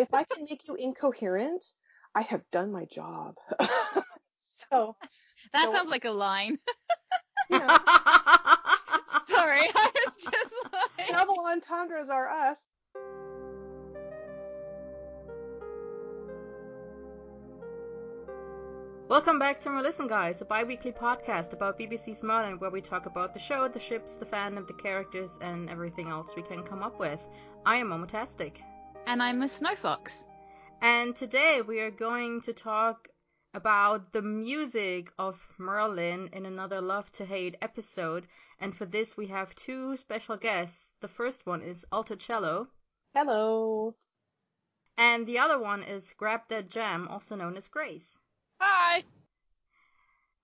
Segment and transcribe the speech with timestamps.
[0.00, 1.62] if I can make you incoherent,
[2.14, 3.34] I have done my job.
[4.70, 4.96] so
[5.52, 6.58] that so, sounds like a line.
[7.50, 7.58] You
[9.26, 10.54] Sorry, I was just
[10.98, 12.56] like double entendres are us.
[19.08, 23.34] Welcome back to Listen Guys, a bi-weekly podcast about BBC's Merlin where we talk about
[23.34, 26.98] the show, the ships, the fandom, the characters, and everything else we can come up
[26.98, 27.20] with.
[27.66, 28.62] I am Momotastic.
[29.10, 30.24] And I'm Miss Snowfox.
[30.80, 33.08] And today we are going to talk
[33.52, 38.28] about the music of Merlin in another Love to Hate episode.
[38.60, 40.90] And for this we have two special guests.
[41.00, 42.68] The first one is Alto Cello.
[43.12, 43.96] Hello.
[44.96, 48.16] And the other one is Grab That Jam, also known as Grace.
[48.60, 49.02] Hi.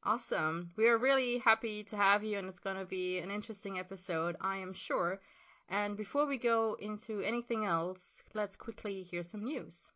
[0.02, 0.72] Awesome.
[0.76, 4.34] We are really happy to have you, and it's going to be an interesting episode,
[4.40, 5.20] I am sure.
[5.68, 9.90] And before we go into anything else, let's quickly hear some news.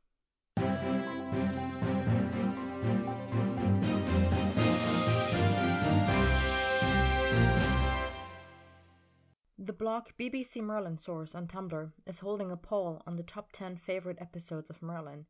[9.58, 13.76] The blog BBC Merlin Source on Tumblr is holding a poll on the top 10
[13.76, 15.26] favorite episodes of Merlin.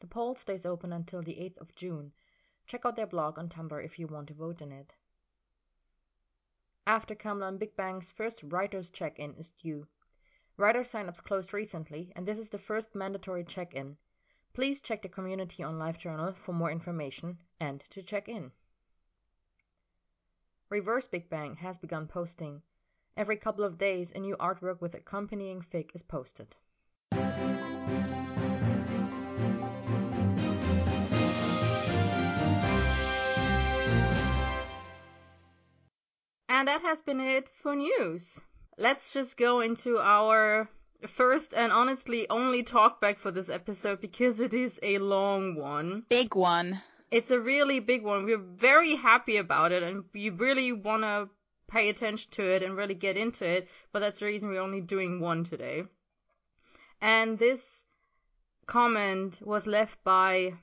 [0.00, 2.12] The poll stays open until the 8th of June,
[2.68, 4.94] Check out their blog on Tumblr if you want to vote in it.
[6.88, 9.86] After Camlann Big Bang's first writers check-in is due.
[10.56, 13.98] Writer signups closed recently, and this is the first mandatory check-in.
[14.54, 18.52] Please check the community on LiveJournal for more information and to check in.
[20.70, 22.62] Reverse Big Bang has begun posting.
[23.18, 26.56] Every couple of days, a new artwork with accompanying fic is posted.
[36.48, 38.40] And that has been it for news.
[38.78, 40.68] Let's just go into our
[41.06, 46.04] first and honestly only talkback for this episode because it is a long one.
[46.08, 46.82] Big one.
[47.10, 48.24] It's a really big one.
[48.24, 51.28] We're very happy about it and we really want to
[51.68, 54.80] pay attention to it and really get into it, but that's the reason we're only
[54.80, 55.84] doing one today.
[57.00, 57.84] And this
[58.66, 60.54] comment was left by,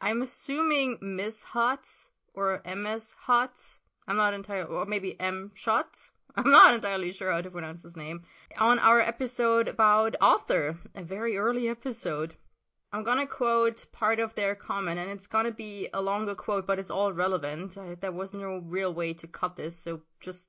[0.00, 3.78] I'm assuming Miss Hutz or MS Hutz.
[4.08, 5.52] I'm not entirely, or maybe M.
[5.54, 6.10] Shots.
[6.36, 8.24] I'm not entirely sure how to pronounce his name.
[8.58, 12.34] On our episode about Arthur, a very early episode.
[12.92, 16.78] I'm gonna quote part of their comment, and it's gonna be a longer quote, but
[16.78, 17.78] it's all relevant.
[17.78, 20.48] I, there was no real way to cut this, so just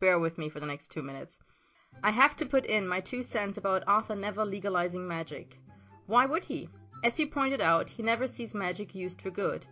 [0.00, 1.38] bear with me for the next two minutes.
[2.02, 5.56] I have to put in my two cents about Arthur never legalizing magic.
[6.06, 6.68] Why would he?
[7.04, 9.66] As he pointed out, he never sees magic used for good.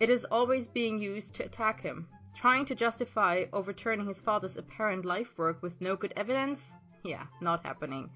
[0.00, 2.08] It is always being used to attack him.
[2.38, 6.72] Trying to justify overturning his father's apparent life work with no good evidence?
[7.02, 8.10] Yeah, not happening.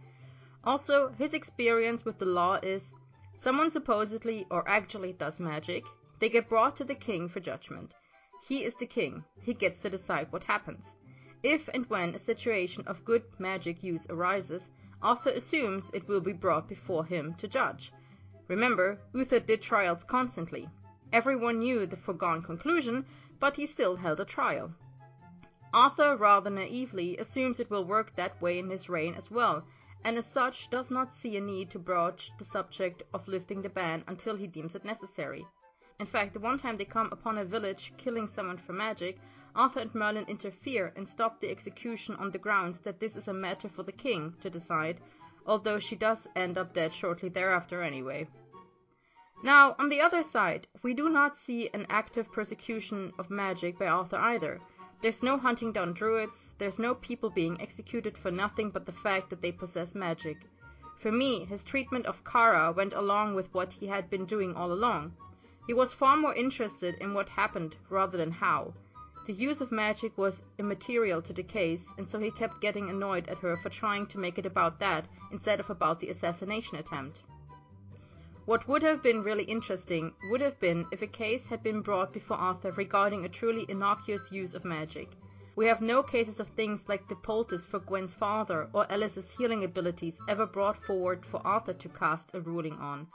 [0.63, 2.95] Also, his experience with the law is
[3.35, 5.87] someone supposedly or actually does magic,
[6.21, 7.97] they get brought to the king for judgment.
[8.47, 10.95] He is the king, he gets to decide what happens.
[11.43, 14.71] If and when a situation of good magic use arises,
[15.03, 17.93] Arthur assumes it will be brought before him to judge.
[18.47, 20.69] Remember, Uther did trials constantly.
[21.13, 23.05] Everyone knew the foregone conclusion,
[23.43, 24.71] but he still held a trial.
[25.75, 29.67] Arthur rather naively assumes it will work that way in his reign as well,
[30.05, 33.69] and as such does not see a need to broach the subject of lifting the
[33.69, 35.45] ban until he deems it necessary.
[35.99, 39.19] In fact, the one time they come upon a village killing someone for magic,
[39.57, 43.35] Arthur and Merlin interfere and stop the execution on the grounds that this is a
[43.35, 45.01] matter for the king to decide,
[45.47, 48.29] although she does end up dead shortly thereafter anyway.
[49.45, 53.89] Now, on the other side, we do not see an active persecution of magic by
[53.89, 54.61] Arthur either.
[55.01, 59.31] There's no hunting down druids, there's no people being executed for nothing but the fact
[59.31, 60.37] that they possess magic.
[61.01, 64.73] For me, his treatment of Kara went along with what he had been doing all
[64.73, 65.17] along.
[65.67, 68.75] He was far more interested in what happened rather than how.
[69.27, 73.27] The use of magic was immaterial to the case, and so he kept getting annoyed
[73.27, 77.23] at her for trying to make it about that instead of about the assassination attempt.
[78.45, 82.13] What would have been really interesting would have been if a case had been brought
[82.13, 85.11] before Arthur regarding a truly innocuous use of magic.
[85.55, 89.63] We have no cases of things like the poultice for Gwen's father or Alice's healing
[89.63, 93.07] abilities ever brought forward for Arthur to cast a ruling on.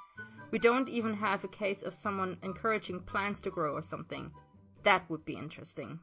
[0.50, 4.32] We don't even have a case of someone encouraging plants to grow or something.
[4.84, 6.00] That would be interesting.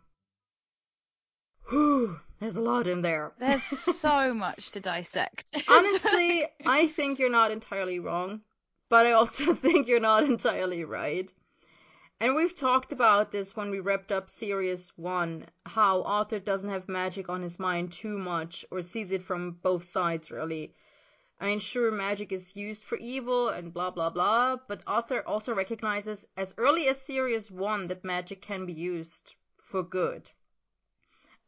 [1.70, 3.32] Whew, there's a lot in there.
[3.38, 5.46] There's so much to dissect.
[5.68, 8.42] Honestly, I think you're not entirely wrong
[8.94, 11.32] but I also think you're not entirely right.
[12.20, 16.88] And we've talked about this when we wrapped up Series 1, how Arthur doesn't have
[16.88, 20.76] magic on his mind too much, or sees it from both sides, really.
[21.40, 25.52] I mean, sure, magic is used for evil and blah blah blah, but Arthur also
[25.52, 30.30] recognizes as early as Series 1 that magic can be used for good.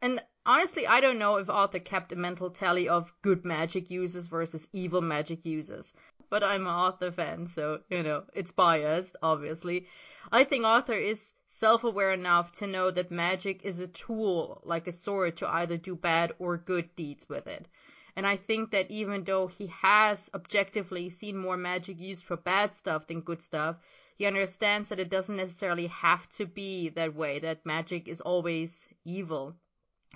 [0.03, 4.27] And honestly, I don't know if Arthur kept a mental tally of good magic users
[4.27, 5.95] versus evil magic users.
[6.29, 9.87] But I'm an Arthur fan, so, you know, it's biased, obviously.
[10.33, 14.89] I think Arthur is self aware enough to know that magic is a tool, like
[14.89, 17.69] a sword, to either do bad or good deeds with it.
[18.17, 22.75] And I think that even though he has objectively seen more magic used for bad
[22.75, 23.77] stuff than good stuff,
[24.17, 28.89] he understands that it doesn't necessarily have to be that way, that magic is always
[29.05, 29.55] evil.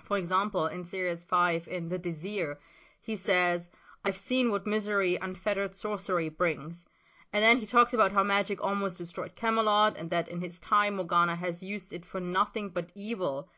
[0.03, 2.57] For example, in Series 5 in The Disir,
[2.99, 3.69] he says,
[4.03, 6.87] I've seen what misery unfettered sorcery brings.
[7.31, 10.95] And then he talks about how magic almost destroyed Camelot and that in his time
[10.95, 13.49] Morgana has used it for nothing but evil.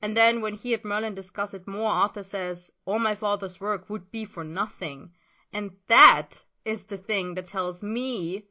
[0.00, 3.90] And then when he and Merlin discuss it more, Arthur says, All my father's work
[3.90, 5.12] would be for nothing.
[5.52, 8.46] And that is the thing that tells me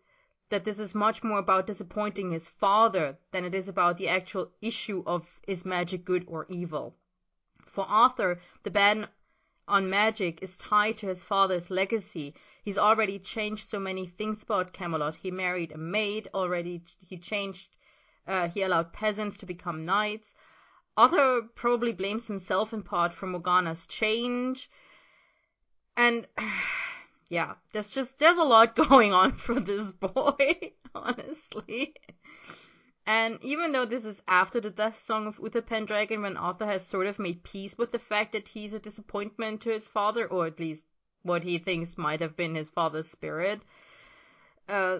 [0.49, 4.51] that this is much more about disappointing his father than it is about the actual
[4.61, 6.97] issue of is magic good or evil.
[7.65, 9.07] For Arthur, the ban
[9.67, 12.35] on magic is tied to his father's legacy.
[12.63, 15.15] He's already changed so many things about Camelot.
[15.15, 16.83] He married a maid already.
[16.99, 17.75] He changed.
[18.27, 20.35] Uh, he allowed peasants to become knights.
[20.97, 24.69] Arthur probably blames himself in part for Morgana's change.
[25.95, 26.27] And
[27.29, 31.95] yeah, there's just there's a lot going on for this boy, honestly.
[33.07, 36.85] And even though this is after the death song of Uther Pendragon, when Arthur has
[36.85, 40.45] sort of made peace with the fact that he's a disappointment to his father, or
[40.45, 40.85] at least
[41.23, 43.61] what he thinks might have been his father's spirit,
[44.69, 44.99] uh,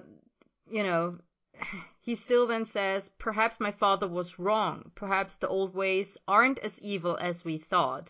[0.68, 1.19] you know,
[2.01, 4.92] he still then says, Perhaps my father was wrong.
[4.95, 8.09] Perhaps the old ways aren't as evil as we thought.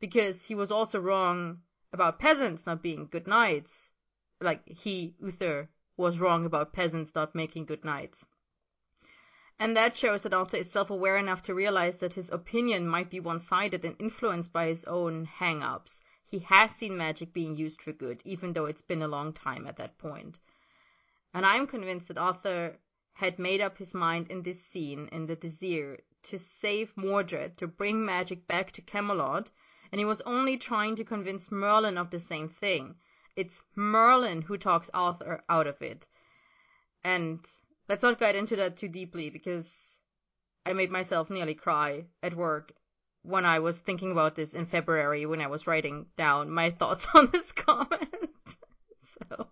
[0.00, 1.62] Because he was also wrong
[1.94, 3.90] about peasants not being good knights.
[4.40, 8.26] Like he, Uther, was wrong about peasants not making good knights.
[9.58, 13.08] And that shows that Arthur is self aware enough to realize that his opinion might
[13.08, 16.02] be one sided and influenced by his own hang ups.
[16.26, 19.66] He has seen magic being used for good, even though it's been a long time
[19.68, 20.40] at that point.
[21.32, 22.78] And I'm convinced that Arthur
[23.12, 27.68] had made up his mind in this scene in the Disir to save Mordred, to
[27.68, 29.50] bring magic back to Camelot,
[29.92, 32.96] and he was only trying to convince Merlin of the same thing.
[33.36, 36.08] It's Merlin who talks Arthur out of it.
[37.04, 37.48] And
[37.88, 39.98] let's not get into that too deeply because
[40.66, 42.72] I made myself nearly cry at work
[43.22, 47.06] when I was thinking about this in February when I was writing down my thoughts
[47.14, 48.56] on this comment.
[49.02, 49.46] so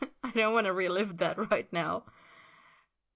[0.22, 2.04] I don't want to relive that right now.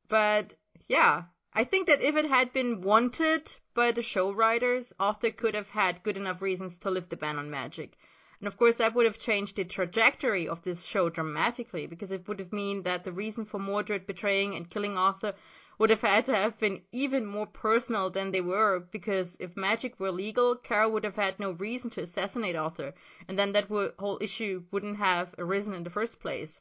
[0.09, 0.55] But
[0.87, 5.55] yeah, I think that if it had been wanted by the show writers, Arthur could
[5.55, 7.97] have had good enough reasons to lift the ban on magic.
[8.38, 12.29] And of course, that would have changed the trajectory of this show dramatically because it
[12.29, 15.35] would have mean that the reason for Mordred betraying and killing Arthur
[15.79, 19.99] would have had to have been even more personal than they were because if magic
[19.99, 22.93] were legal, Kara would have had no reason to assassinate Arthur,
[23.27, 26.61] and then that whole issue wouldn't have arisen in the first place.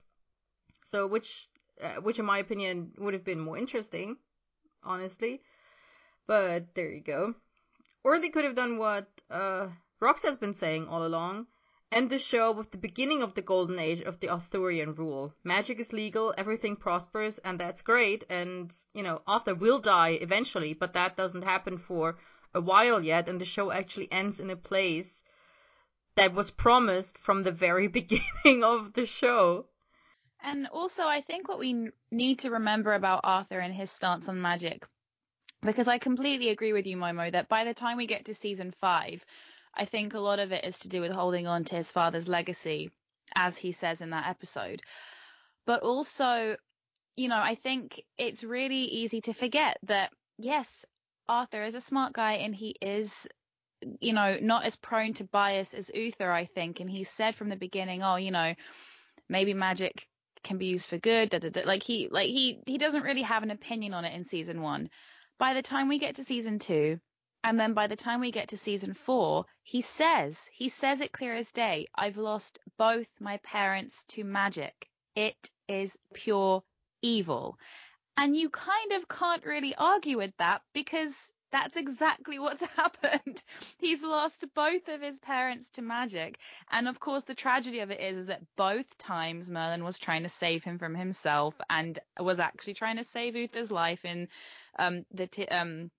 [0.85, 1.49] So, which,
[1.81, 4.17] uh, which in my opinion would have been more interesting,
[4.83, 5.41] honestly.
[6.27, 7.35] But there you go.
[8.03, 9.67] Or they could have done what uh,
[10.01, 11.47] Rox has been saying all along
[11.95, 15.33] end the show with the beginning of the golden age of the Arthurian rule.
[15.45, 18.25] Magic is legal, everything prospers, and that's great.
[18.29, 22.17] And, you know, Arthur will die eventually, but that doesn't happen for
[22.53, 25.23] a while yet, and the show actually ends in a place
[26.15, 29.67] that was promised from the very beginning of the show.
[30.41, 34.41] And also, I think what we need to remember about Arthur and his stance on
[34.41, 34.85] magic,
[35.61, 38.71] because I completely agree with you, Momo, that by the time we get to season
[38.71, 39.25] five,
[39.75, 42.27] I think a lot of it is to do with holding on to his father's
[42.27, 42.91] legacy,
[43.35, 44.81] as he says in that episode.
[45.65, 46.55] But also,
[47.15, 50.85] you know, I think it's really easy to forget that, yes,
[51.27, 53.27] Arthur is a smart guy and he is,
[53.99, 56.79] you know, not as prone to bias as Uther, I think.
[56.79, 58.53] And he said from the beginning, oh, you know,
[59.27, 60.07] maybe magic
[60.43, 61.31] can be used for good.
[61.31, 61.61] Da, da, da.
[61.65, 64.89] Like he, like he, he doesn't really have an opinion on it in season one.
[65.39, 66.99] By the time we get to season two,
[67.45, 71.11] and then by the time we get to season four, he says, he says it
[71.11, 74.89] clear as day, I've lost both my parents to magic.
[75.15, 76.63] It is pure
[77.03, 77.59] evil.
[78.17, 83.43] And you kind of can't really argue with that because that's exactly what's happened.
[83.77, 86.39] He's lost both of his parents to magic.
[86.71, 90.23] And of course, the tragedy of it is, is that both times Merlin was trying
[90.23, 94.29] to save him from himself and was actually trying to save Uther's life in
[94.79, 95.91] um, the t- um,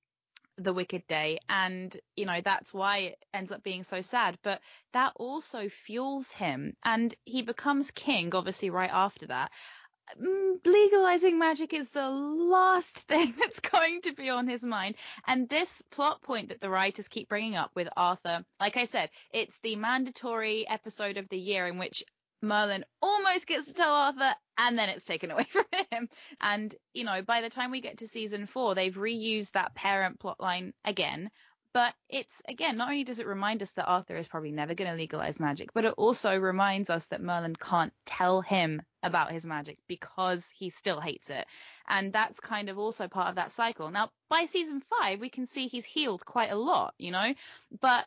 [0.59, 4.61] the wicked day and you know that's why it ends up being so sad but
[4.93, 9.51] that also fuels him and he becomes king obviously right after that
[10.21, 14.95] Mm, legalizing magic is the last thing that's going to be on his mind.
[15.27, 19.11] And this plot point that the writers keep bringing up with Arthur, like I said,
[19.33, 22.05] it's the mandatory episode of the year in which
[22.43, 26.09] Merlin almost gets to tell Arthur and then it's taken away from him.
[26.41, 30.19] And, you know, by the time we get to season four, they've reused that parent
[30.19, 31.31] plotline again.
[31.73, 34.91] But it's again, not only does it remind us that Arthur is probably never going
[34.91, 39.45] to legalize magic, but it also reminds us that Merlin can't tell him about his
[39.45, 41.47] magic because he still hates it.
[41.87, 43.91] And that's kind of also part of that cycle.
[43.91, 47.35] Now, by season five, we can see he's healed quite a lot, you know,
[47.79, 48.07] but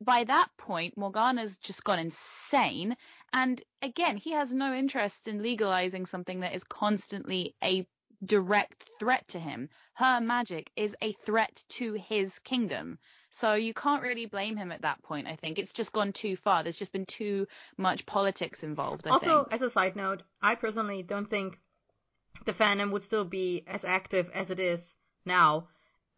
[0.00, 2.96] by that point, Morgana's just gone insane.
[3.32, 7.86] And again, he has no interest in legalizing something that is constantly a
[8.24, 9.68] direct threat to him.
[9.94, 12.98] Her magic is a threat to his kingdom.
[13.30, 15.58] So you can't really blame him at that point, I think.
[15.58, 16.62] It's just gone too far.
[16.62, 19.52] There's just been too much politics involved, I also, think.
[19.52, 21.58] as a side note, I personally don't think
[22.46, 25.68] the fandom would still be as active as it is now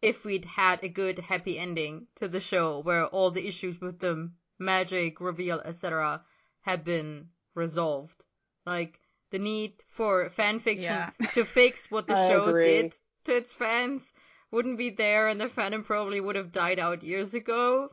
[0.01, 3.99] if we'd had a good happy ending to the show where all the issues with
[3.99, 6.21] the magic reveal etc
[6.61, 8.23] had been resolved
[8.65, 8.99] like
[9.31, 11.11] the need for fan fiction Yeah.
[11.33, 12.63] to fix what the show agree.
[12.63, 14.13] did to its fans
[14.51, 17.89] wouldn't be there and the fandom probably would have died out years ago.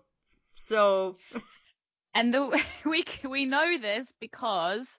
[0.54, 1.18] So
[2.14, 4.98] And the we we know this because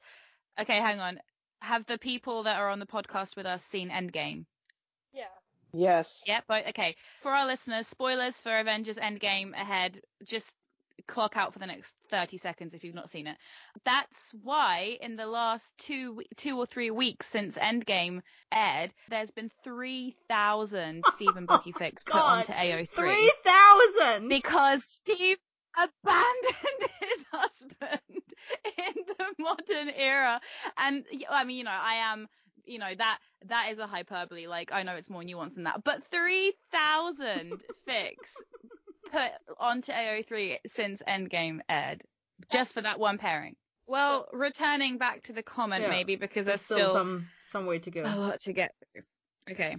[0.60, 1.20] okay, hang on.
[1.62, 4.46] Have the people that are on the podcast with us seen Endgame?
[5.12, 5.24] Yeah.
[5.74, 6.24] Yes.
[6.28, 6.44] Yep.
[6.48, 10.00] But okay, for our listeners, spoilers for Avengers Endgame ahead.
[10.24, 10.52] Just
[11.08, 13.38] clock out for the next 30 seconds if you've not seen it.
[13.86, 19.52] That's why in the last two two or three weeks since Endgame aired, there's been
[19.64, 24.30] 3,000 Stephen Bucky fix put God, onto AO3 three thousand.
[24.30, 25.38] because Steve
[25.78, 28.02] abandoned his husband
[28.78, 30.42] in the modern era.
[30.78, 32.28] And I mean, you know, I am,
[32.66, 34.48] you know, that that is a hyperbole.
[34.48, 38.34] Like I know it's more nuanced than that, but three thousand fics
[39.08, 42.04] put onto AO3 since Endgame aired,
[42.52, 43.56] just for that one pairing.
[43.88, 47.66] Well, returning back to the comment Yeah, maybe because There's there's still still some some
[47.66, 48.04] way to go.
[48.04, 49.04] a lot to get through.
[49.52, 49.78] Okay.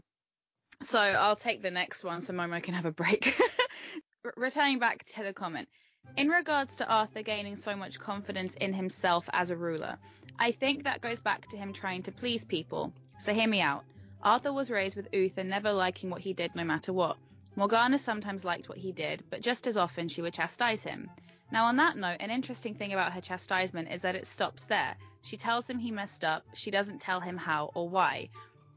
[0.82, 3.38] So I'll take the next one so Momo can have a break.
[4.24, 5.68] R- Returning back to the comment.
[6.16, 9.98] In regards to Arthur gaining so much confidence in himself as a ruler,
[10.38, 12.92] I think that goes back to him trying to please people.
[13.18, 13.84] So hear me out.
[14.22, 17.18] Arthur was raised with Uther never liking what he did no matter what.
[17.58, 21.10] Morgana sometimes liked what he did, but just as often she would chastise him.
[21.50, 24.94] Now, on that note, an interesting thing about her chastisement is that it stops there.
[25.22, 28.28] She tells him he messed up, she doesn't tell him how or why.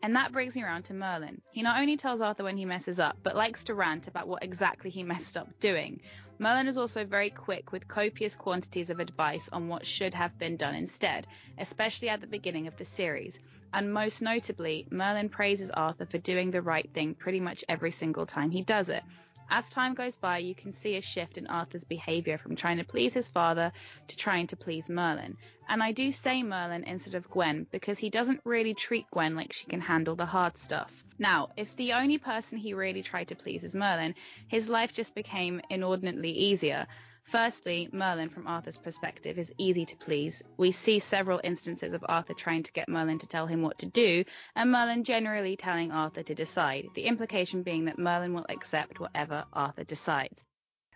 [0.01, 1.43] And that brings me around to Merlin.
[1.51, 4.43] He not only tells Arthur when he messes up, but likes to rant about what
[4.43, 6.01] exactly he messed up doing.
[6.41, 10.57] Merlin is also very quick with copious quantities of advice on what should have been
[10.57, 11.27] done instead,
[11.59, 13.39] especially at the beginning of the series.
[13.73, 18.25] And most notably, Merlin praises Arthur for doing the right thing pretty much every single
[18.25, 19.03] time he does it.
[19.53, 22.85] As time goes by, you can see a shift in Arthur's behavior from trying to
[22.85, 23.73] please his father
[24.07, 25.35] to trying to please Merlin.
[25.67, 29.51] And I do say Merlin instead of Gwen because he doesn't really treat Gwen like
[29.51, 31.03] she can handle the hard stuff.
[31.19, 34.15] Now, if the only person he really tried to please is Merlin,
[34.47, 36.87] his life just became inordinately easier.
[37.23, 40.43] Firstly, Merlin, from Arthur's perspective, is easy to please.
[40.57, 43.85] We see several instances of Arthur trying to get Merlin to tell him what to
[43.85, 44.23] do,
[44.55, 49.45] and Merlin generally telling Arthur to decide, the implication being that Merlin will accept whatever
[49.53, 50.43] Arthur decides.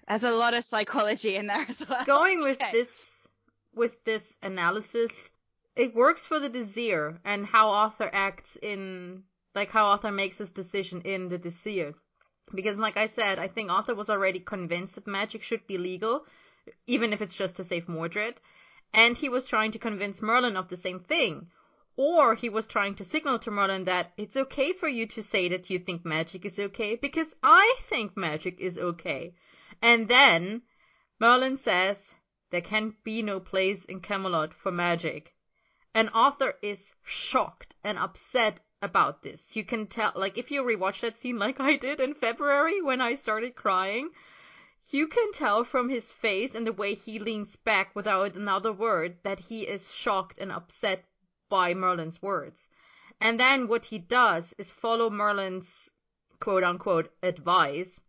[0.08, 2.06] There's a lot of psychology in there as well.
[2.06, 2.72] Going with Okay.
[2.72, 3.28] this
[3.74, 5.32] with this analysis,
[5.76, 10.52] it works for the Disir and how Arthur acts in like how Arthur makes his
[10.52, 11.94] decision in the Disir.
[12.54, 16.26] Because like I said, I think Arthur was already convinced that magic should be legal,
[16.86, 18.40] even if it's just to save Mordred.
[18.94, 21.50] And he was trying to convince Merlin of the same thing.
[21.98, 25.50] Or he was trying to signal to Merlin that it's okay for you to say
[25.50, 29.34] that you think magic is okay because I think magic is okay.
[29.82, 30.62] And then
[31.20, 32.14] Merlin says
[32.52, 35.34] there can be no place in Camelot for magic.
[35.94, 39.56] And Arthur is shocked and upset about this.
[39.56, 43.02] You can tell, like, if you rewatch that scene like I did in February when
[43.02, 44.10] I started crying,
[44.90, 49.18] you can tell from his face and the way he leans back without another word
[49.24, 51.06] that he is shocked and upset
[51.50, 52.70] by Merlin's words.
[53.20, 55.90] And then what he does is follow Merlin's
[56.40, 58.00] quote unquote advice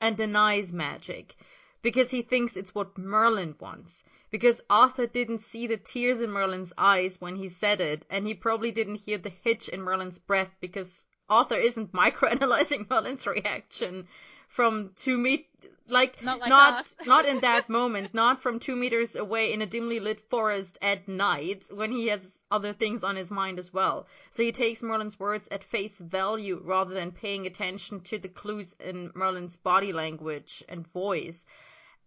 [0.00, 1.36] and denies magic
[1.80, 4.04] because he thinks it's what Merlin wants.
[4.32, 8.32] Because Arthur didn't see the tears in Merlin's eyes when he said it, and he
[8.32, 14.08] probably didn't hear the hitch in Merlin's breath because Arthur isn't microanalyzing Merlin's reaction
[14.48, 15.48] from two meet
[15.86, 19.66] like Not like not not in that moment, not from two meters away in a
[19.66, 24.06] dimly lit forest at night when he has other things on his mind as well.
[24.30, 28.74] So he takes Merlin's words at face value rather than paying attention to the clues
[28.80, 31.44] in Merlin's body language and voice.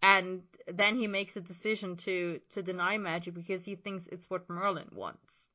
[0.01, 4.49] And then he makes a decision to to deny magic because he thinks it's what
[4.49, 5.49] Merlin wants.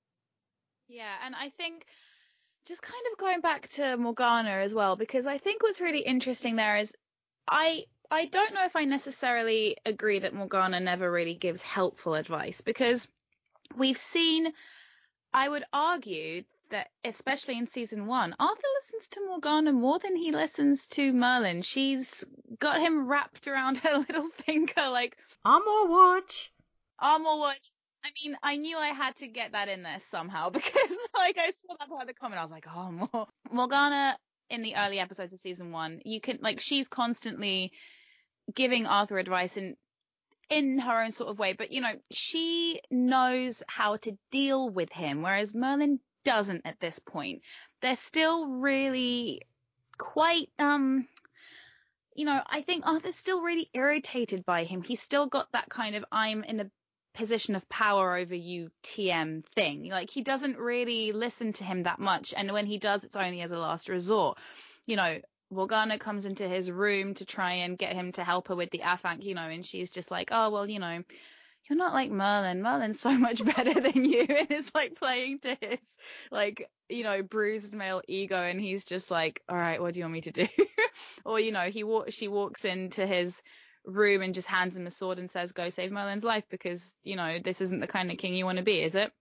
[0.89, 1.87] Yeah, and I think
[2.67, 6.57] just kind of going back to Morgana as well, because I think what's really interesting
[6.57, 6.93] there is
[7.49, 12.61] I I don't know if I necessarily agree that Morgana never really gives helpful advice
[12.61, 13.07] because
[13.77, 14.53] we've seen
[15.33, 20.33] I would argue that especially in season one, Arthur listens to Morgana more than he
[20.33, 21.63] listens to Merlin.
[21.63, 22.25] She's
[22.59, 26.53] got him wrapped around her little finger like Armor watch.
[26.99, 27.71] armor watch.
[28.05, 31.51] I mean, I knew I had to get that in there somehow because, like, I
[31.51, 32.41] saw that part of the comment.
[32.41, 34.17] I was like, oh, Mor- Morgana
[34.49, 37.73] in the early episodes of season one, you can, like, she's constantly
[38.55, 39.77] giving Arthur advice in
[40.49, 44.93] in her own sort of way, but you know, she knows how to deal with
[44.93, 47.43] him, whereas Merlin doesn't at this point.
[47.81, 49.43] They're still really
[49.99, 51.07] quite um
[52.15, 54.83] you know, I think Arthur's still really irritated by him.
[54.83, 56.71] He's still got that kind of I'm in a
[57.15, 59.89] position of power over you TM thing.
[59.89, 63.41] Like he doesn't really listen to him that much, and when he does, it's only
[63.43, 64.39] as a last resort.
[64.87, 68.57] You know, Morgana comes into his room to try and get him to help her
[68.57, 71.03] with the Afanc, you know, and she's just like, oh well, you know,
[71.69, 72.63] you're not like Merlin.
[72.63, 75.79] Merlin's so much better than you, and it's like playing to his
[76.31, 80.05] like you know bruised male ego, and he's just like, all right, what do you
[80.05, 80.49] want me to do?
[81.25, 83.43] or you know, he wa- she walks into his
[83.85, 87.17] room and just hands him a sword and says, go save Merlin's life because you
[87.17, 89.13] know this isn't the kind of king you want to be, is it?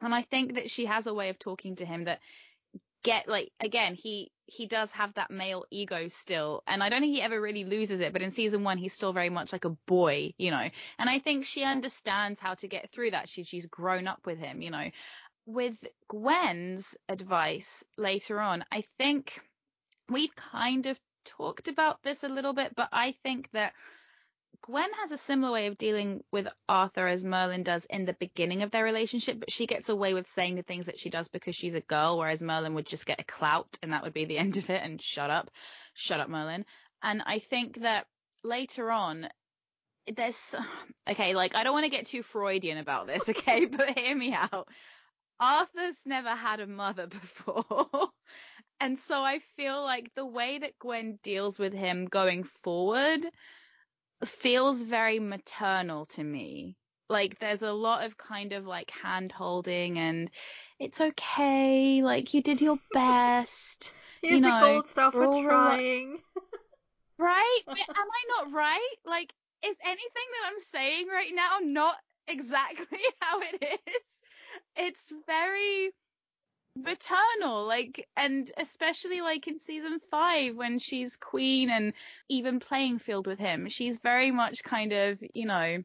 [0.00, 2.20] And I think that she has a way of talking to him that
[3.02, 7.14] get like again he he does have that male ego still and i don't think
[7.14, 9.76] he ever really loses it but in season one he's still very much like a
[9.86, 10.68] boy you know?
[10.98, 13.28] And i think she understands how to get through that.
[13.28, 14.90] She she's grown up with him you know?
[15.46, 19.40] With gwen's advice later on i think
[20.08, 23.72] we've kind of talked about this a little bit but i think that
[24.62, 28.62] Gwen has a similar way of dealing with Arthur as Merlin does in the beginning
[28.62, 31.56] of their relationship, but she gets away with saying the things that she does because
[31.56, 34.38] she's a girl, whereas Merlin would just get a clout and that would be the
[34.44, 35.50] end of it and shut up.
[35.94, 36.66] Shut up, Merlin.
[37.02, 38.06] And I think that
[38.44, 39.28] later on,
[40.14, 40.54] there's
[41.10, 44.34] okay, like I don't want to get too Freudian about this, okay, but hear me
[44.34, 44.68] out.
[45.40, 48.10] Arthur's never had a mother before.
[48.78, 53.26] and so I feel like the way that Gwen deals with him going forward
[54.24, 56.76] feels very maternal to me.
[57.08, 60.30] Like there's a lot of kind of like hand holding and
[60.78, 63.92] it's okay, like you did your best.
[64.22, 66.18] Here's you a know, gold star we're for trying.
[67.18, 67.60] Right?
[67.66, 68.94] But am I not right?
[69.04, 69.30] Like,
[69.62, 71.96] is anything that I'm saying right now not
[72.28, 74.02] exactly how it is?
[74.74, 75.90] It's very
[76.76, 81.92] maternal, like, and especially like in season five when she's queen and
[82.28, 85.82] even playing field with him, she's very much kind of, you know,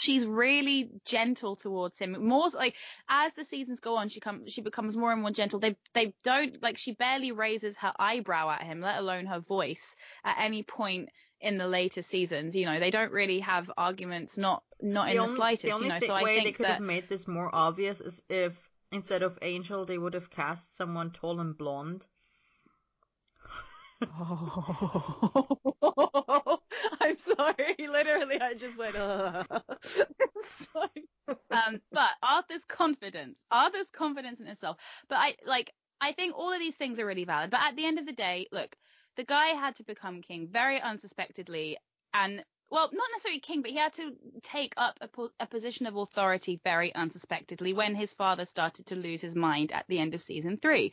[0.00, 2.16] she's really gentle towards him.
[2.26, 2.76] More like
[3.08, 5.58] as the seasons go on, she comes she becomes more and more gentle.
[5.58, 9.94] They they don't like she barely raises her eyebrow at him, let alone her voice
[10.24, 12.54] at any point in the later seasons.
[12.54, 15.64] You know, they don't really have arguments, not not in the slightest.
[15.64, 17.28] the only you know, so I think the way they could that have made this
[17.28, 18.52] more obvious is if
[18.92, 22.06] instead of Angel, they would have cast someone tall and blonde.
[24.02, 25.60] oh.
[27.00, 27.76] I'm sorry.
[27.78, 28.96] Literally, I just went.
[28.96, 29.44] Uh.
[30.44, 31.08] Sorry.
[31.50, 34.76] Um, but Arthur's confidence, Arthur's confidence in himself.
[35.08, 35.72] But I like.
[36.00, 37.50] I think all of these things are really valid.
[37.50, 38.74] But at the end of the day, look,
[39.16, 41.76] the guy had to become king very unsuspectedly,
[42.14, 45.86] and well, not necessarily king, but he had to take up a, po- a position
[45.86, 50.14] of authority very unsuspectedly when his father started to lose his mind at the end
[50.14, 50.92] of season three.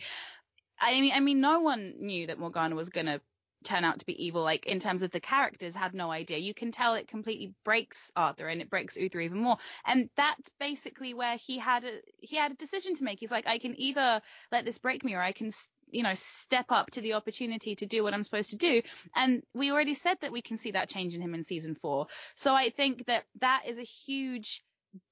[0.80, 3.22] I mean, I mean, no one knew that Morgana was gonna
[3.64, 4.44] turn out to be evil.
[4.44, 6.38] Like in terms of the characters, had no idea.
[6.38, 9.58] You can tell it completely breaks Arthur and it breaks Uther even more.
[9.86, 13.20] And that's basically where he had a he had a decision to make.
[13.20, 15.52] He's like, I can either let this break me, or I can,
[15.90, 18.82] you know, step up to the opportunity to do what I'm supposed to do.
[19.16, 22.08] And we already said that we can see that change in him in season four.
[22.36, 24.64] So I think that that is a huge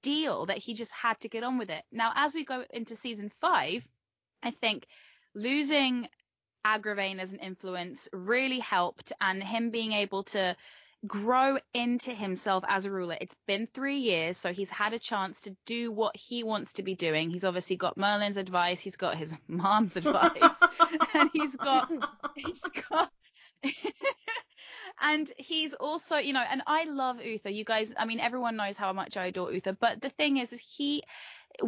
[0.02, 1.84] deal that he just had to get on with it.
[1.92, 3.88] Now, as we go into season five,
[4.44, 4.86] I think
[5.34, 6.08] losing
[6.66, 10.56] Agravain as an influence really helped, and him being able to
[11.08, 13.18] grow into himself as a ruler.
[13.20, 16.84] It's been three years, so he's had a chance to do what he wants to
[16.84, 17.30] be doing.
[17.30, 20.60] He's obviously got Merlin's advice, he's got his mom's advice,
[21.14, 21.92] and he's got
[22.36, 23.12] he's got
[25.02, 27.50] and he's also, you know, and I love Uther.
[27.50, 30.54] You guys, I mean, everyone knows how much I adore Uther, but the thing is,
[30.54, 31.04] is he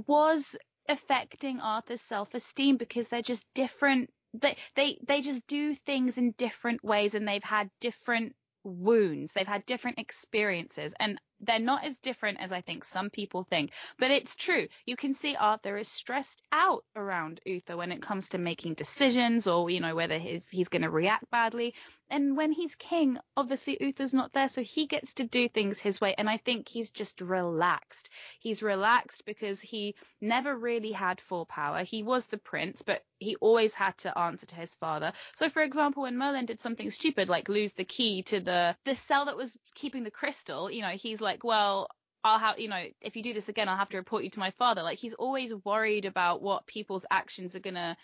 [0.07, 0.55] was
[0.89, 4.09] affecting Arthur's self-esteem because they're just different.
[4.33, 8.35] They they they just do things in different ways, and they've had different
[8.67, 9.33] wounds.
[9.33, 13.71] They've had different experiences, and they're not as different as I think some people think.
[13.99, 14.67] But it's true.
[14.85, 19.47] You can see Arthur is stressed out around Uther when it comes to making decisions
[19.47, 21.73] or, you know, whether he's, he's going to react badly.
[22.09, 25.99] And when he's king, obviously Uther's not there, so he gets to do things his
[25.99, 26.15] way.
[26.17, 28.09] And I think he's just relaxed.
[28.39, 31.83] He's relaxed because he never really had full power.
[31.83, 35.11] He was the prince, but he always had to answer to his father.
[35.35, 38.95] So, for example, when Merlin did something stupid like lose the key to the the
[38.95, 41.87] cell that was keeping the crystal, you know, he's like, well,
[42.23, 44.39] I'll have, you know, if you do this again, I'll have to report you to
[44.39, 44.83] my father.
[44.83, 47.95] Like he's always worried about what people's actions are gonna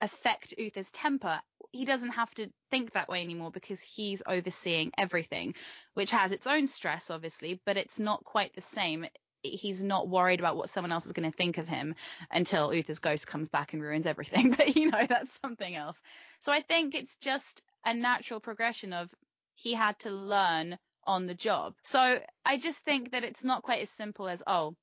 [0.00, 1.40] affect Uther's temper.
[1.70, 5.54] He doesn't have to think that way anymore because he's overseeing everything,
[5.94, 9.06] which has its own stress, obviously, but it's not quite the same.
[9.42, 11.94] He's not worried about what someone else is going to think of him
[12.30, 14.50] until Uther's ghost comes back and ruins everything.
[14.56, 16.00] But you know, that's something else.
[16.40, 19.12] So I think it's just a natural progression of
[19.54, 21.74] he had to learn on the job.
[21.82, 24.76] So I just think that it's not quite as simple as, oh,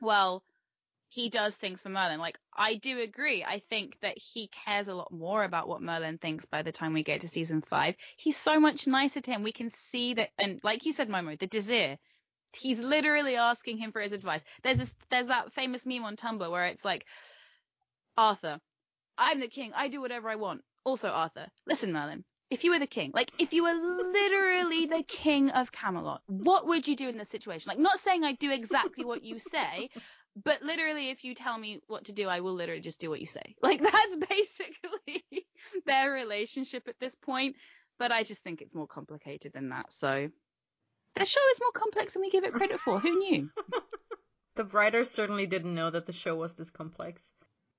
[0.00, 0.42] well,
[1.08, 2.18] he does things for Merlin.
[2.18, 3.44] Like, I do agree.
[3.44, 6.92] I think that he cares a lot more about what Merlin thinks by the time
[6.92, 7.96] we get to season five.
[8.16, 9.42] He's so much nicer to him.
[9.42, 11.98] We can see that, and like you said, Momo, the Disir.
[12.56, 14.44] He's literally asking him for his advice.
[14.62, 17.04] There's this, there's that famous meme on Tumblr where it's like,
[18.16, 18.60] Arthur,
[19.18, 19.72] I'm the king.
[19.74, 20.62] I do whatever I want.
[20.84, 25.02] Also, Arthur, listen, Merlin if you were the king, like if you were literally the
[25.02, 27.68] king of Camelot, what would you do in this situation?
[27.68, 29.90] Like, not saying I do exactly what you say,
[30.42, 33.20] but literally, if you tell me what to do, I will literally just do what
[33.20, 33.54] you say.
[33.62, 35.24] Like, that's basically
[35.86, 37.56] their relationship at this point.
[37.98, 39.92] But I just think it's more complicated than that.
[39.92, 40.28] So
[41.14, 42.98] the show is more complex than we give it credit for.
[42.98, 43.50] Who knew?
[44.56, 47.30] the writers certainly didn't know that the show was this complex.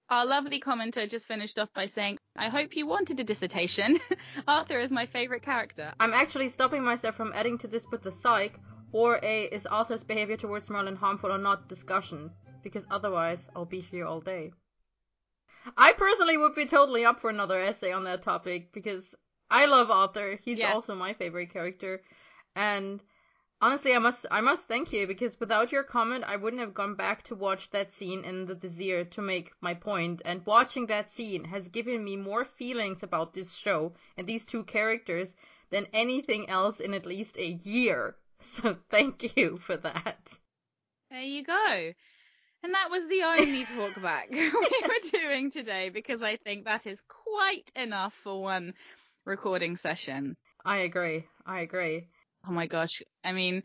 [0.10, 4.00] Our lovely commenter just finished off by saying, I hope you wanted a dissertation.
[4.48, 5.94] Arthur is my favourite character.
[6.00, 8.60] I'm actually stopping myself from adding to this with the psych
[8.92, 13.82] or a is Arthur's behavior towards Merlin harmful or not discussion, because otherwise I'll be
[13.82, 14.52] here all day.
[15.76, 19.16] I personally would be totally up for another essay on that topic because
[19.50, 20.40] I love Arthur.
[20.44, 20.74] He's yes.
[20.74, 22.04] also my favorite character.
[22.56, 23.02] And
[23.62, 26.96] honestly, I must I must thank you because without your comment, I wouldn't have gone
[26.96, 30.22] back to watch that scene in the Disir to make my point.
[30.26, 34.64] And watching that scene has given me more feelings about this show and these two
[34.64, 35.36] characters
[35.70, 38.16] than anything else in at least a year.
[38.42, 40.40] So thank you for that.
[41.10, 41.94] There you go.
[42.64, 47.02] And that was the only talkback we were doing today because I think that is
[47.08, 48.74] quite enough for one
[49.24, 50.36] recording session.
[50.66, 51.26] I agree.
[51.46, 52.08] I agree.
[52.48, 53.02] Oh my gosh.
[53.24, 53.64] I mean,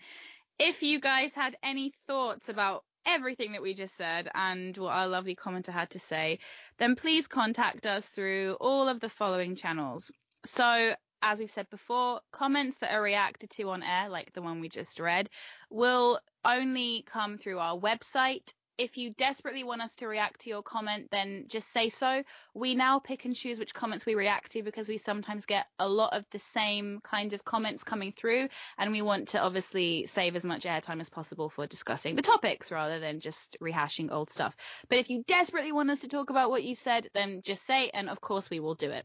[0.59, 5.07] if you guys had any thoughts about everything that we just said and what our
[5.07, 6.38] lovely commenter had to say,
[6.79, 10.11] then please contact us through all of the following channels.
[10.45, 14.61] So, as we've said before, comments that are reacted to on air, like the one
[14.61, 15.29] we just read,
[15.69, 20.62] will only come through our website if you desperately want us to react to your
[20.62, 22.25] comment, then just say so.
[22.55, 25.87] We now pick and choose which comments we react to because we sometimes get a
[25.87, 30.35] lot of the same kind of comments coming through, and we want to obviously save
[30.35, 34.57] as much airtime as possible for discussing the topics rather than just rehashing old stuff.
[34.88, 37.90] But if you desperately want us to talk about what you said, then just say,
[37.93, 39.05] and of course we will do it.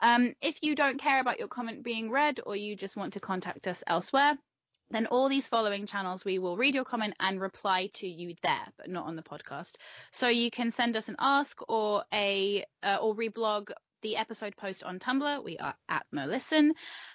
[0.00, 3.20] Um, if you don't care about your comment being read or you just want to
[3.20, 4.38] contact us elsewhere,
[4.90, 8.66] then all these following channels we will read your comment and reply to you there
[8.76, 9.74] but not on the podcast
[10.12, 13.70] so you can send us an ask or a uh, or reblog
[14.02, 15.42] the episode post on Tumblr.
[15.42, 16.70] We are at Merlisten.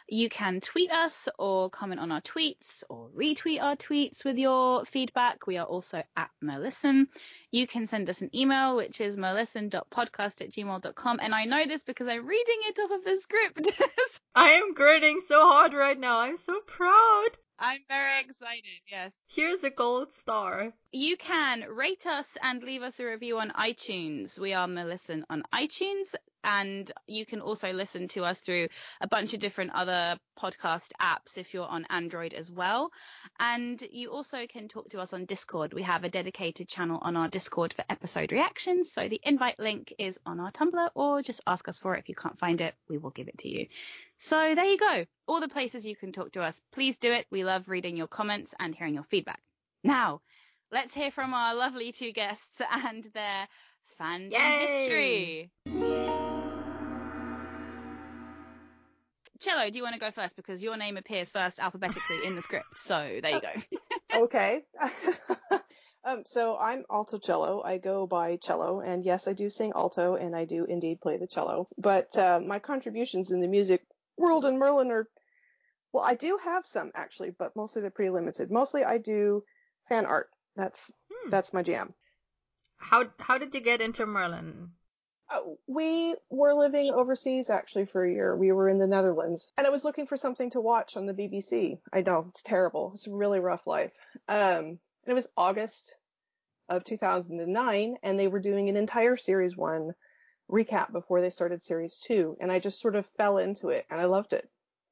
[0.10, 4.84] You can tweet us or comment on our tweets or retweet our tweets with your
[4.84, 5.48] feedback.
[5.48, 7.06] We are also at Merlisten.
[7.52, 11.20] You can send us an email, which is merlisten.podcast at gmail.com.
[11.22, 13.72] And I know this because I'm reading it off of the script.
[14.36, 16.20] I am grinning so hard right now.
[16.20, 17.30] I'm so proud.
[17.64, 19.12] I'm very excited, yes.
[19.28, 20.74] Here's a gold star.
[20.92, 24.40] You can rate us and leave us a review on iTunes.
[24.40, 28.68] We are Merlisten on iTunes, and you can also listen to us through
[29.00, 32.90] a bunch of different other podcast apps if you're on Android as well.
[33.40, 35.72] And you also can talk to us on Discord.
[35.72, 38.92] We have a dedicated channel on our Discord for episode reactions.
[38.92, 42.00] So the invite link is on our Tumblr, or just ask us for it.
[42.00, 43.68] If you can't find it, we will give it to you.
[44.24, 45.06] So there you go.
[45.28, 46.62] All the places you can talk to us.
[46.72, 47.26] Please do it.
[47.32, 49.42] We love reading your comments and hearing your feedback.
[49.84, 50.22] Now,
[50.72, 53.48] let's hear from our lovely two guests and their
[54.00, 55.50] fandom history.
[59.40, 62.44] Cello, do you want to go first because your name appears first alphabetically in the
[62.44, 62.78] script?
[62.78, 63.80] So there you go.
[64.26, 64.62] okay.
[66.06, 67.64] um, so I'm alto cello.
[67.66, 71.18] I go by cello, and yes, I do sing alto, and I do indeed play
[71.18, 71.68] the cello.
[71.76, 73.82] But uh, my contributions in the music
[74.22, 75.08] world and Merlin are,
[75.92, 78.52] well, I do have some actually, but mostly they're pretty limited.
[78.52, 79.44] Mostly I do
[79.90, 80.30] fan art.
[80.56, 81.30] That's hmm.
[81.30, 81.94] that's my jam.
[82.78, 84.72] How how did you get into Merlin?
[85.34, 88.36] Oh, we were living overseas actually for a year.
[88.36, 91.14] We were in the Netherlands, and I was looking for something to watch on the
[91.14, 91.80] BBC.
[91.94, 92.92] I know it's terrible.
[92.94, 93.92] It's a really rough life.
[94.28, 95.96] Um, and it was August
[96.68, 99.94] of 2009, and they were doing an entire series one
[100.52, 104.00] recap before they started series two, and I just sort of fell into it, and
[104.00, 104.50] I loved it.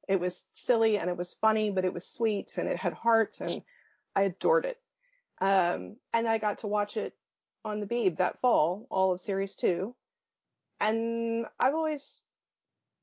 [0.08, 3.36] It was silly and it was funny, but it was sweet and it had heart,
[3.40, 3.62] and
[4.16, 4.78] I adored it.
[5.40, 7.14] Um, and I got to watch it
[7.64, 9.94] on the Beeb that fall, all of series two.
[10.80, 12.20] And I've always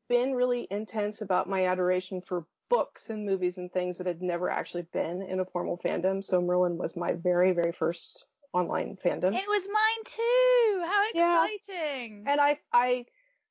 [0.09, 4.49] been really intense about my adoration for books and movies and things, but had never
[4.49, 6.23] actually been in a formal fandom.
[6.23, 8.25] So Merlin was my very, very first
[8.57, 9.33] online fandom.
[9.33, 10.83] It was mine too.
[10.85, 12.23] How exciting!
[12.25, 12.31] Yeah.
[12.31, 13.05] And I, I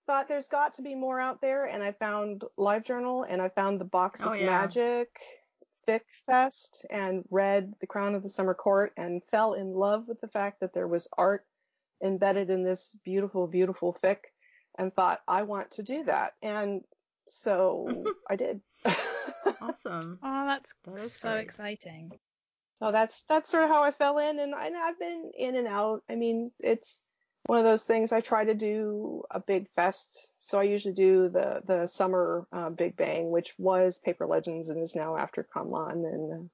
[0.07, 3.81] thought there's got to be more out there, and I found LiveJournal, and I found
[3.81, 4.47] the Box oh, of oh, yeah.
[4.47, 5.09] Magic
[5.87, 10.21] Fic Fest, and read The Crown of the Summer Court, and fell in love with
[10.21, 11.45] the fact that there was art
[12.03, 14.19] embedded in this beautiful, beautiful fic,
[14.79, 16.83] and thought I want to do that, and
[17.29, 18.61] so I did.
[19.61, 20.19] awesome.
[20.23, 21.45] Oh, that's that so great.
[21.45, 22.13] exciting.
[22.81, 25.67] So that's that's sort of how I fell in, and I, I've been in and
[25.67, 26.03] out.
[26.11, 27.01] I mean, it's
[27.47, 28.13] one of those things.
[28.13, 32.71] I try to do a big fest, so I usually do the the summer uh,
[32.71, 36.51] Big Bang, which was Paper Legends and is now After Camlann, and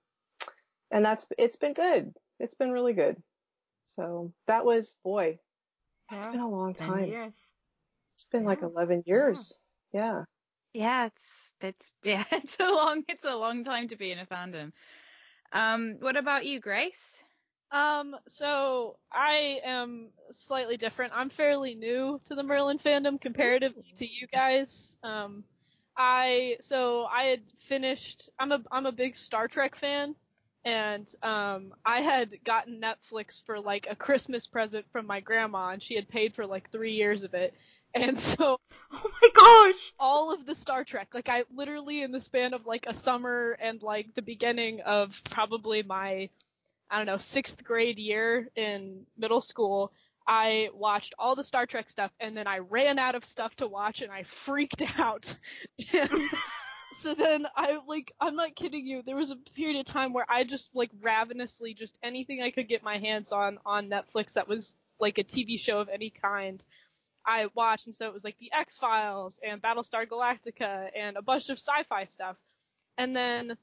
[0.92, 2.14] and that's it's been good.
[2.38, 3.20] It's been really good.
[3.96, 5.38] So that was boy,
[6.12, 7.06] it's yeah, been a long time.
[7.06, 7.52] Years.
[8.14, 8.48] It's been yeah.
[8.48, 9.56] like 11 years.
[9.92, 10.24] Yeah.
[10.74, 14.26] Yeah, it's it's yeah, it's a long it's a long time to be in a
[14.26, 14.72] fandom.
[15.52, 17.22] Um, what about you, Grace?
[17.70, 21.12] Um, so I am slightly different.
[21.14, 24.96] I'm fairly new to the Merlin fandom comparatively to you guys.
[25.02, 25.44] Um,
[25.96, 28.30] I so I had finished.
[28.38, 30.14] I'm a I'm a big Star Trek fan,
[30.64, 35.82] and um, I had gotten Netflix for like a Christmas present from my grandma, and
[35.82, 37.54] she had paid for like three years of it.
[37.94, 38.58] And so,
[38.92, 42.66] oh my gosh, all of the Star Trek, like I literally in the span of
[42.66, 46.28] like a summer and like the beginning of probably my,
[46.90, 49.92] I don't know, sixth grade year in middle school,
[50.26, 53.66] I watched all the Star Trek stuff and then I ran out of stuff to
[53.66, 55.36] watch and I freaked out.
[55.92, 56.10] and
[56.94, 59.02] so then I like I'm not kidding you.
[59.04, 62.68] There was a period of time where I just like ravenously just anything I could
[62.68, 66.64] get my hands on on Netflix that was like a TV show of any kind
[67.26, 71.22] I watched, and so it was like the X Files and Battlestar Galactica and a
[71.22, 72.36] bunch of sci-fi stuff.
[72.98, 73.56] And then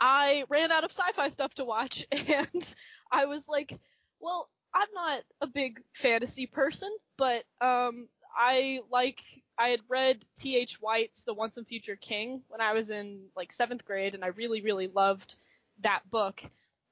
[0.00, 2.74] I ran out of sci-fi stuff to watch, and
[3.10, 3.78] I was like,
[4.20, 9.20] well, I'm not a big fantasy person, but um, I like
[9.58, 10.80] I had read T.H.
[10.80, 14.28] White's The Once and Future King when I was in like seventh grade, and I
[14.28, 15.36] really really loved
[15.80, 16.42] that book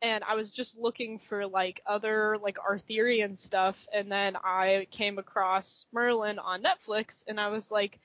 [0.07, 5.19] and I was just looking for like other like Arthurian stuff, and then I came
[5.19, 7.99] across Merlin on Netflix, and I was like,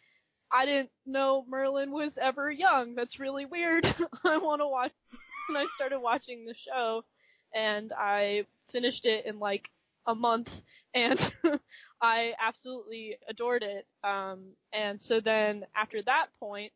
[0.52, 2.96] I didn't know Merlin was ever young.
[2.96, 3.86] That's really weird.
[4.26, 4.92] I want to watch.
[5.50, 7.04] And I started watching the show,
[7.54, 9.70] and I finished it in like
[10.06, 10.50] a month,
[10.94, 11.20] and
[12.02, 13.86] I absolutely adored it.
[14.04, 16.72] Um, and so then after that point,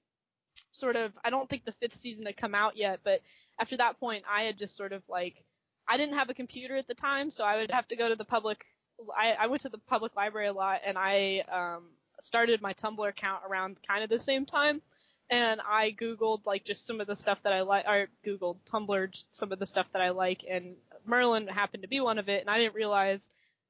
[0.72, 3.22] sort of, I don't think the fifth season had come out yet, but
[3.60, 5.36] after that point, I had just sort of like,
[5.88, 8.16] I didn't have a computer at the time, so I would have to go to
[8.16, 8.66] the public.
[9.16, 11.84] I, I went to the public library a lot, and I um,
[12.20, 14.82] started my Tumblr account around kind of the same time.
[15.30, 19.24] And I googled like just some of the stuff that I like, or googled Tumblr
[19.32, 22.42] some of the stuff that I like, and Merlin happened to be one of it.
[22.42, 23.28] And I didn't realize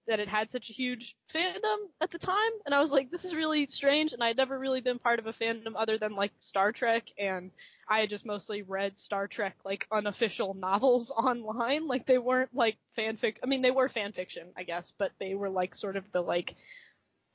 [0.07, 2.51] that it had such a huge fandom at the time.
[2.65, 4.13] And I was like, this is really strange.
[4.13, 7.51] And I'd never really been part of a fandom other than like Star Trek and
[7.87, 11.87] I had just mostly read Star Trek like unofficial novels online.
[11.87, 13.37] Like they weren't like fanfic.
[13.43, 16.21] I mean, they were fan fiction, I guess, but they were like sort of the
[16.21, 16.55] like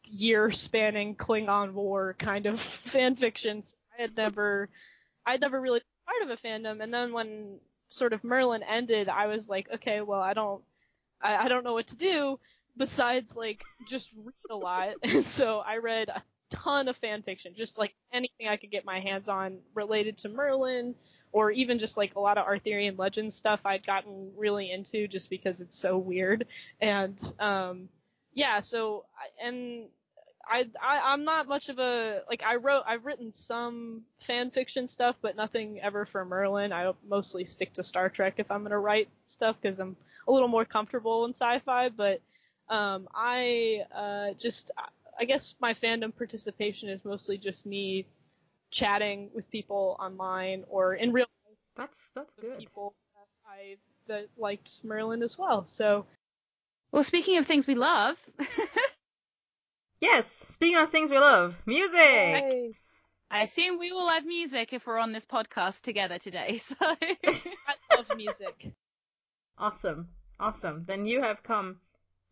[0.04, 3.76] year spanning Klingon War kind of fan fictions.
[3.96, 4.68] I had never,
[5.26, 6.82] I'd never really been part of a fandom.
[6.82, 10.62] And then when sort of Merlin ended, I was like, okay, well, I don't,
[11.22, 12.38] I don't know what to do
[12.76, 14.94] besides like just read a lot.
[15.02, 18.84] And so I read a ton of fan fiction, just like anything I could get
[18.84, 20.94] my hands on related to Merlin,
[21.32, 25.30] or even just like a lot of Arthurian legends stuff I'd gotten really into just
[25.30, 26.46] because it's so weird.
[26.80, 27.88] And um,
[28.34, 29.04] yeah, so
[29.42, 29.84] and
[30.48, 34.88] I, I I'm not much of a like I wrote I've written some fan fiction
[34.88, 36.72] stuff, but nothing ever for Merlin.
[36.72, 40.48] I mostly stick to Star Trek if I'm gonna write stuff because I'm a little
[40.48, 41.90] more comfortable in sci-fi.
[41.90, 42.20] But
[42.70, 44.70] um, I uh, just
[45.18, 48.06] I guess my fandom participation is mostly just me
[48.70, 51.56] chatting with people online or in real life.
[51.76, 52.58] That's that's good.
[52.58, 53.76] People that I
[54.08, 55.66] that liked Merlin as well.
[55.66, 56.06] So
[56.92, 58.24] Well, speaking of things we love,
[60.00, 60.28] Yes.
[60.48, 61.98] Speaking of things we love, music.
[61.98, 62.74] Yay.
[63.30, 66.58] I assume we all have music if we're on this podcast together today.
[66.62, 68.72] So I love music.
[69.58, 70.08] Awesome.
[70.40, 70.84] Awesome.
[70.86, 71.80] Then you have come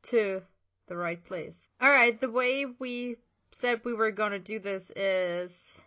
[0.05, 0.43] to
[0.87, 1.69] the right place.
[1.83, 3.17] Alright, the way we
[3.53, 5.81] said we were gonna do this is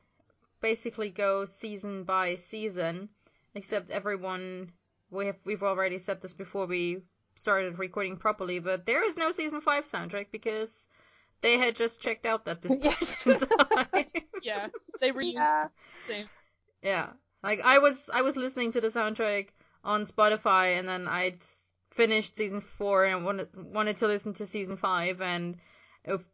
[0.61, 3.09] basically go season by season,
[3.55, 4.71] except everyone
[5.09, 7.01] we have we've already said this before we
[7.35, 10.87] started recording properly, but there is no season five soundtrack because
[11.41, 13.23] they had just checked out that this Yes.
[13.23, 14.05] point time.
[14.43, 14.67] Yeah,
[14.99, 15.67] they were Yeah.
[16.07, 16.27] using
[16.81, 17.09] Yeah.
[17.43, 19.49] Like I was I was listening to the soundtrack
[19.83, 21.43] on Spotify and then I'd
[21.91, 25.57] finished season 4 and wanted wanted to listen to season 5 and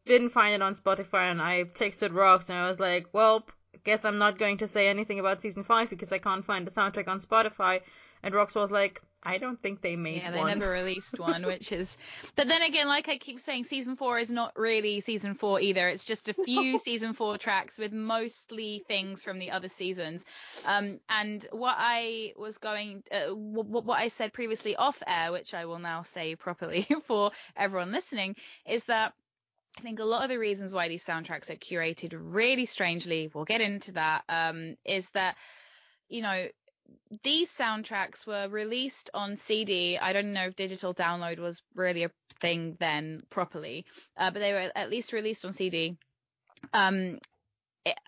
[0.05, 3.45] didn't find it on Spotify and I texted Rox and I was like, "Well,
[3.83, 6.71] guess I'm not going to say anything about season 5 because I can't find the
[6.71, 7.81] soundtrack on Spotify."
[8.23, 10.23] And Roxwell's like, "I don't think they made one.
[10.23, 11.97] yeah, they one." never released one, which is.
[12.35, 15.87] But then again, like I keep saying, season four is not really season four either.
[15.87, 20.25] It's just a few season four tracks with mostly things from the other seasons.
[20.65, 25.53] Um, and what I was going, uh, what, what I said previously off air, which
[25.53, 29.13] I will now say properly for everyone listening, is that.
[29.77, 33.45] I think a lot of the reasons why these soundtracks are curated really strangely, we'll
[33.45, 35.35] get into that, um, is that,
[36.09, 36.47] you know,
[37.23, 39.97] these soundtracks were released on CD.
[39.97, 43.85] I don't know if digital download was really a thing then properly,
[44.17, 45.97] uh, but they were at least released on CD.
[46.73, 47.19] Um,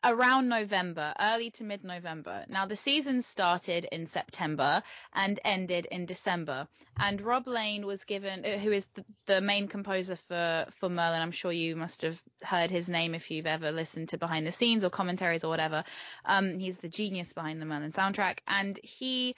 [0.03, 2.45] around November, early to mid November.
[2.47, 6.67] Now, the season started in September and ended in December.
[6.97, 11.21] And Rob Lane was given, uh, who is the, the main composer for, for Merlin.
[11.21, 14.51] I'm sure you must have heard his name if you've ever listened to behind the
[14.51, 15.83] scenes or commentaries or whatever.
[16.25, 18.39] Um, he's the genius behind the Merlin soundtrack.
[18.47, 19.35] And he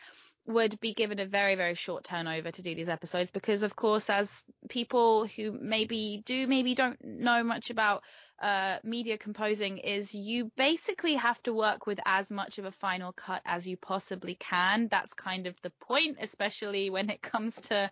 [0.48, 4.10] would be given a very, very short turnover to do these episodes because, of course,
[4.10, 8.04] as people who maybe do, maybe don't know much about
[8.42, 13.14] uh, media composing is you basically have to work with as much of a final
[13.14, 14.88] cut as you possibly can.
[14.90, 17.92] That's kind of the point, especially when it comes to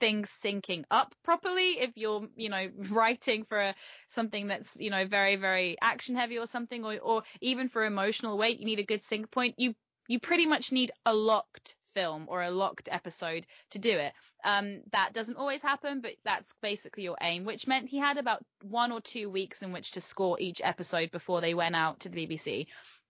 [0.00, 1.78] things syncing up properly.
[1.80, 3.74] If you're, you know, writing for a,
[4.08, 8.36] something that's, you know, very, very action heavy or something, or, or even for emotional
[8.36, 9.54] weight, you need a good sync point.
[9.58, 9.74] You,
[10.08, 14.12] you pretty much need a locked film or a locked episode to do it.
[14.44, 18.44] Um, that doesn't always happen, but that's basically your aim, which meant he had about
[18.62, 22.08] one or two weeks in which to score each episode before they went out to
[22.08, 22.66] the BBC.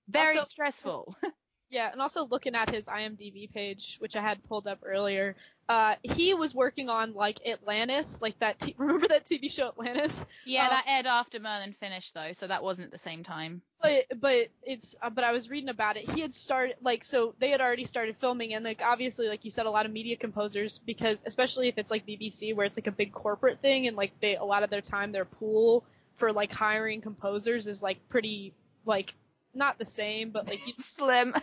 [0.08, 1.16] Very Also- stressful.
[1.70, 5.34] Yeah, and also looking at his IMDb page, which I had pulled up earlier,
[5.68, 8.60] uh, he was working on like Atlantis, like that.
[8.60, 10.24] T- remember that TV show Atlantis?
[10.44, 13.62] yeah, Uh, that aired after Merlin finished though, so that wasn't at the same time.
[13.80, 16.08] But but it's uh, but I was reading about it.
[16.10, 19.50] He had started like so they had already started filming, and like obviously like you
[19.50, 22.86] said, a lot of media composers because especially if it's like BBC where it's like
[22.86, 25.84] a big corporate thing, and like they a lot of their time their pool
[26.16, 28.52] for like hiring composers is like pretty
[28.84, 29.14] like
[29.54, 31.34] not the same, but like you, Slim.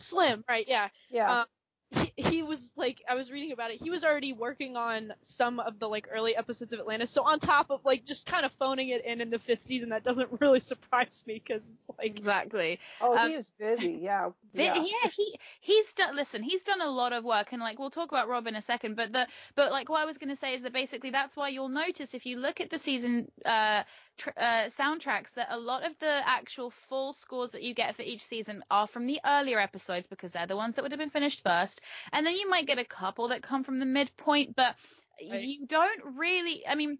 [0.00, 0.64] Slim, right?
[0.68, 0.88] Yeah.
[1.10, 1.42] Yeah.
[1.42, 1.46] Um,
[1.90, 3.80] he, he was like I was reading about it.
[3.82, 7.10] He was already working on some of the like early episodes of Atlantis.
[7.10, 9.90] So on top of like just kind of phoning it in in the fifth season,
[9.90, 12.78] that doesn't really surprise me because it's like Exactly.
[13.00, 13.98] oh, um, he was busy.
[14.02, 14.30] Yeah.
[14.52, 14.74] Yeah.
[14.74, 16.16] yeah, he he's done.
[16.16, 18.62] Listen, he's done a lot of work, and like we'll talk about Rob in a
[18.62, 18.96] second.
[18.96, 21.48] But the but like what I was going to say is that basically that's why
[21.48, 23.82] you'll notice if you look at the season uh,
[24.16, 28.02] tr- uh soundtracks that a lot of the actual full scores that you get for
[28.02, 31.10] each season are from the earlier episodes because they're the ones that would have been
[31.10, 31.80] finished first,
[32.12, 34.76] and then you might get a couple that come from the midpoint, but
[35.20, 35.40] Right.
[35.40, 36.66] you don't really.
[36.66, 36.98] I mean,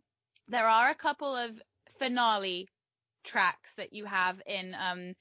[0.49, 1.51] there are a couple of
[1.99, 2.69] finale
[3.25, 5.15] tracks that you have in um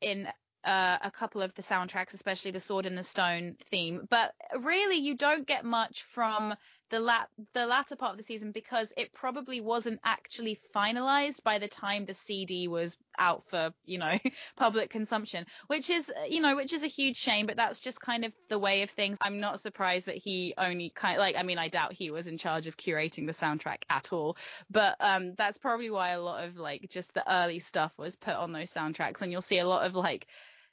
[0.00, 0.28] in
[0.64, 4.06] uh, a couple of the soundtracks, especially the Sword in the Stone theme.
[4.08, 6.54] But really, you don't get much from
[6.92, 11.58] the lat the latter part of the season because it probably wasn't actually finalized by
[11.58, 14.18] the time the CD was out for you know
[14.56, 17.46] public consumption, which is you know which is a huge shame.
[17.46, 19.16] But that's just kind of the way of things.
[19.22, 22.36] I'm not surprised that he only kind like I mean I doubt he was in
[22.36, 24.36] charge of curating the soundtrack at all,
[24.70, 28.34] but um that's probably why a lot of like just the early stuff was put
[28.34, 30.26] on those soundtracks, and you'll see a lot of like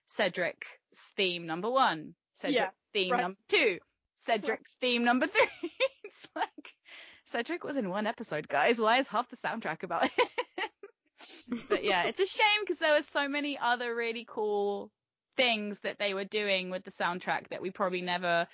[0.06, 0.68] Cedric's
[1.16, 3.22] theme number one, Cedric's Yeah, theme right.
[3.22, 3.80] number two,
[4.28, 5.72] Cedric's theme number three.
[6.10, 6.74] it's like
[7.26, 8.80] Cedric was in one episode, guys.
[8.80, 10.12] Why is half the soundtrack about him?
[11.68, 14.92] But yeah, it's a shame because there were so many other really cool
[15.36, 18.48] things that they were doing with the soundtrack that we probably never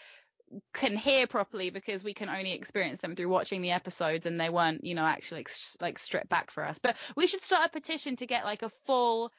[0.74, 4.50] can hear properly because we can only experience them through watching the episodes and they
[4.50, 5.46] weren't, you know, actually
[5.82, 6.80] like stripped back for us.
[6.80, 9.32] But we should start a petition to get like a full,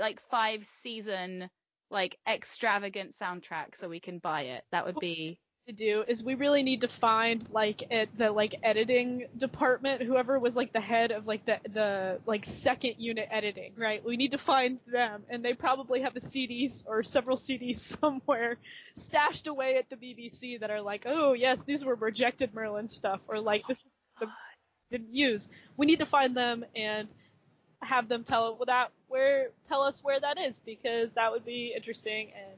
[0.00, 1.50] like five season,
[1.90, 4.64] like extravagant soundtrack so we can buy it.
[4.72, 8.54] That would be to do is we really need to find like at the like
[8.62, 13.72] editing department whoever was like the head of like the the like second unit editing
[13.76, 14.04] right?
[14.04, 18.58] We need to find them and they probably have a CDs or several CDs somewhere
[18.96, 23.20] stashed away at the BBC that are like oh yes these were rejected Merlin stuff
[23.26, 23.84] or like this
[24.20, 24.30] the, oh,
[24.90, 25.48] didn't use.
[25.76, 27.08] We need to find them and
[27.82, 32.30] have them tell that where tell us where that is because that would be interesting
[32.36, 32.56] and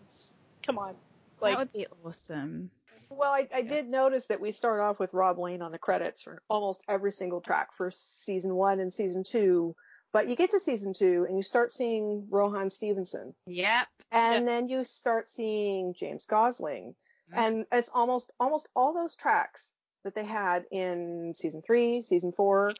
[0.63, 0.95] come on.
[1.41, 2.71] Like that would be awesome
[3.11, 6.23] well, I, I did notice that we start off with Rob Lane on the credits
[6.23, 9.75] for almost every single track for season one and season two.
[10.13, 13.35] But you get to season two and you start seeing Rohan Stevenson.
[13.47, 13.87] Yep.
[14.11, 14.47] And yep.
[14.47, 16.95] then you start seeing James Gosling.
[17.31, 17.39] Mm-hmm.
[17.39, 19.73] And it's almost almost all those tracks
[20.05, 22.73] that they had in season three, season four,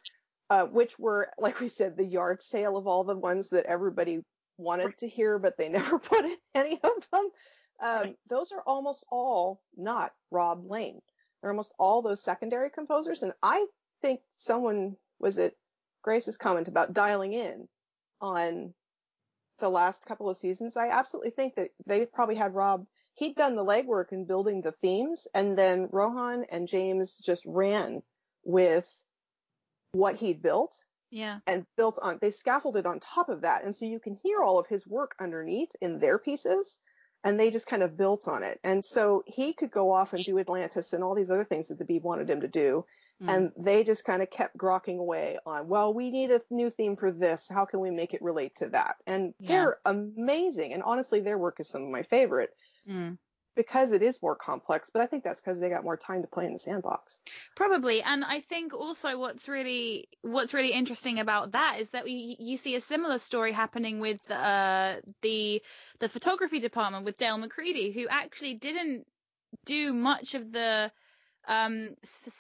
[0.51, 4.21] uh, which were, like we said, the yard sale of all the ones that everybody
[4.57, 7.29] wanted to hear, but they never put in any of them.
[7.81, 8.17] Um, right.
[8.29, 11.01] Those are almost all not Rob Lane.
[11.41, 13.23] They're almost all those secondary composers.
[13.23, 13.67] And I
[14.03, 15.57] think someone was it
[16.03, 17.69] Grace's comment about dialing in
[18.21, 18.75] on
[19.59, 20.77] the last couple of seasons.
[20.77, 22.87] I absolutely think that they probably had Rob.
[23.15, 28.03] He'd done the legwork in building the themes, and then Rohan and James just ran
[28.45, 28.89] with
[29.93, 30.77] what he'd built.
[31.11, 31.39] Yeah.
[31.47, 33.65] And built on, they scaffolded on top of that.
[33.65, 36.79] And so you can hear all of his work underneath in their pieces
[37.25, 38.61] and they just kind of built on it.
[38.63, 41.79] And so he could go off and do Atlantis and all these other things that
[41.79, 42.85] the Beeb wanted him to do.
[43.23, 43.37] Mm.
[43.37, 46.95] And they just kind of kept grokking away on, well, we need a new theme
[46.95, 47.49] for this.
[47.49, 48.97] How can we make it relate to that?
[49.07, 49.49] And yeah.
[49.49, 50.73] they're amazing.
[50.73, 52.51] And honestly, their work is some of my favorite.
[52.89, 53.19] Mm
[53.59, 56.29] because it is more complex, but I think that's because they got more time to
[56.29, 57.21] play in the sandbox.
[57.57, 62.37] Probably, and I think also what's really what's really interesting about that is that we,
[62.39, 65.61] you see a similar story happening with uh, the
[65.99, 69.05] the photography department with Dale McCready, who actually didn't
[69.67, 70.93] do much of the
[71.49, 71.97] um,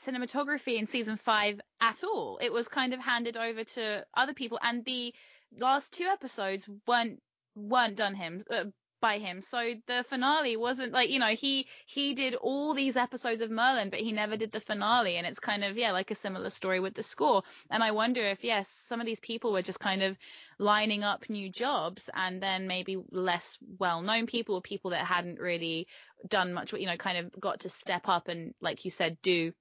[0.07, 2.39] cinematography in season five at all.
[2.41, 5.13] It was kind of handed over to other people, and the
[5.59, 7.21] last two episodes weren't
[7.57, 8.67] weren't done him uh,
[9.01, 9.41] by him.
[9.43, 13.91] So the finale wasn't like, you know, he he did all these episodes of Merlin,
[13.91, 15.17] but he never did the finale.
[15.17, 17.43] And it's kind of, yeah, like a similar story with the score.
[17.71, 20.17] And I wonder if, yes, some of these people were just kind of
[20.59, 25.39] lining up new jobs and then maybe less well known people or people that hadn't
[25.39, 25.87] really
[26.27, 29.53] done much, you know, kind of got to step up and, like you said, do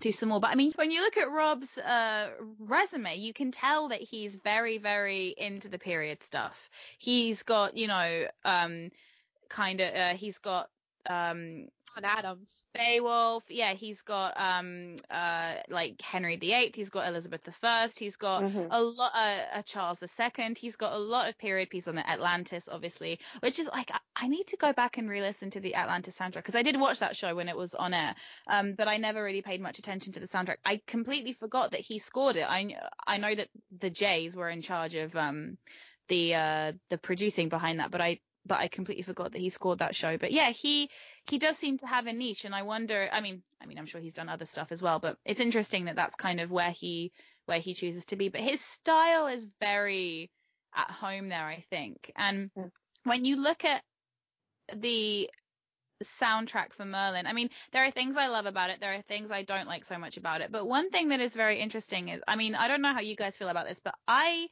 [0.00, 0.40] do some more.
[0.40, 4.36] But I mean, when you look at Rob's uh, resume, you can tell that he's
[4.36, 6.70] very, very into the period stuff.
[6.98, 8.90] He's got, you know, um,
[9.48, 10.68] kind of, uh, he's got
[11.08, 12.64] um, on Adams.
[12.74, 13.44] Beowulf.
[13.48, 16.72] Yeah, he's got um uh like Henry VIII.
[16.74, 17.88] He's got Elizabeth I.
[17.96, 18.66] He's got mm-hmm.
[18.70, 20.54] a lot uh, uh, Charles II.
[20.56, 23.98] He's got a lot of period pieces on the Atlantis, obviously, which is like I,
[24.16, 27.00] I need to go back and re-listen to the Atlantis soundtrack because I did watch
[27.00, 28.14] that show when it was on air,
[28.46, 30.56] um, but I never really paid much attention to the soundtrack.
[30.64, 32.46] I completely forgot that he scored it.
[32.48, 32.76] I
[33.06, 35.58] I know that the Jays were in charge of um
[36.08, 39.78] the uh the producing behind that, but I but I completely forgot that he scored
[39.80, 40.16] that show.
[40.18, 40.90] But yeah, he
[41.28, 43.08] he does seem to have a niche, and I wonder.
[43.12, 45.84] I mean, I mean, I'm sure he's done other stuff as well, but it's interesting
[45.84, 47.12] that that's kind of where he
[47.46, 48.28] where he chooses to be.
[48.28, 50.30] But his style is very
[50.74, 52.10] at home there, I think.
[52.16, 52.50] And
[53.04, 53.82] when you look at
[54.74, 55.30] the
[56.04, 57.26] soundtrack for Merlin.
[57.26, 58.80] I mean, there are things I love about it.
[58.80, 60.52] There are things I don't like so much about it.
[60.52, 63.16] But one thing that is very interesting is, I mean, I don't know how you
[63.16, 64.48] guys feel about this, but I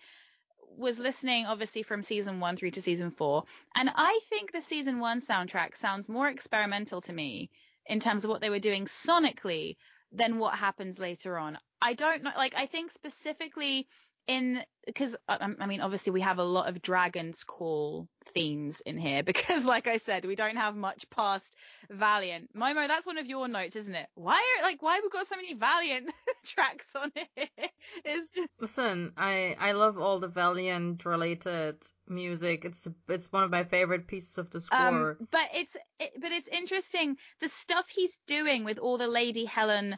[0.76, 5.00] was listening obviously from season one through to season four, and I think the season
[5.00, 7.50] one soundtrack sounds more experimental to me
[7.86, 9.76] in terms of what they were doing sonically
[10.12, 11.58] than what happens later on.
[11.80, 13.86] I don't know, like, I think specifically
[14.28, 18.96] in because uh, I mean obviously we have a lot of dragons call themes in
[18.96, 21.56] here because like I said we don't have much past
[21.90, 22.50] Valiant.
[22.56, 24.08] Momo, that's one of your notes, isn't it?
[24.14, 26.10] Why are like why have we got so many Valiant
[26.44, 27.50] tracks on it?
[28.04, 29.12] It's just listen.
[29.16, 31.76] I I love all the Valiant related
[32.08, 32.64] music.
[32.64, 35.16] It's it's one of my favorite pieces of the score.
[35.20, 39.44] Um, but it's it, but it's interesting the stuff he's doing with all the Lady
[39.44, 39.96] Helen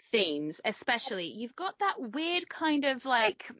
[0.00, 3.50] themes, especially, you've got that weird kind of like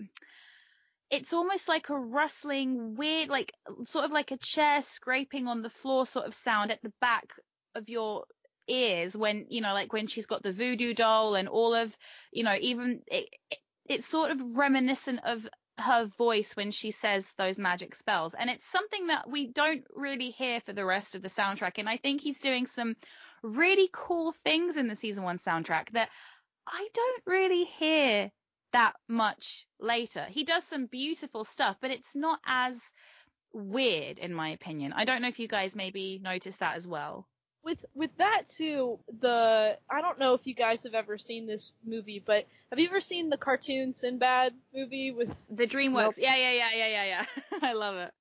[1.11, 5.71] it's almost like a rustling, weird, like sort of like a chair scraping on the
[5.71, 7.33] floor sort of sound at the back
[7.75, 8.25] of your
[8.69, 11.97] ears when you know like when she's got the voodoo doll and all of
[12.31, 15.49] you know even it, it, it's sort of reminiscent of
[15.81, 18.35] her voice when she says those magic spells.
[18.35, 21.79] And it's something that we don't really hear for the rest of the soundtrack.
[21.79, 22.97] And I think he's doing some
[23.43, 26.11] really cool things in the season one soundtrack that
[26.67, 28.31] I don't really hear
[28.73, 30.27] that much later.
[30.29, 32.93] He does some beautiful stuff, but it's not as
[33.53, 34.93] weird in my opinion.
[34.95, 37.27] I don't know if you guys maybe noticed that as well.
[37.63, 41.73] With with that too, the I don't know if you guys have ever seen this
[41.85, 45.93] movie, but have you ever seen the cartoon Sinbad movie with the DreamWorks?
[45.93, 46.15] Nope.
[46.17, 47.27] Yeah, yeah, yeah, yeah, yeah, yeah.
[47.63, 48.13] I love it.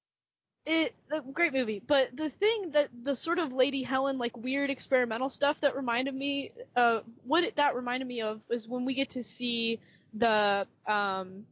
[0.66, 4.70] It a great movie, but the thing that the sort of Lady Helen like weird
[4.70, 8.94] experimental stuff that reminded me, uh, what it, that reminded me of was when we
[8.94, 9.80] get to see
[10.14, 11.46] the um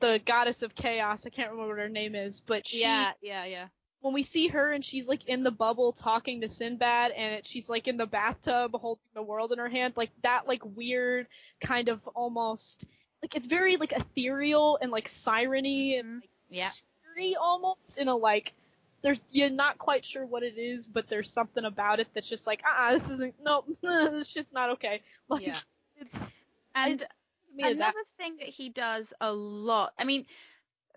[0.00, 1.24] the goddess of chaos.
[1.26, 3.66] I can't remember what her name is, but she, yeah, yeah, yeah.
[4.02, 7.68] When we see her and she's like in the bubble talking to Sinbad, and she's
[7.68, 11.26] like in the bathtub holding the world in her hand, like that, like weird
[11.60, 12.86] kind of almost
[13.22, 16.70] like it's very like ethereal and like sireny and like, yeah,
[17.36, 18.52] almost in a like
[19.02, 22.46] there's you're not quite sure what it is, but there's something about it that's just
[22.46, 25.00] like ah, this isn't no, this shit's not okay.
[25.28, 25.58] Like yeah.
[25.96, 26.32] it's
[26.74, 27.06] and
[27.58, 29.92] another thing that he does a lot.
[29.98, 30.26] I mean,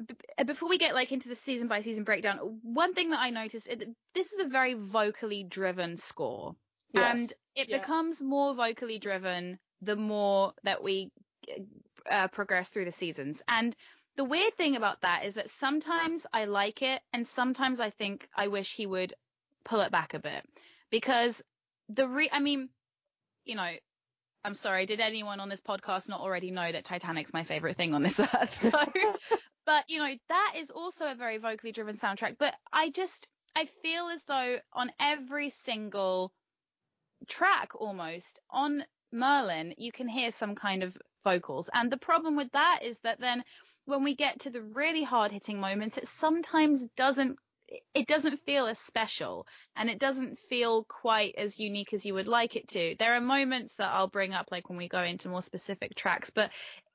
[0.05, 3.19] b- uh, before we get like into the season by season breakdown, one thing that
[3.19, 6.55] I noticed it, this is a very vocally driven score,
[6.93, 7.19] yes.
[7.19, 7.78] and it yeah.
[7.78, 11.11] becomes more vocally driven the more that we
[12.09, 13.41] uh, progress through the seasons.
[13.47, 13.76] And
[14.16, 18.28] the weird thing about that is that sometimes I like it, and sometimes I think
[18.36, 19.14] I wish he would
[19.66, 20.45] pull it back a bit
[20.89, 21.41] because
[21.89, 22.70] the re I mean,
[23.45, 23.72] you know,
[24.45, 27.95] I'm sorry, did anyone on this podcast not already know that Titanic's my favorite thing
[27.95, 28.72] on this earth?
[28.72, 28.84] So,
[29.66, 32.36] but you know, that is also a very vocally driven soundtrack.
[32.38, 36.34] But I just, I feel as though on every single
[37.28, 41.70] track almost on Merlin, you can hear some kind of vocals.
[41.74, 43.43] And the problem with that is that then
[43.86, 47.38] when we get to the really hard hitting moments, it sometimes doesn't
[47.95, 52.27] it doesn't feel as special and it doesn't feel quite as unique as you would
[52.27, 52.95] like it to.
[52.99, 56.29] There are moments that I'll bring up like when we go into more specific tracks,
[56.29, 56.51] but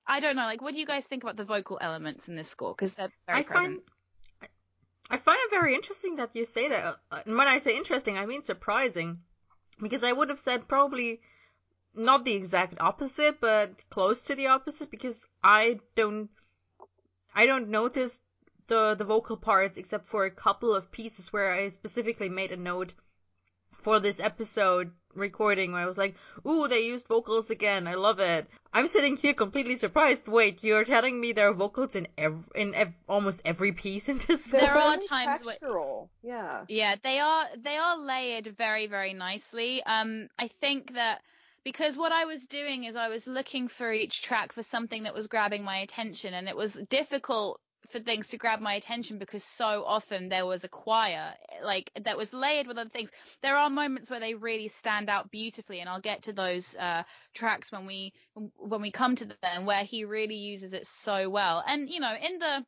[0.06, 2.48] I don't know, like what do you guys think about the vocal elements in this
[2.48, 3.82] score because they're very I present.
[4.40, 4.50] Find,
[5.10, 6.96] I find it very interesting that you say that.
[7.10, 9.18] Uh, and when I say interesting, I mean surprising
[9.80, 11.20] because I would have said probably
[11.94, 16.28] not the exact opposite, but close to the opposite because I don't
[17.38, 18.20] I don't notice
[18.66, 22.56] the the vocal parts except for a couple of pieces where I specifically made a
[22.56, 22.94] note
[23.70, 27.86] for this episode recording where I was like, "Ooh, they used vocals again.
[27.86, 30.26] I love it." I'm sitting here completely surprised.
[30.26, 34.18] Wait, you're telling me there are vocals in every in ev- almost every piece in
[34.26, 34.60] this song?
[34.60, 36.08] There are times textural.
[36.20, 36.64] Where, yeah.
[36.68, 39.80] Yeah, they are they are layered very very nicely.
[39.84, 41.22] Um, I think that
[41.64, 45.14] because what I was doing is I was looking for each track for something that
[45.14, 49.42] was grabbing my attention, and it was difficult for things to grab my attention because
[49.42, 51.32] so often there was a choir
[51.62, 53.10] like that was layered with other things.
[53.42, 57.02] There are moments where they really stand out beautifully, and I'll get to those uh,
[57.34, 61.62] tracks when we when we come to them where he really uses it so well.
[61.66, 62.64] And you know, in the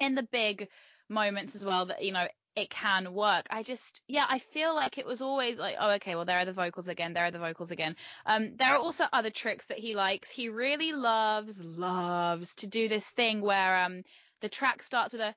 [0.00, 0.68] in the big
[1.08, 3.46] moments as well that you know it can work.
[3.50, 6.44] I just, yeah, I feel like it was always like, oh, okay, well, there are
[6.44, 7.12] the vocals again.
[7.12, 7.96] There are the vocals again.
[8.24, 10.30] Um, there are also other tricks that he likes.
[10.30, 14.02] He really loves, loves to do this thing where, um,
[14.40, 15.34] the track starts with a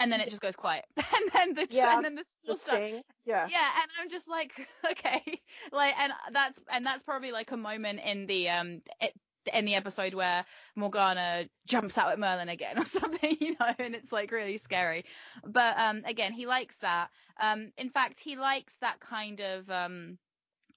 [0.00, 3.02] and then it just goes quiet and then the yeah, and then the, the sting
[3.24, 4.52] yeah yeah and i'm just like
[4.90, 5.22] okay
[5.70, 9.12] like and that's and that's probably like a moment in the um it,
[9.52, 10.44] in the episode where
[10.76, 15.04] Morgana jumps out at Merlin again or something, you know, and it's like really scary.
[15.44, 17.08] But um again, he likes that.
[17.40, 20.18] Um in fact, he likes that kind of um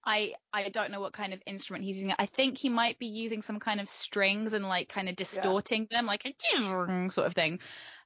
[0.05, 2.15] I I don't know what kind of instrument he's using.
[2.19, 5.87] I think he might be using some kind of strings and like kind of distorting
[5.89, 5.97] yeah.
[5.97, 7.59] them, like a sort of thing.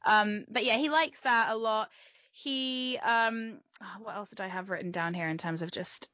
[0.06, 1.90] Um, but yeah, he likes that a lot.
[2.32, 3.60] He um,
[4.02, 6.08] what else did I have written down here in terms of just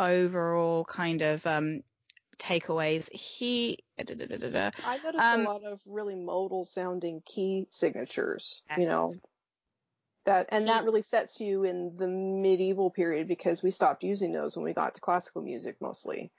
[0.00, 1.82] overall kind of um
[2.38, 3.10] takeaways?
[3.12, 8.62] He da, da, da, I noticed um, a lot of really modal sounding key signatures.
[8.70, 8.78] Yes.
[8.80, 9.12] You know,
[10.24, 14.56] that and that really sets you in the medieval period because we stopped using those
[14.56, 16.30] when we got to classical music mostly.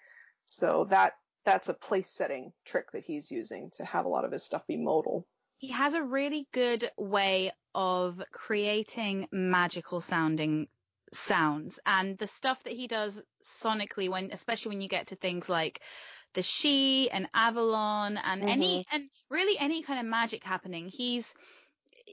[0.46, 1.14] So that
[1.46, 4.68] that's a place setting trick that he's using to have a lot of his stuff
[4.68, 5.26] be modal.
[5.58, 10.68] He has a really good way of creating magical sounding
[11.14, 15.50] sounds and the stuff that he does sonically when especially when you get to things
[15.50, 15.82] like
[16.34, 18.50] the Sidhe and Avalon and mm-hmm.
[18.50, 21.34] any and really any kind of magic happening he's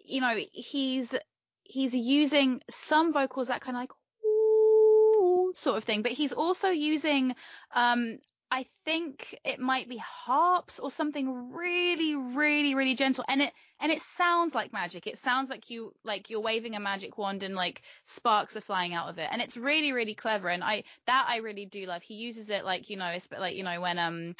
[0.04, 1.14] you know he's
[1.64, 3.90] he's using some vocals that kind of like
[5.56, 7.34] sort of thing, but he's also using
[7.74, 8.18] um
[8.50, 13.92] I think it might be harps or something really, really, really gentle and it and
[13.92, 17.54] it sounds like magic it sounds like you like you're waving a magic wand and
[17.54, 21.26] like sparks are flying out of it and it's really really clever and i that
[21.28, 24.34] i really do love he uses it like you know like you know when um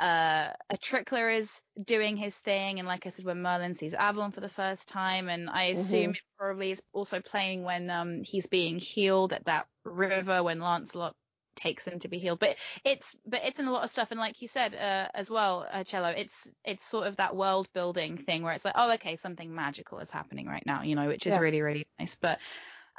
[0.00, 4.32] uh, a trickler is doing his thing, and like I said, when Merlin sees Avalon
[4.32, 6.10] for the first time, and I assume mm-hmm.
[6.10, 11.14] it probably is also playing when um, he's being healed at that river when Lancelot
[11.54, 12.40] takes them to be healed.
[12.40, 15.30] But it's but it's in a lot of stuff, and like you said uh, as
[15.30, 18.92] well, uh, Cello, it's it's sort of that world building thing where it's like, oh,
[18.94, 21.40] okay, something magical is happening right now, you know, which is yeah.
[21.40, 22.14] really really nice.
[22.14, 22.38] But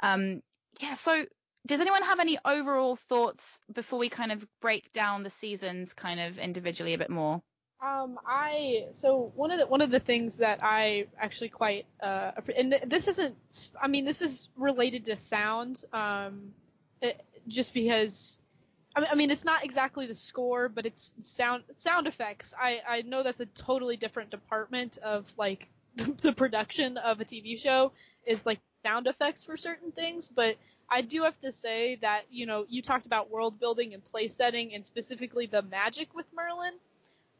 [0.02, 0.42] um,
[0.80, 1.24] yeah, so
[1.66, 6.20] does anyone have any overall thoughts before we kind of break down the seasons kind
[6.20, 7.42] of individually a bit more?
[7.84, 12.30] Um, I so one of the one of the things that I actually quite uh,
[12.56, 13.36] and this isn't
[13.80, 16.52] I mean this is related to sound um,
[17.02, 18.38] it, just because
[18.96, 23.22] I mean, it's not exactly the score but it's sound sound effects I I know
[23.22, 25.68] that's a totally different department of like
[26.22, 27.92] the production of a TV show
[28.26, 30.56] is like sound effects for certain things but
[30.90, 34.34] I do have to say that, you know, you talked about world building and place
[34.34, 36.74] setting and specifically the magic with Merlin.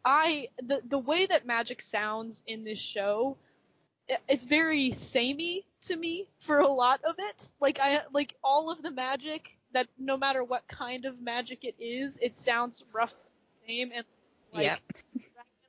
[0.04, 3.36] I the the way that magic sounds in this show
[4.28, 7.50] it's very samey to me for a lot of it.
[7.60, 11.74] Like I like all of the magic that no matter what kind of magic it
[11.78, 13.12] is, it sounds rough
[13.68, 14.06] same and
[14.54, 14.80] like yep.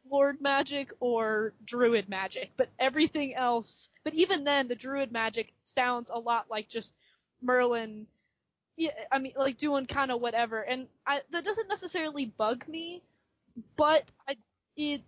[0.09, 2.51] Lord magic or druid magic.
[2.55, 6.93] But everything else but even then the druid magic sounds a lot like just
[7.41, 8.07] Merlin,
[8.77, 13.03] yeah, I mean, like doing kind of whatever, and I that doesn't necessarily bug me,
[13.75, 14.37] but I
[14.77, 15.01] it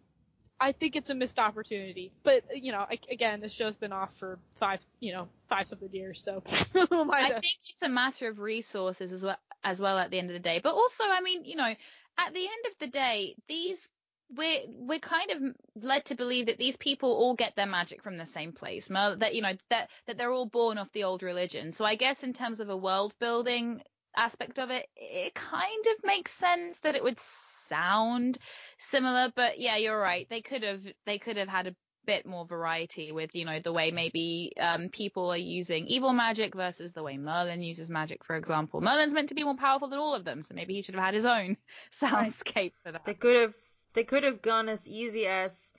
[0.59, 2.11] I think it's a missed opportunity.
[2.23, 5.67] But uh, you know, I, again, this show's been off for five, you know, five
[5.67, 6.43] something years, so
[6.75, 10.33] I think it's a matter of resources as well as well at the end of
[10.33, 10.59] the day.
[10.63, 11.73] But also, I mean, you know,
[12.17, 13.89] at the end of the day, these
[14.35, 18.17] we're we're kind of led to believe that these people all get their magic from
[18.17, 21.71] the same place that you know that that they're all born off the old religion
[21.71, 23.81] so i guess in terms of a world building
[24.15, 28.37] aspect of it it kind of makes sense that it would sound
[28.79, 31.75] similar but yeah you're right they could have they could have had a
[32.05, 36.55] bit more variety with you know the way maybe um, people are using evil magic
[36.55, 39.99] versus the way Merlin uses magic for example Merlin's meant to be more powerful than
[39.99, 41.55] all of them so maybe he should have had his own
[41.91, 42.73] soundscape right.
[42.83, 43.53] for that they could have
[43.93, 45.71] they could have gone as easy as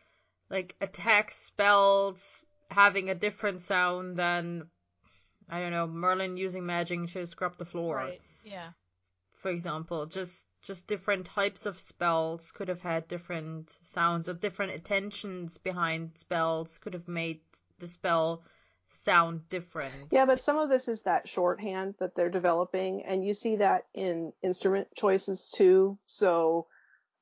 [0.51, 4.69] like attack spells having a different sound than
[5.49, 7.97] I don't know Merlin using magic to scrub the floor.
[7.97, 8.21] Right.
[8.45, 8.71] Yeah.
[9.43, 14.73] For example, just just different types of spells could have had different sounds or different
[14.73, 17.41] intentions behind spells could have made
[17.79, 18.43] the spell
[18.91, 19.95] sound different.
[20.11, 23.87] Yeah, but some of this is that shorthand that they're developing, and you see that
[23.95, 25.99] in instrument choices too.
[26.05, 26.67] So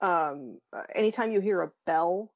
[0.01, 0.59] um,
[0.95, 2.33] anytime you hear a bell,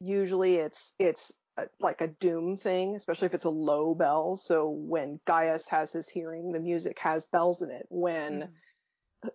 [0.00, 4.36] usually it's it's a, like a doom thing, especially if it's a low bell.
[4.36, 7.86] So when Gaius has his hearing, the music has bells in it.
[7.88, 8.48] When mm.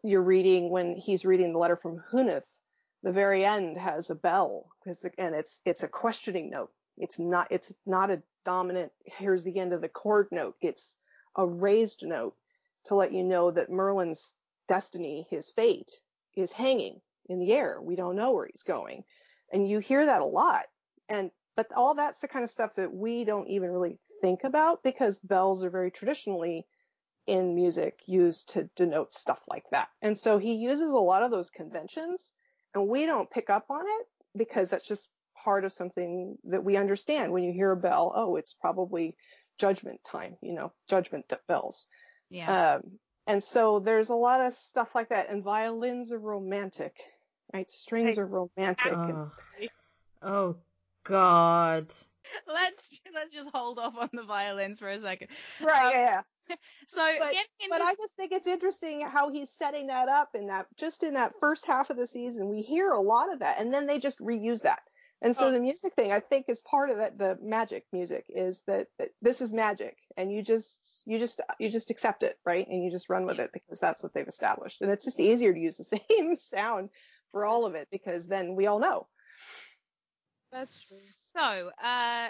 [0.04, 2.46] You're reading, when he's reading the letter from Hunith,
[3.04, 6.72] the very end has a bell because and it's it's a questioning note.
[6.98, 8.92] It's not it's not a dominant.
[9.06, 10.56] Here's the end of the chord note.
[10.62, 10.98] It's
[11.38, 12.36] a raised note
[12.86, 14.34] to let you know that Merlin's
[14.68, 15.92] destiny, his fate,
[16.36, 17.80] is hanging in the air.
[17.82, 19.04] We don't know where he's going.
[19.52, 20.66] And you hear that a lot.
[21.08, 24.84] And, but all that's the kind of stuff that we don't even really think about
[24.84, 26.66] because bells are very traditionally
[27.30, 29.90] in music used to denote stuff like that.
[30.02, 32.32] And so he uses a lot of those conventions
[32.74, 35.10] and we don't pick up on it because that's just
[35.44, 37.32] part of something that we understand.
[37.32, 39.16] When you hear a bell, oh, it's probably
[39.58, 41.88] judgment time, you know, judgment bells.
[42.30, 42.76] Yeah.
[42.76, 42.82] Um,
[43.28, 45.30] and so there's a lot of stuff like that.
[45.30, 46.96] And violins are romantic
[47.54, 47.70] right?
[47.70, 48.94] Strings are romantic.
[48.94, 49.70] Oh, and...
[50.22, 50.56] oh
[51.04, 51.88] God.
[52.48, 55.30] Let's let's just hold off on the violins for a second.
[55.62, 55.86] Right.
[55.86, 56.22] Um, yeah.
[56.88, 57.88] So, but, in, in but this...
[57.88, 61.34] I just think it's interesting how he's setting that up in that just in that
[61.40, 62.50] first half of the season.
[62.50, 64.80] We hear a lot of that, and then they just reuse that.
[65.22, 65.52] And so oh.
[65.52, 67.18] the music thing, I think, is part of that.
[67.18, 71.70] The magic music is that, that, this is magic, and you just you just you
[71.70, 72.66] just accept it, right?
[72.68, 74.82] And you just run with it because that's what they've established.
[74.82, 76.90] And it's just easier to use the same sound
[77.32, 79.08] for all of it because then we all know.
[80.52, 80.98] That's true.
[81.36, 82.30] So, uh,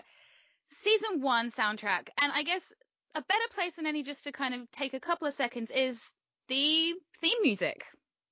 [0.70, 2.74] season one soundtrack, and I guess
[3.20, 6.12] a better place than any just to kind of take a couple of seconds is
[6.48, 7.84] the theme music.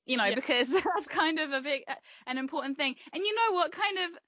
[0.05, 0.35] You know, yeah.
[0.35, 1.83] because that's kind of a big,
[2.25, 2.95] an important thing.
[3.13, 4.19] And you know what kind of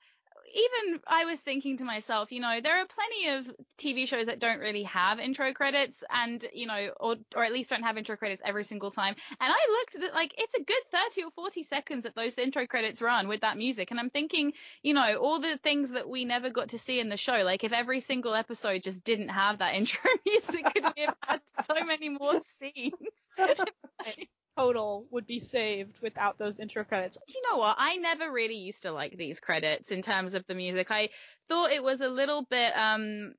[0.53, 4.39] even I was thinking to myself, you know, there are plenty of TV shows that
[4.39, 8.15] don't really have intro credits and, you know, or, or at least don't have intro
[8.17, 9.15] credits every single time.
[9.39, 12.67] And I looked at like, it's a good 30 or 40 seconds that those intro
[12.67, 13.91] credits run with that music.
[13.91, 17.09] And I'm thinking, you know, all the things that we never got to see in
[17.09, 21.03] the show, like if every single episode just didn't have that intro music, could we
[21.03, 22.93] have had so many more scenes?
[24.59, 27.17] total would be saved without those intro credits.
[27.27, 27.75] You know what?
[27.79, 30.87] I never really used to like these credits in terms of the music.
[30.91, 31.09] I
[31.47, 33.33] thought it was a little bit um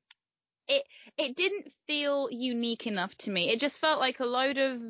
[0.68, 0.82] it
[1.18, 3.50] it didn't feel unique enough to me.
[3.50, 4.80] It just felt like a load of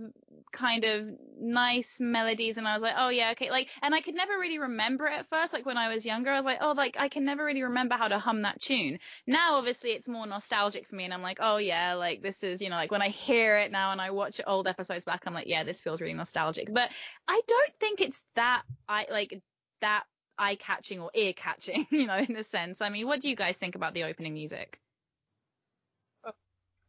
[0.53, 1.07] kind of
[1.39, 4.59] nice melodies and I was like, "Oh yeah, okay." Like and I could never really
[4.59, 6.31] remember it at first like when I was younger.
[6.31, 8.99] I was like, "Oh, like I can never really remember how to hum that tune."
[9.27, 12.61] Now obviously it's more nostalgic for me and I'm like, "Oh yeah, like this is,
[12.63, 15.35] you know, like when I hear it now and I watch old episodes back, I'm
[15.35, 16.91] like, "Yeah, this feels really nostalgic." But
[17.29, 19.41] I don't think it's that I like
[19.81, 20.05] that
[20.39, 22.81] eye catching or ear catching, you know, in a sense.
[22.81, 24.81] I mean, what do you guys think about the opening music?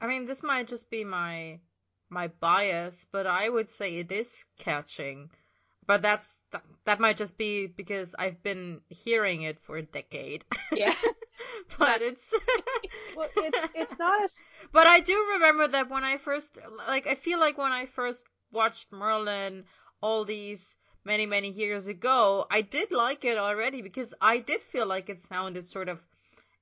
[0.01, 1.59] I mean, this might just be my
[2.11, 5.31] my bias, but I would say it is catching.
[5.87, 6.37] But that's
[6.85, 10.45] that, might just be because I've been hearing it for a decade.
[10.71, 10.93] Yeah.
[11.79, 12.33] but it's
[13.15, 14.37] well, it's it's not as.
[14.71, 18.23] But I do remember that when I first like I feel like when I first
[18.51, 19.63] watched Merlin
[20.01, 24.85] all these many many years ago, I did like it already because I did feel
[24.85, 25.99] like it sounded sort of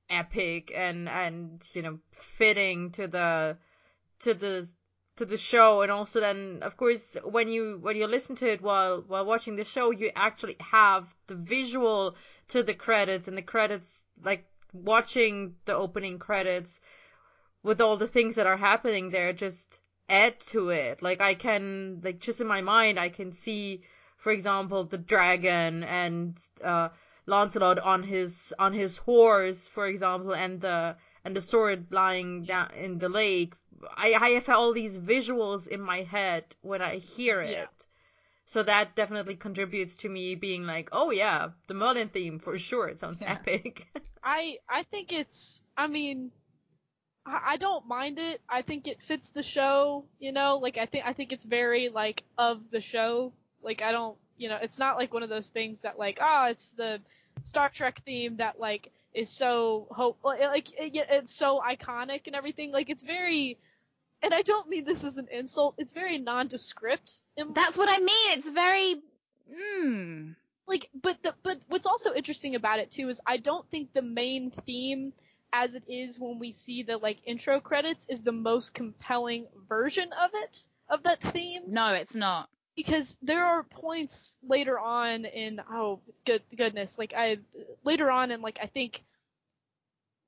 [0.09, 3.57] epic and and you know fitting to the
[4.19, 4.69] to the
[5.19, 8.61] to the show and also then of course when you when you listen to it
[8.61, 12.15] while while watching the show you actually have the visual
[12.47, 16.79] to the credits and the credits like watching the opening credits
[17.63, 21.99] with all the things that are happening there just add to it like i can
[22.01, 23.83] like just in my mind i can see
[24.15, 26.87] for example the dragon and uh
[27.29, 32.71] Lancelot on his on his horse, for example, and the and the sword lying down
[32.73, 33.53] in the lake.
[33.95, 37.51] I I have all these visuals in my head when I hear it.
[37.51, 37.65] Yeah.
[38.45, 42.87] So that definitely contributes to me being like, oh yeah, the Merlin theme for sure.
[42.87, 43.37] It sounds Yeah.
[43.37, 43.87] epic.
[44.23, 46.31] I I think it's I mean
[47.25, 48.41] I, I don't mind it.
[48.49, 51.89] I think it fits the show, you know, like I think I think it's very
[51.89, 53.33] like of the show.
[53.61, 56.49] Like I don't you know, it's not like one of those things that like, ah,
[56.49, 56.99] it's the
[57.43, 62.35] Star Trek theme that like is so hope like like, it, it's so iconic and
[62.35, 62.71] everything.
[62.71, 63.57] Like it's very
[64.21, 65.75] and I don't mean this as an insult.
[65.77, 67.21] It's very nondescript.
[67.53, 68.31] That's what I mean.
[68.37, 68.95] It's very
[69.51, 70.35] mm,
[70.67, 74.01] like but the, but what's also interesting about it too is I don't think the
[74.01, 75.13] main theme
[75.51, 80.09] as it is when we see the like intro credits is the most compelling version
[80.13, 82.49] of it of that theme no, it's not.
[82.75, 87.37] because there are points later on in oh good goodness like I
[87.83, 89.01] later on in like I think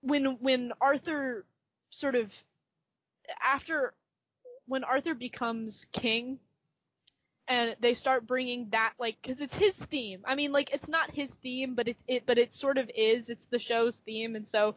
[0.02, 1.46] when when Arthur
[1.92, 2.32] sort of
[3.42, 3.94] after
[4.68, 6.40] when Arthur becomes king
[7.48, 10.22] and they start bringing that like because it's his theme.
[10.26, 13.30] I mean like it's not his theme but it, it but it sort of is.
[13.30, 14.36] It's the show's theme.
[14.36, 14.76] And so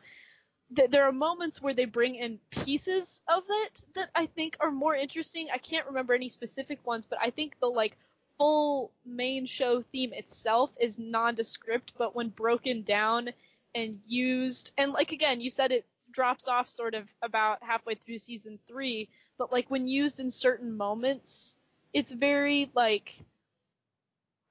[0.77, 4.71] th- there are moments where they bring in pieces of it that i think are
[4.73, 5.49] more interesting.
[5.53, 7.97] I can't remember any specific ones but i think the like
[8.39, 13.31] full main show theme itself is nondescript but when broken down
[13.75, 18.19] and used and like again you said it drops off sort of about halfway through
[18.19, 21.57] season three but like when used in certain moments
[21.93, 23.15] it's very like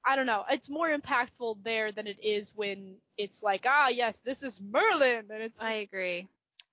[0.06, 0.44] I don't know.
[0.50, 5.24] It's more impactful there than it is when it's like, ah, yes, this is Merlin,
[5.30, 6.28] and it's I agree.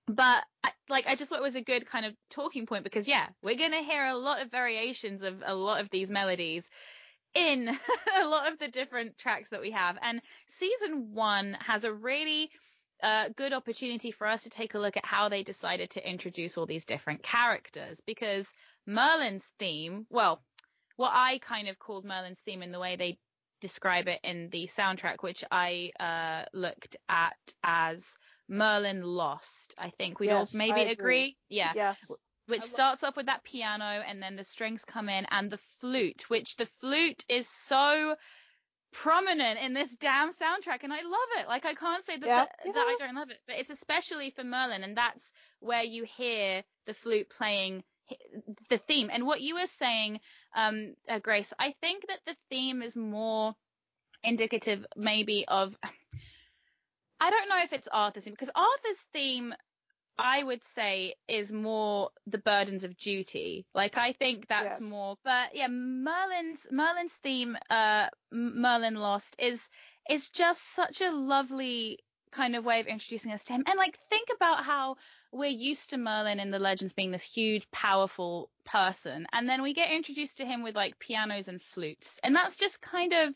[0.07, 3.07] But I, like, I just thought it was a good kind of talking point because
[3.07, 6.69] yeah, we're gonna hear a lot of variations of a lot of these melodies
[7.33, 7.69] in
[8.21, 9.97] a lot of the different tracks that we have.
[10.01, 12.51] And season one has a really
[13.03, 16.57] uh, good opportunity for us to take a look at how they decided to introduce
[16.57, 18.51] all these different characters because
[18.85, 20.43] Merlin's theme, well,
[20.97, 23.17] what I kind of called Merlin's theme in the way they
[23.59, 28.15] describe it in the soundtrack, which I uh, looked at as
[28.47, 29.75] Merlin Lost.
[29.77, 30.91] I think we'd Yes, all maybe agree.
[30.91, 31.37] agree.
[31.49, 31.71] Yeah.
[31.75, 32.11] Yes.
[32.47, 36.29] Which starts off with that piano and then the strings come in and the flute,
[36.29, 38.15] which the flute is so
[38.91, 41.47] prominent in this damn soundtrack and I love it.
[41.47, 42.45] Like I can't say that, Yeah.
[42.45, 46.03] that, that I don't love it, but it's especially for Merlin and that's where you
[46.03, 47.83] hear the flute playing
[48.69, 49.09] the theme.
[49.11, 50.19] And what you were saying,
[50.55, 53.55] um, uh, Grace, I think that the theme is more
[54.23, 55.75] indicative maybe of
[57.19, 59.53] I don't know if it's Arthur's theme because Arthur's theme
[60.18, 63.66] I would say is more the burdens of duty.
[63.74, 64.91] Like I think that's Yes.
[64.91, 69.68] more but yeah, Merlin's Merlin's theme uh Merlin Lost is
[70.09, 71.99] is just such a lovely
[72.32, 73.64] kind of way of introducing us to him.
[73.68, 74.95] And like, think about how
[75.32, 79.74] we're used to Merlin in the legends being this huge, powerful person, and then we
[79.74, 83.36] get introduced to him with like pianos and flutes, and that's just kind of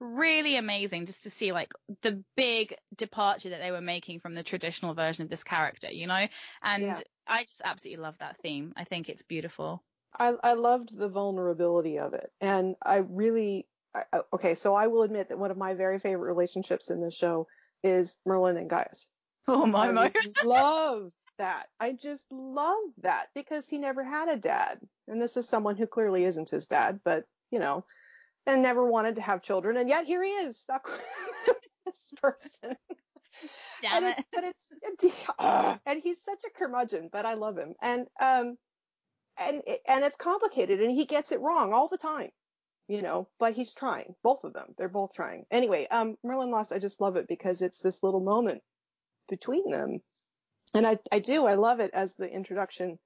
[0.00, 1.72] really amazing just to see like
[2.02, 6.06] the big departure that they were making from the traditional version of this character, you
[6.06, 6.26] know?
[6.62, 7.00] And Yeah.
[7.26, 8.72] I just absolutely love that theme.
[8.76, 9.82] I think it's beautiful.
[10.18, 12.30] I, I loved the vulnerability of it.
[12.40, 15.98] And I really, I, I- okay, so I will admit that one of my very
[15.98, 17.46] favorite relationships in this show
[17.82, 19.08] is Merlin and Gaius.
[19.46, 20.12] Oh my I my.
[20.44, 21.66] love that.
[21.78, 24.80] I just love that because he never had a dad.
[25.06, 27.84] And this is someone who clearly isn't his dad, but, you know,
[28.48, 29.76] and never wanted to have children.
[29.76, 30.88] And yet here he is stuck
[31.46, 32.76] with this person.
[33.82, 34.24] Damn and it.
[34.32, 35.78] But it's, Ugh.
[35.86, 37.74] and he's such a curmudgeon, but I love him.
[37.80, 38.56] And, um,
[39.38, 42.30] and, and it's complicated and he gets it wrong all the time,
[42.88, 44.14] you know, but he's trying.
[44.24, 44.74] Both of them.
[44.78, 45.44] They're both trying.
[45.50, 48.62] Anyway, um, Merlin Lost, I just love it because it's this little moment
[49.28, 50.00] between them.
[50.74, 52.98] And I, I do, I love it as the introduction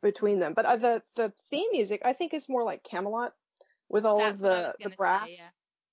[0.00, 0.54] between them.
[0.54, 3.32] But uh, the, the theme music, I think is more like Camelot
[3.88, 5.30] with all That's of the, the gonna say, brass.
[5.30, 5.48] yeah.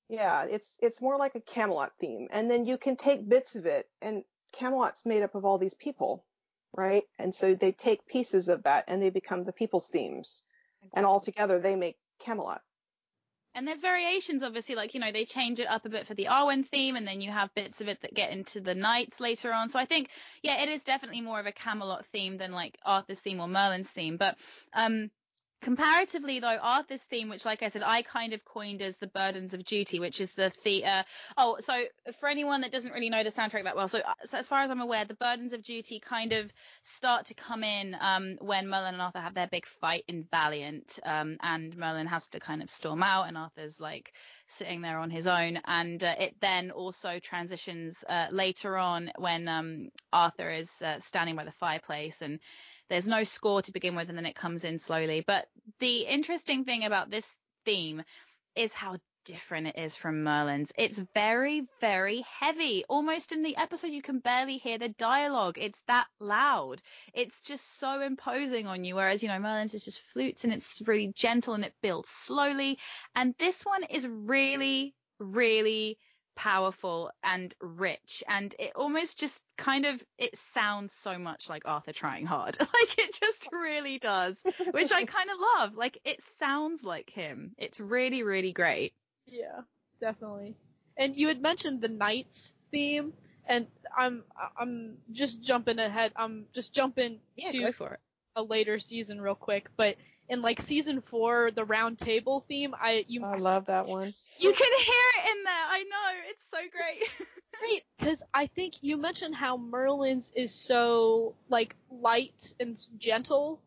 [0.10, 3.66] Yeah, it's it's more like a Camelot theme, and then you can take bits of
[3.66, 3.88] it.
[4.02, 6.26] And Camelot's made up of all these people,
[6.76, 7.04] right?
[7.18, 10.44] And so they take pieces of that, and they become the people's themes,
[10.94, 12.62] and all together they make Camelot.
[13.54, 16.28] And there's variations, obviously, like, you know, they change it up a bit for the
[16.30, 19.54] Arwen theme, and then you have bits of it that get into the knights later
[19.54, 19.68] on.
[19.68, 20.10] So I think,
[20.42, 23.89] yeah, it is definitely more of a Camelot theme than like Arthur's theme or Merlin's
[23.89, 24.16] theme.
[24.16, 24.38] But
[24.74, 25.12] um,
[25.62, 29.53] comparatively, though, Arthur's theme, which, like I said, I kind of coined as the Burdens
[29.53, 31.03] of Duty, which is the the uh,
[31.38, 31.84] oh, so
[32.20, 34.72] for anyone that doesn't really know the soundtrack that well, so, so as far as
[34.72, 36.51] I'm aware, the Burdens of Duty kind of
[36.82, 40.99] start to come in um, when Merlin and Arthur have their big fight in Valiant,
[41.03, 44.14] um, and Merlin has to kind of storm out, and Arthur's like
[44.47, 49.47] sitting there on his own, and uh, it then also transitions uh, later on when
[49.47, 52.39] um, Arthur is uh, standing by the fireplace and
[52.92, 55.24] there's no score to begin with, and then it comes in slowly.
[55.26, 55.48] But
[55.80, 58.04] the interesting thing about this theme
[58.54, 60.74] is how different it is from Merlin's.
[60.78, 62.84] It's very, very heavy.
[62.89, 65.58] Almost in the episode, you can barely hear the dialogue.
[65.58, 66.82] It's that loud.
[67.14, 68.96] It's just so imposing on you.
[68.96, 72.78] Whereas, you know, Merlin's is just flutes and it's really gentle and it builds slowly.
[73.16, 75.98] And this one is really, really
[76.36, 81.94] powerful and rich and it almost just kind of it sounds so much like Arthur
[81.94, 82.58] trying hard.
[82.74, 85.76] Like it just really does which I kind of love.
[85.76, 87.54] Like it sounds like him.
[87.58, 88.94] It's really really great.
[89.28, 89.62] Yeah,
[90.00, 90.56] definitely.
[90.98, 93.14] And you had mentioned the knights theme,
[93.48, 93.68] and
[93.98, 94.24] I'm
[94.60, 96.12] I'm just jumping ahead.
[96.16, 98.00] I'm just jumping yeah to go for it.
[98.36, 99.96] a later season real quick, but
[100.30, 104.13] in like season four, the round table theme, I you I love that one.
[104.39, 107.09] you can hear it in there I know it's so great
[107.59, 113.59] great because I think you mentioned how Merlin's is so like light and gentle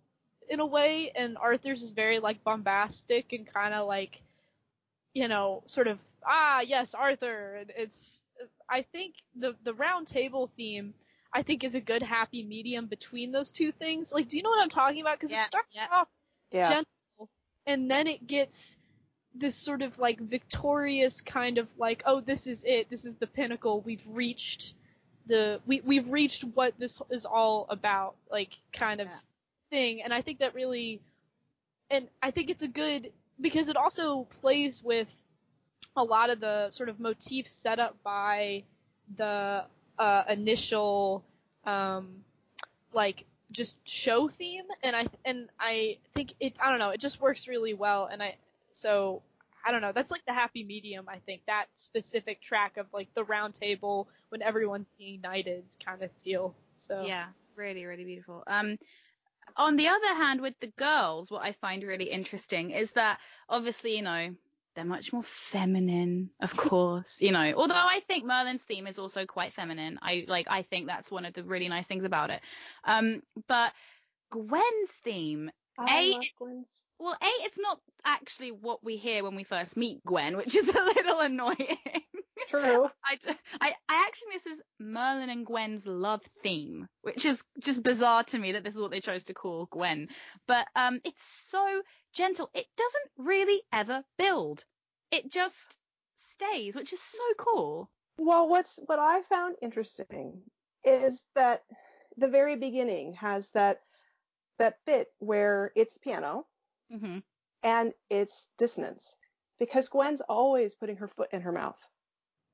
[0.48, 4.20] in a way, and Arthur's is very like bombastic and kind of like
[5.14, 7.56] you know sort of ah yes Arthur.
[7.56, 8.22] And it's
[8.68, 10.94] I think the the round table theme
[11.32, 14.12] I think is a good happy medium between those two things.
[14.12, 15.18] Like, do you know what I'm talking about?
[15.18, 15.86] Because Yeah, it starts yeah.
[15.92, 16.08] off
[16.54, 16.68] Yeah.
[16.68, 17.28] gentle,
[17.66, 18.78] and then it gets
[19.34, 22.90] this sort of like victorious kind of like, oh, this is it.
[22.90, 23.80] This is the pinnacle.
[23.82, 24.74] We've reached
[25.26, 29.20] the we we've reached what this is all about, like kind of Yeah.
[29.70, 30.02] thing.
[30.02, 31.00] And I think that really,
[31.90, 35.12] and I think it's a good because it also plays with
[35.96, 38.64] a lot of the sort of motifs set up by
[39.16, 39.64] the
[39.98, 41.24] uh, initial
[41.64, 42.24] um,
[42.92, 47.20] like just show theme and I and I think it I don't know it just
[47.20, 48.36] works really well and I
[48.72, 49.22] so
[49.66, 53.08] I don't know that's like the happy medium I think that specific track of like
[53.14, 57.26] the round table when everyone's united kind of deal so Yeah,
[57.56, 58.42] really, really beautiful.
[58.46, 58.78] Um,
[59.56, 63.96] on the other hand, with the girls, what I find really interesting is that obviously,
[63.96, 64.34] you know,
[64.74, 69.26] they're much more feminine, of course, you know, although I think Merlin's theme is also
[69.26, 69.98] quite feminine.
[70.02, 72.40] I like, I think that's one of the really nice things about it.
[72.84, 73.72] Um, but
[74.30, 76.66] Gwen's theme, I A, Gwen's.
[77.04, 80.68] Well, A, it's not actually what we hear when we first meet Gwen, which is
[80.74, 81.76] a little annoying.
[82.48, 82.88] True.
[83.04, 83.18] I
[83.60, 88.52] I actually this is Merlin and Gwen's love theme, which is just bizarre to me
[88.52, 90.08] that this is what they chose to call Gwen.
[90.48, 91.82] But um, it's so
[92.14, 92.48] gentle.
[92.54, 94.64] It doesn't really ever build.
[95.10, 95.76] It just
[96.16, 97.90] stays, which is so cool.
[98.16, 100.40] Well, what's what I found interesting
[100.84, 101.64] is that
[102.16, 103.80] the very beginning has that
[104.58, 106.46] that bit where it's piano
[106.90, 107.18] hmm
[107.62, 109.16] and it's dissonance
[109.58, 111.78] because Gwen's always putting her foot in her mouth.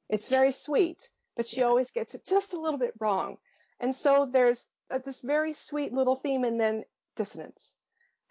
[0.08, 1.66] It's very sweet, but she Yeah.
[1.66, 3.38] always gets it just a little bit wrong.
[3.80, 6.84] And so there's uh, this very sweet little theme and then
[7.16, 7.74] dissonance.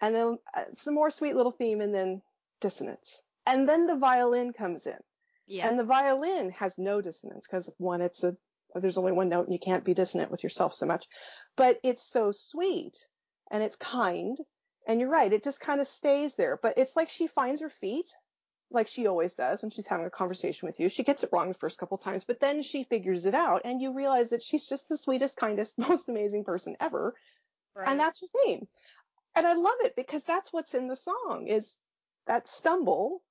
[0.00, 2.22] And then uh, some more sweet little theme and then
[2.60, 3.20] dissonance.
[3.46, 4.98] And then the violin comes in.
[5.46, 5.68] Yeah.
[5.68, 8.36] And the violin has no dissonance because one, it's a,
[8.74, 11.06] there's only one note and you can't be dissonant with yourself so much.
[11.56, 13.06] But it's so sweet
[13.50, 14.38] and it's kind.
[14.86, 16.58] And you're right, it just kind of stays there.
[16.60, 18.16] But it's like she finds her feet,
[18.70, 20.88] like she always does when she's having a conversation with you.
[20.88, 23.80] She gets it wrong the first couple times, but then she figures it out and
[23.80, 27.14] you realize that she's just the sweetest, kindest, most amazing person ever.
[27.86, 28.66] And that's her theme.
[29.34, 31.76] And I love it because that's what's in the song is
[32.26, 33.22] that stumble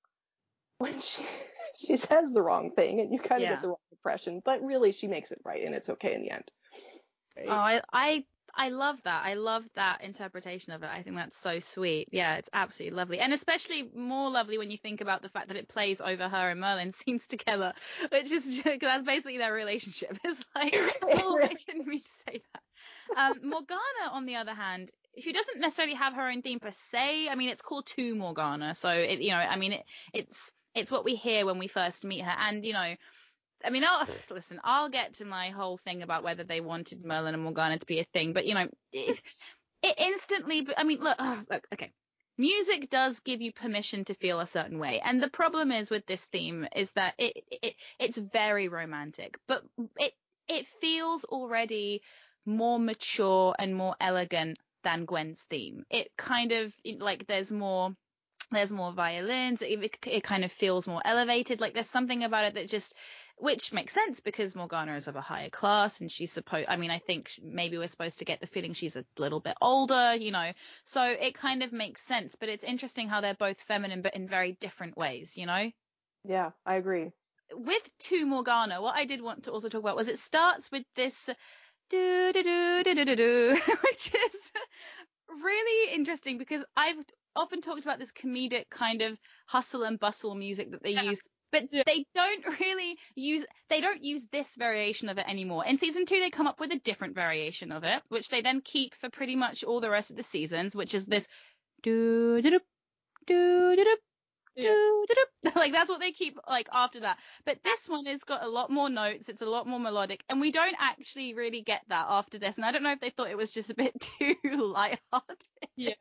[0.77, 1.23] when she
[1.75, 3.55] she says the wrong thing and you kind of Yeah.
[3.55, 6.31] get the wrong impression, but really she makes it right and it's okay in the
[6.31, 6.49] end.
[7.37, 8.25] Oh, I, I
[8.55, 9.25] I love that.
[9.25, 10.89] I love that interpretation of it.
[10.91, 12.09] I think that's so sweet.
[12.11, 15.57] Yeah, it's absolutely lovely, and especially more lovely when you think about the fact that
[15.57, 17.73] it plays over her and Merlin scenes together,
[18.11, 20.17] which is just, that's basically their relationship.
[20.23, 23.17] It's like, oh, why didn't we say that?
[23.17, 24.91] Um, Morgana, on the other hand,
[25.23, 27.29] who doesn't necessarily have her own theme per se.
[27.29, 29.83] I mean, it's called To Morgana, so it, you know, I mean, it,
[30.13, 32.95] it's it's what we hear when we first meet her, and you know.
[33.63, 34.59] I mean, I'll listen.
[34.63, 37.99] I'll get to my whole thing about whether they wanted Merlin and Morgana to be
[37.99, 39.21] a thing, but you know, it,
[39.83, 40.67] it instantly.
[40.77, 41.91] I mean, look, oh, look, okay.
[42.37, 46.05] Music does give you permission to feel a certain way, and the problem is with
[46.05, 49.63] this theme is that it, it it's very romantic, but
[49.97, 50.13] it
[50.47, 52.01] it feels already
[52.45, 55.83] more mature and more elegant than Gwen's theme.
[55.89, 57.93] It kind of like there's more
[58.51, 59.61] there's more violins.
[59.61, 61.61] It, it, it kind of feels more elevated.
[61.61, 62.95] Like there's something about it that just
[63.39, 66.91] which makes sense because Morgana is of a higher class and she's supposed, I mean,
[66.91, 70.31] I think maybe we're supposed to get the feeling she's a little bit older, you
[70.31, 70.51] know,
[70.83, 74.27] so it kind of makes sense, but it's interesting how they're both feminine, but in
[74.27, 75.71] very different ways, you know?
[76.23, 77.11] Yeah, I agree.
[77.51, 80.83] With To Morgana, what I did want to also talk about was it starts with
[80.95, 81.29] this
[81.89, 84.51] do do do do do do do, which is
[85.29, 86.97] really interesting because I've
[87.35, 91.01] often talked about this comedic kind of hustle and bustle music that they Yeah.
[91.03, 91.21] use,
[91.51, 91.83] but Yeah.
[91.85, 95.65] they don't really use they don't use this variation of it anymore.
[95.65, 98.61] In season two, they come up with a different variation of it, which they then
[98.61, 101.27] keep for pretty much all the rest of the seasons, which is this
[101.83, 102.59] do do do
[103.27, 103.97] do do do.
[105.55, 107.17] Like that's what they keep like after that.
[107.45, 109.29] But this one has got a lot more notes.
[109.29, 112.57] It's a lot more melodic, and we don't actually really get that after this.
[112.57, 115.47] And I don't know if they thought it was just a bit too lighthearted,
[115.77, 115.93] Yeah.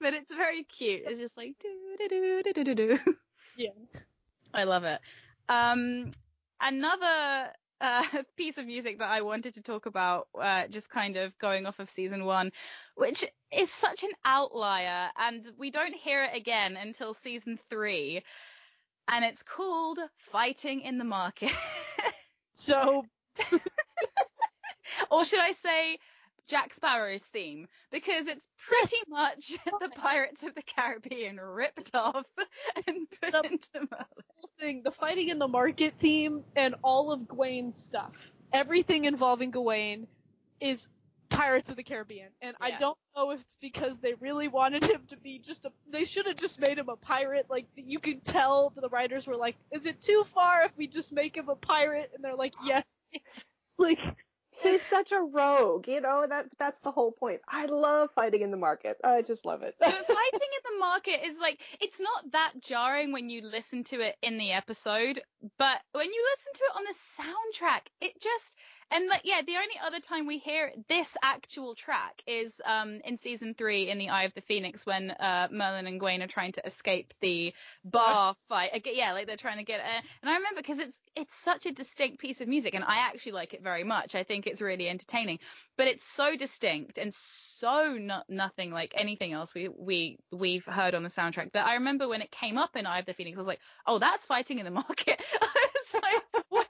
[0.00, 1.02] But it's very cute.
[1.06, 2.98] It's just like do do do do do do.
[3.56, 3.70] yeah.
[4.54, 5.00] I love it.
[5.48, 6.12] Um,
[6.60, 7.50] another
[7.80, 8.04] uh,
[8.36, 11.80] piece of music that I wanted to talk about, uh, just kind of going off
[11.80, 12.52] of season one,
[12.94, 18.22] which is such an outlier, and we don't hear it again until season three,
[19.08, 21.52] and it's called "Fighting in the Market,"
[22.54, 23.04] So
[25.10, 25.98] or should I say?
[26.48, 32.24] Jack Sparrow's theme because it's pretty much the Pirates of the Caribbean ripped off
[32.86, 34.06] and put The- into Merlin.
[34.36, 38.12] whole thing, the fighting in the market theme and all of Gawain's stuff,
[38.52, 40.06] everything involving Gawain
[40.60, 40.88] is
[41.30, 42.28] Pirates of the Caribbean.
[42.42, 45.72] And I don't know if it's because they really wanted him to be just a.
[45.90, 47.46] They should have just made him a pirate.
[47.50, 51.12] Like you can tell the writers were like, "Is it too far if we just
[51.12, 52.84] make him a pirate?" And they're like, "Yes."
[53.78, 53.98] like
[54.62, 57.40] He's such a rogue, you know, that that's the whole point.
[57.48, 58.98] I love fighting in the market.
[59.04, 59.74] I just love it.
[59.80, 64.16] fighting in the market is like it's not that jarring when you listen to it
[64.22, 65.20] in the episode
[65.58, 68.56] but when you listen to it on the soundtrack it just
[68.90, 73.16] and like yeah the only other time we hear this actual track is um in
[73.16, 76.52] season three in the eye of the phoenix when uh merlin and Gawain are trying
[76.52, 77.52] to escape the
[77.84, 78.86] bar fight.
[78.92, 81.72] Yeah like they're trying to get uh, and i remember because it's it's such a
[81.72, 84.14] distinct piece of music and i actually like it very much.
[84.14, 85.38] I think it's really entertaining.
[85.76, 90.94] But it's so distinct and so not nothing like anything else we we we've heard
[90.94, 93.36] on the soundtrack that I remember when it came up in Eye of the Phoenix,
[93.36, 95.20] I was like, oh, that's fighting in the market.
[95.42, 96.63] I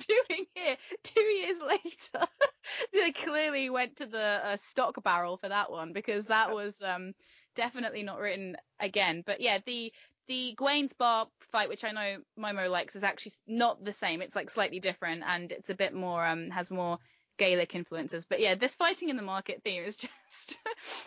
[0.28, 0.76] doing here?
[1.02, 2.26] Two years later,
[2.92, 7.12] they clearly went to the uh, stock barrel for that one because that was um
[7.54, 9.22] definitely not written again.
[9.24, 9.92] But yeah, the
[10.26, 14.22] the Gawain's bar fight, which I know Momo likes, is actually not the same.
[14.22, 16.98] It's like slightly different and it's a bit more um has more
[17.38, 18.26] Gaelic influences.
[18.26, 19.96] But yeah, this fighting in the market theme is
[20.36, 20.56] just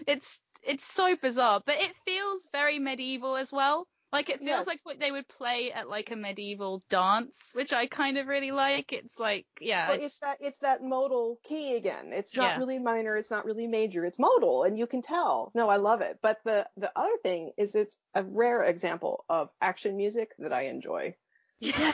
[0.07, 3.87] it's it's so bizarre, but it feels very medieval as well.
[4.13, 4.67] Like it feels Yes.
[4.67, 8.51] like what they would play at like a medieval dance, which I kind of really
[8.51, 8.93] like.
[8.93, 12.13] It's like yeah, it's, it's that it's that modal key again.
[12.13, 12.57] It's not Yeah.
[12.59, 14.05] really minor, it's not really major.
[14.05, 15.51] It's modal, and you can tell.
[15.55, 16.19] No, I love it.
[16.21, 20.63] But the the other thing is, it's a rare example of action music that I
[20.67, 21.15] enjoy.
[21.59, 21.93] Yeah.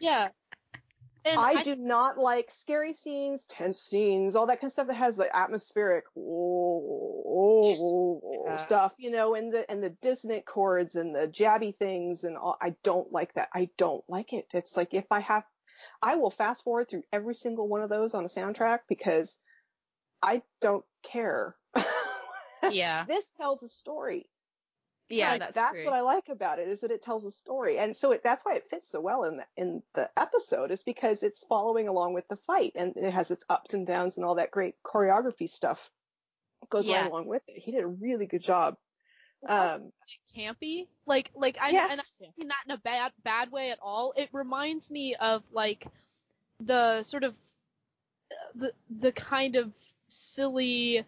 [0.00, 0.28] yeah.
[1.26, 4.94] And I, do not like scary scenes, tense scenes, all that kind of stuff that
[4.94, 8.56] has like atmospheric oh, oh, Yeah.
[8.56, 12.56] stuff, you know, and the and the dissonant chords and the jabby things and all.
[12.60, 13.48] I don't like that.
[13.52, 14.46] I don't like it.
[14.54, 15.42] It's like if I have,
[16.00, 19.40] I will fast forward through every single one of those on a soundtrack because
[20.22, 21.56] I don't care.
[22.70, 23.04] Yeah.
[23.04, 24.28] this tells a story.
[25.08, 25.84] Yeah, Like, that's, that's true.
[25.84, 28.44] what I like about it is that it tells a story, and so it, that's
[28.44, 32.14] why it fits so well in the, in the episode is because it's following along
[32.14, 35.48] with the fight, and it has its ups and downs and all that great choreography
[35.48, 35.90] stuff
[36.70, 37.02] goes Yeah.
[37.02, 37.62] right along with it.
[37.62, 38.76] He did a really good job.
[39.48, 39.92] Um,
[40.36, 40.88] campy.
[41.06, 41.90] Like like I Yes.
[41.92, 42.04] and I
[42.36, 44.12] mean that in a bad bad way at all.
[44.16, 45.86] It reminds me of like
[46.60, 47.34] the sort of
[48.56, 49.70] the the kind of
[50.08, 51.04] silly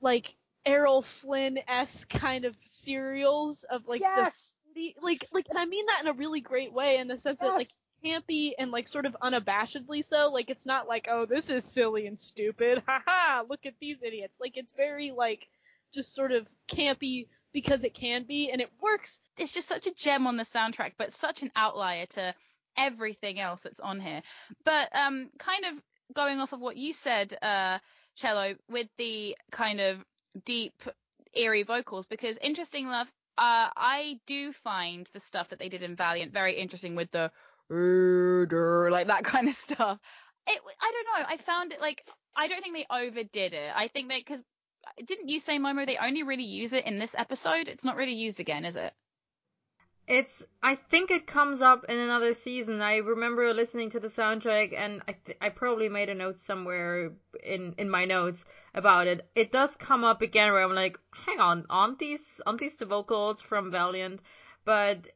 [0.00, 0.34] like
[0.68, 5.86] Errol Flynn esque kind of serials of like yes, the like like and I mean
[5.86, 7.70] that in a really great way in the sense that like
[8.02, 8.22] Yes.
[8.22, 10.28] campy and like sort of unabashedly so.
[10.30, 12.82] Like it's not like, oh, this is silly and stupid.
[12.88, 14.34] Haha, look at these idiots.
[14.38, 15.48] Like it's very like
[15.94, 19.20] just sort of campy because it can be and it works.
[19.38, 22.34] it's just such a gem on the soundtrack, but such an outlier to
[22.76, 24.20] everything else that's on here.
[24.66, 25.82] But um, kind of
[26.14, 27.78] going off of what you said, uh,
[28.16, 30.04] Cello, with the kind of
[30.44, 30.82] deep,
[31.34, 35.94] eerie vocals, because interesting enough, uh, I do find the stuff that they did in
[35.94, 37.30] Valiant very interesting with the
[37.70, 39.98] like that kind of stuff.
[40.46, 41.26] It, I don't know.
[41.28, 42.04] I found it like
[42.36, 43.72] I don't think they overdid it.
[43.74, 44.42] I think they because
[45.04, 47.68] didn't you say Momo they only really use it in this episode?
[47.68, 48.92] It's not really used again, is it?
[50.08, 50.46] It's.
[50.62, 52.80] I think it comes up in another season.
[52.80, 57.12] I remember listening to the soundtrack, and I th- I probably made a note somewhere
[57.44, 58.44] in in my notes
[58.74, 59.28] about it.
[59.34, 62.86] It does come up again where I'm like, hang on, aren't these aren't these the
[62.86, 64.22] vocals from Valiant?
[64.64, 65.10] But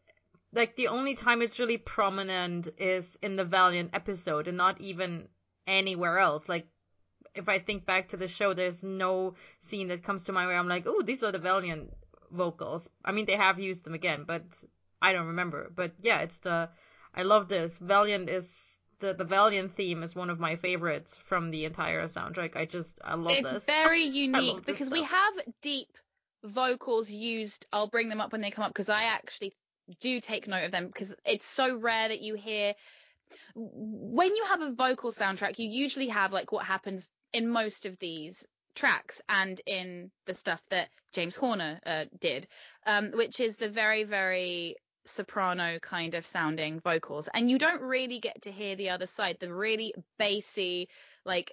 [0.53, 5.29] like the only time it's really prominent is in the Valiant episode, and not even
[5.67, 6.51] anywhere else.
[6.51, 6.67] Like
[7.35, 10.59] if I think back to the show, there's no scene that comes to mind where
[10.59, 11.91] I'm like, oh, these are the Valiant
[12.31, 12.89] vocals.
[13.05, 14.43] I mean, they have used them again, but
[15.03, 15.71] I don't remember.
[15.75, 16.69] But yeah, it's the
[17.15, 17.79] I love this.
[17.79, 22.57] Valiant is the the Valiant theme is one of my favorites from the entire soundtrack.
[22.57, 23.53] I just I love it's this.
[23.55, 25.99] It's very unique because we have deep
[26.45, 27.67] vocals used.
[27.73, 29.53] I'll bring them up when they come up because I actually
[30.01, 32.75] do take note of them because it's so rare that you hear
[33.55, 37.99] when you have a vocal soundtrack, you usually have like what happens in most of
[37.99, 42.49] these tracks and in the stuff that James Horner uh, did,
[42.87, 47.29] um, which is the very, very soprano kind of sounding vocals.
[47.33, 50.89] And you don't really get to hear the other side, the really bassy,
[51.25, 51.53] like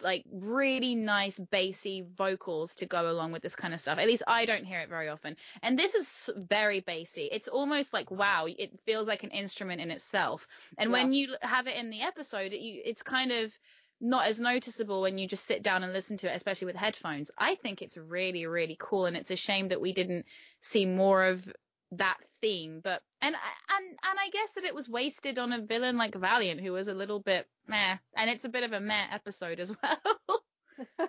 [0.00, 3.98] like really nice bassy vocals to go along with this kind of stuff.
[3.98, 5.36] At least I don't hear it very often.
[5.62, 7.28] And this is very bassy.
[7.32, 10.46] It's almost like wow, it feels like an instrument in itself.
[10.76, 13.56] And when you have it in the episode, it, you, it's kind of
[14.00, 17.30] not as noticeable when you just sit down and listen to it, especially with headphones.
[17.36, 20.26] I think it's really, really cool, and it's a shame that we didn't
[20.60, 21.52] see more of
[21.92, 22.80] that theme.
[22.82, 26.60] But and and and I guess that it was wasted on a villain like Valiant,
[26.60, 29.72] who was a little bit meh, and it's a bit of a meh episode as
[29.82, 30.42] well.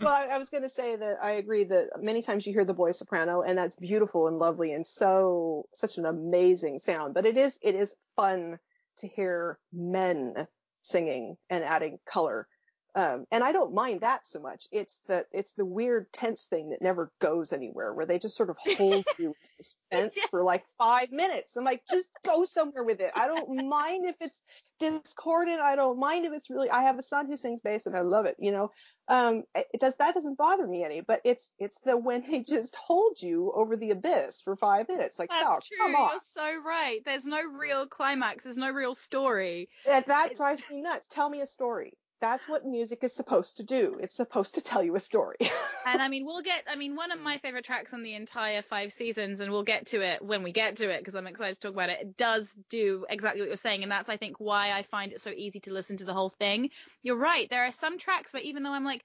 [0.00, 2.64] well, I, I was going to say that I agree that many times you hear
[2.64, 7.14] the boy soprano, and that's beautiful and lovely, and so such an amazing sound.
[7.14, 8.58] But it is it is fun
[8.98, 10.46] to hear men
[10.82, 12.48] singing and adding color.
[12.96, 14.66] Um, and I don't mind that so much.
[14.72, 18.48] It's the it's the weird tense thing that never goes anywhere, where they just sort
[18.48, 20.24] of hold you in suspense Yeah.
[20.30, 21.56] for like five minutes.
[21.56, 23.12] I'm like, just go somewhere with it.
[23.14, 24.42] I don't mind if it's
[24.80, 25.60] discordant.
[25.60, 26.70] I don't mind if it's really.
[26.70, 28.36] I have a son who sings bass, and I love it.
[28.38, 28.70] You know,
[29.08, 31.02] um, it does that doesn't bother me any.
[31.02, 35.18] But it's it's the when they just hold you over the abyss for five minutes.
[35.18, 35.76] Like, oh, That's true.
[35.82, 36.12] come on.
[36.12, 37.00] You're so right.
[37.04, 38.44] There's no real climax.
[38.44, 39.68] There's no real story.
[39.84, 41.06] That drives me nuts.
[41.10, 41.92] Tell me a story.
[42.20, 43.98] That's what music is supposed to do.
[44.00, 45.36] It's supposed to tell you a story.
[45.88, 46.64] And I mean, we'll get.
[46.68, 49.86] I mean, one of my favorite tracks on the entire five seasons, and we'll get
[49.88, 52.00] to it when we get to it because I'm excited to talk about it.
[52.00, 55.20] It does do exactly what you're saying, and that's I think why I find it
[55.20, 56.70] so easy to listen to the whole thing.
[57.04, 57.48] You're right.
[57.48, 59.04] There are some tracks where even though I'm like,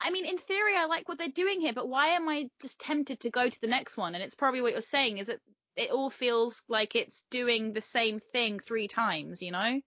[0.00, 2.78] I mean, in theory, I like what they're doing here, but why am I just
[2.78, 4.14] tempted to go to the next one?
[4.14, 5.40] And it's probably what you're saying is that
[5.74, 9.80] it all feels like it's doing the same thing three times, you know,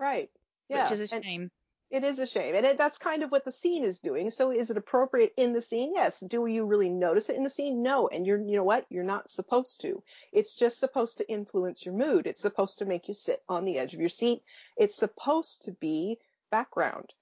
[0.00, 0.30] right.
[0.68, 0.82] Yeah.
[0.82, 1.50] which is a and- shame.
[1.90, 2.54] It is a shame.
[2.54, 4.30] And it, that's kind of what the scene is doing.
[4.30, 5.92] So is it appropriate in the scene?
[5.94, 6.20] Yes.
[6.20, 7.82] Do you really notice it in the scene?
[7.82, 8.06] No.
[8.08, 8.86] And you're, you know what?
[8.90, 10.02] You're not supposed to.
[10.32, 12.26] It's just supposed to influence your mood.
[12.28, 14.42] It's supposed to make you sit on the edge of your seat.
[14.76, 16.18] It's supposed to be
[16.50, 17.12] background.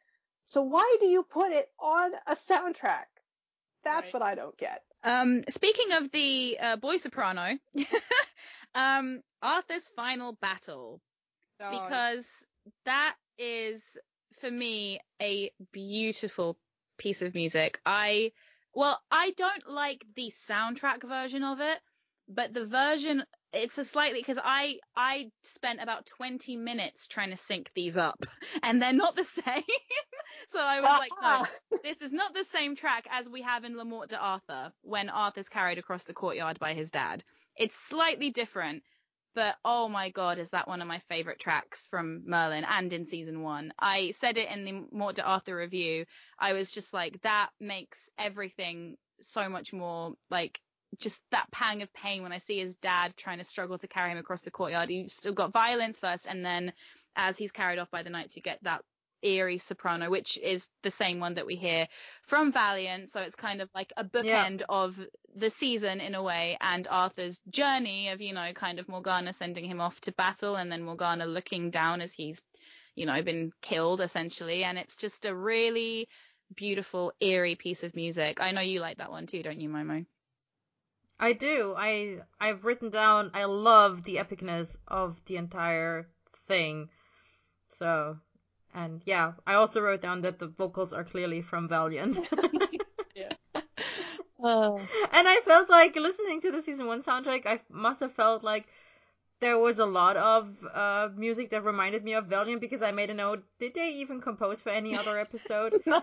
[0.45, 3.07] So why do you put it on a soundtrack?
[3.85, 4.15] That's Right.
[4.15, 4.83] what I don't get.
[5.05, 7.57] Um, speaking of the uh, boy soprano,
[8.75, 11.01] um, Arthur's final battle,
[11.61, 12.27] So, because
[12.85, 13.83] that is
[14.41, 16.59] for me a beautiful
[16.99, 17.81] piece of music.
[17.85, 18.33] I
[18.75, 21.79] well, I don't like the soundtrack version of it,
[22.29, 27.37] but the version it's a slightly because I I spent about 20 minutes trying to
[27.37, 28.27] sync these up
[28.63, 29.63] and they're not the same.
[30.49, 31.51] so I was like, no, ah.
[31.83, 35.49] this is not the same track as we have in La Morte d'Arthur when Arthur's
[35.49, 37.25] carried across the courtyard by his dad.
[37.57, 38.83] It's slightly different,
[39.39, 43.07] but oh my god, is that one of my favorite tracks from Merlin and in
[43.07, 43.73] season one.
[43.79, 46.07] I said it in the Morte d'Arthur review.
[46.41, 50.61] I was just like, that makes everything so much more like
[50.99, 54.11] just that pang of pain when I see his dad trying to struggle to carry
[54.11, 54.91] him across the courtyard.
[54.91, 56.73] You've still got violence first, and then
[57.15, 58.83] as he's carried off by the knights, you get that
[59.23, 61.89] eerie soprano, which is the same one that we hear
[62.23, 63.11] from Valiant.
[63.11, 64.67] So it's kind of like a bookend yeah.
[64.69, 64.99] of
[65.35, 69.65] the season in a way, and Arthur's journey of, you know, kind of Morgana sending
[69.65, 72.43] him off to battle, and then Morgana looking down as he's,
[72.95, 74.65] you know, been killed essentially.
[74.65, 76.09] And it's just a really
[76.55, 78.41] beautiful, eerie piece of music.
[78.41, 80.07] I know you like that one too, don't you, Momo?
[81.21, 81.75] I do.
[81.77, 86.09] I I've written down I love the epicness of the entire
[86.47, 86.91] thing.
[87.79, 88.19] So,
[88.79, 92.17] and yeah, I also wrote down that the vocals are clearly from Valiant.
[93.17, 93.33] yeah.
[94.41, 94.79] Oh.
[95.13, 98.69] And I felt like listening to the season 1 soundtrack, I must have felt like
[99.41, 103.11] there was a lot of uh, music that reminded me of Valiant because I made
[103.11, 103.43] a note.
[103.59, 105.75] Did they even compose for any other episode?
[105.87, 106.01] no.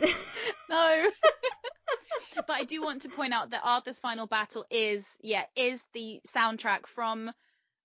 [0.70, 1.10] no
[2.36, 6.20] but I do want to point out that Arthur's final battle is, yeah, is the
[6.26, 7.30] soundtrack from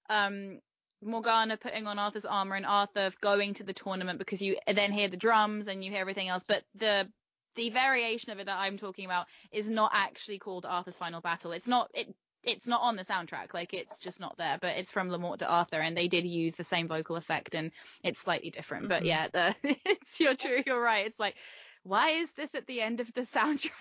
[0.09, 0.59] um,
[1.01, 5.07] Morgana putting on Arthur's armor and Arthur going to the tournament because you then hear
[5.07, 6.43] the drums and you hear everything else.
[6.47, 7.09] But the
[7.55, 11.51] the variation of it that I'm talking about is not actually called Arthur's final battle.
[11.51, 12.13] It's not it
[12.43, 15.39] it's not on the soundtrack like it's just not there but it's from La Morte
[15.39, 17.71] d'Arthur and they did use the same vocal effect and
[18.01, 18.91] it's slightly different mm-hmm.
[18.91, 19.53] but yeah the
[19.85, 21.35] it's you're true you're right it's like
[21.83, 23.71] why is this at the end of the soundtrack?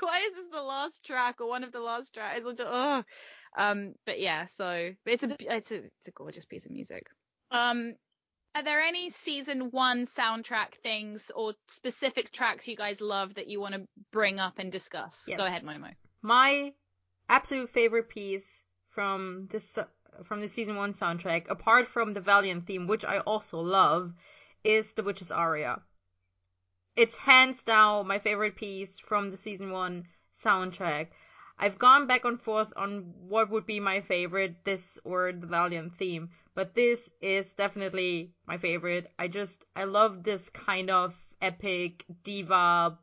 [0.00, 2.40] why is this the last track or one of the last tracks?
[2.44, 3.04] Oh.
[3.56, 7.06] Um, but yeah, so it's a it's a it's a gorgeous piece of music.
[7.50, 7.94] Um,
[8.54, 13.60] are there any season one soundtrack things or specific tracks you guys love that you
[13.60, 15.24] want to bring up and discuss?
[15.28, 15.38] Yes.
[15.38, 15.92] Go ahead, Momo.
[16.22, 16.72] My
[17.28, 19.78] absolute favorite piece from this
[20.24, 24.12] from the season one soundtrack, apart from the Valiant theme, which I also love,
[24.64, 25.80] is the Witch's aria
[26.96, 30.06] it's hands down my favorite piece from the season one
[30.38, 31.08] soundtrack.
[31.58, 35.96] I've gone back and forth on what would be my favorite, this or the Valiant
[35.96, 39.10] theme, but this is definitely my favorite.
[39.18, 42.98] I just, I love this kind of epic diva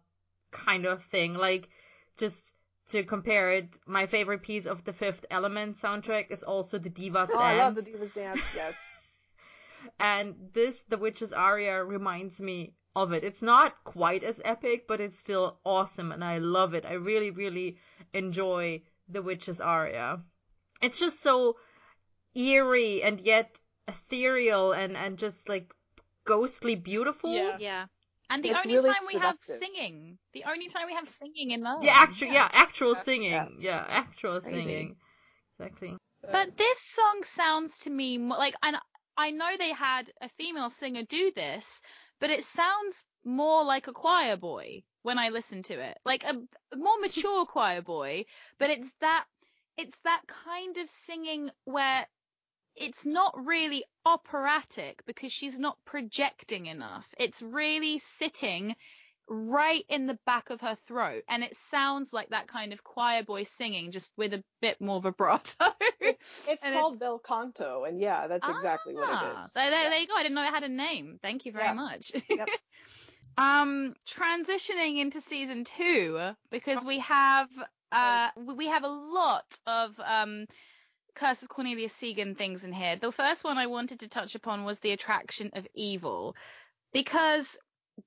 [0.51, 1.35] kind of thing.
[1.35, 1.69] Like,
[2.17, 2.53] just
[2.89, 7.29] to compare it, my favorite piece of the Fifth Element soundtrack is also the Divas
[7.29, 7.41] oh, Dance.
[7.41, 8.75] I love the Divas Dance, yes.
[9.99, 12.73] and this, the Witch's Aria, reminds me
[13.03, 13.23] of it.
[13.23, 16.85] It's not quite as epic, but it's still awesome and I love it.
[16.85, 17.77] I really, really
[18.13, 20.21] enjoy The Witch's Aria.
[20.81, 21.57] It's just so
[22.35, 25.73] eerie and yet ethereal and, and just like
[26.25, 27.33] ghostly beautiful.
[27.33, 27.57] Yeah.
[27.59, 27.85] Yeah.
[28.29, 31.49] And the it's only really time we have singing, the only time we have singing
[31.49, 31.81] in Merlin.
[31.81, 32.33] Yeah, actual, yeah.
[32.33, 33.31] yeah actual singing.
[33.31, 34.97] Yeah, yeah actual singing.
[35.57, 35.97] Exactly.
[36.21, 38.77] But this song sounds to me more like, and
[39.17, 41.81] I know they had a female singer do this,
[42.19, 46.35] but it sounds more like a choir boy when I listen to it, like a,
[46.71, 48.25] a more mature choir boy.
[48.57, 49.25] But it's that
[49.77, 52.05] it's that kind of singing where
[52.75, 57.07] it's not really operatic because she's not projecting enough.
[57.17, 58.75] It's really sitting
[59.29, 63.23] right in the back of her throat and it sounds like that kind of choir
[63.23, 65.65] boy singing just with a bit more vibrato
[66.01, 66.99] it's called it's...
[66.99, 69.33] bel canto and yeah that's exactly ah, what it is.
[69.37, 69.89] ah, there, there, yeah.
[69.89, 71.73] there, you go i didn't know it had a name thank you very yeah.
[71.73, 72.49] much yep.
[73.37, 76.19] um transitioning into season two
[76.49, 77.47] because we have
[77.91, 80.45] uh we have a lot of um
[81.15, 82.95] Curse of Cornelius Sigan things in here.
[82.95, 86.35] The first one I wanted to touch upon was the attraction of evil
[86.93, 87.57] because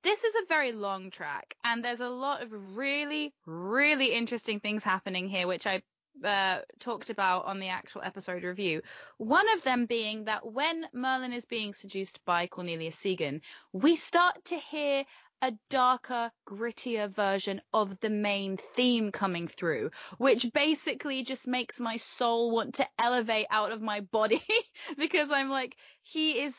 [0.01, 4.83] this is a very long track, and there's a lot of really, really interesting things
[4.83, 5.81] happening here, which I
[6.23, 8.81] uh, talked about on the actual episode review.
[9.17, 13.41] One of them being that when Merlin is being seduced by Cornelius Sigan,
[13.71, 15.05] we start to hear
[15.41, 21.97] a darker, grittier version of the main theme coming through, which basically just makes my
[21.97, 24.41] soul want to elevate out of my body
[24.97, 26.55] because I'm like, he is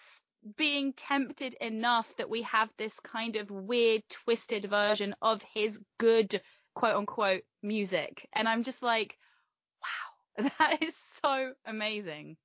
[0.57, 6.41] being tempted enough that we have this kind of weird, twisted version of his good,
[6.75, 8.29] quote unquote, music.
[8.33, 9.19] And I'm just like,
[9.83, 12.37] wow, that is so amazing.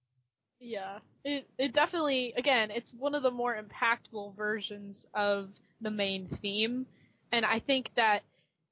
[0.59, 5.49] Yeah, it it definitely again it's one of the more impactful versions of
[5.81, 6.85] the main theme,
[7.31, 8.23] and I think that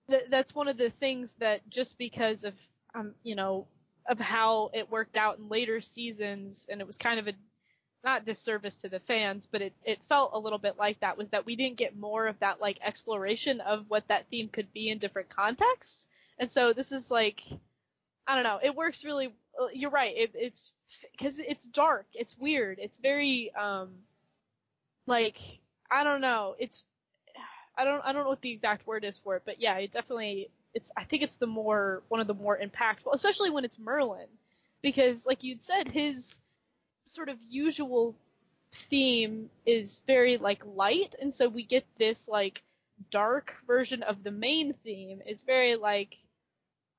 [0.09, 2.55] th- that's one of the things that just because of
[2.93, 3.67] um you know
[4.09, 7.33] of how it worked out in later seasons, and it was kind of a
[8.03, 11.29] not disservice to the fans, but it it felt a little bit like that was
[11.29, 14.89] that we didn't get more of that like exploration of what that theme could be
[14.89, 16.07] in different contexts,
[16.39, 17.41] and so this is like
[18.27, 19.33] I don't know, it works really.
[19.59, 20.71] uh, You're right, it, it's
[21.11, 22.07] because it's dark.
[22.13, 22.79] It's weird.
[22.79, 23.89] It's very um
[25.05, 25.37] like
[25.91, 26.55] I don't know.
[26.59, 26.83] It's
[27.77, 29.91] I don't I don't know what the exact word is for it, but yeah, it
[29.91, 33.79] definitely it's I think it's the more one of the more impactful, especially when it's
[33.79, 34.27] Merlin,
[34.81, 36.39] because like you'd said, his
[37.07, 38.15] sort of usual
[38.89, 42.61] theme is very like light, and so we get this like
[43.11, 45.21] dark version of the main theme.
[45.25, 46.15] It's very like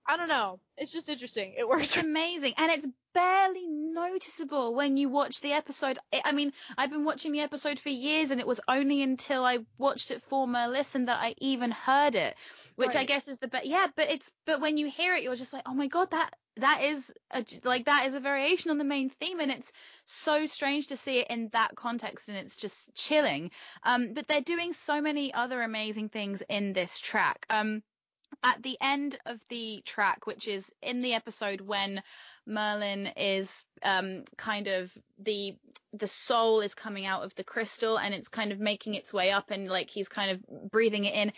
[0.07, 0.59] I don't know.
[0.79, 1.55] It's just interesting.
[1.59, 1.83] It works.
[1.83, 5.99] It's amazing, and it's barely noticeable when you watch the episode.
[6.25, 9.59] I- mean, I've been watching the episode for years, and it was only until I
[9.77, 12.37] watched it for my Merlisten that I even heard it,
[12.77, 13.67] which I guess is the best.
[13.67, 16.35] Yeah, but it's but when you hear it, you're just like, oh my god, that
[16.59, 19.73] that is a, like that is a variation on the main theme, and it's
[20.05, 23.51] so strange to see it in that context, and it's just chilling.
[23.83, 27.47] Um, but they're doing so many other amazing things in this track.
[27.51, 27.83] Um,
[28.43, 32.03] at the end of the track, which is in the episode when
[32.47, 35.57] Merlin is um, kind of the
[35.93, 39.31] the soul is coming out of the crystal and it's kind of making its way
[39.31, 41.33] up and like he's kind of breathing it in.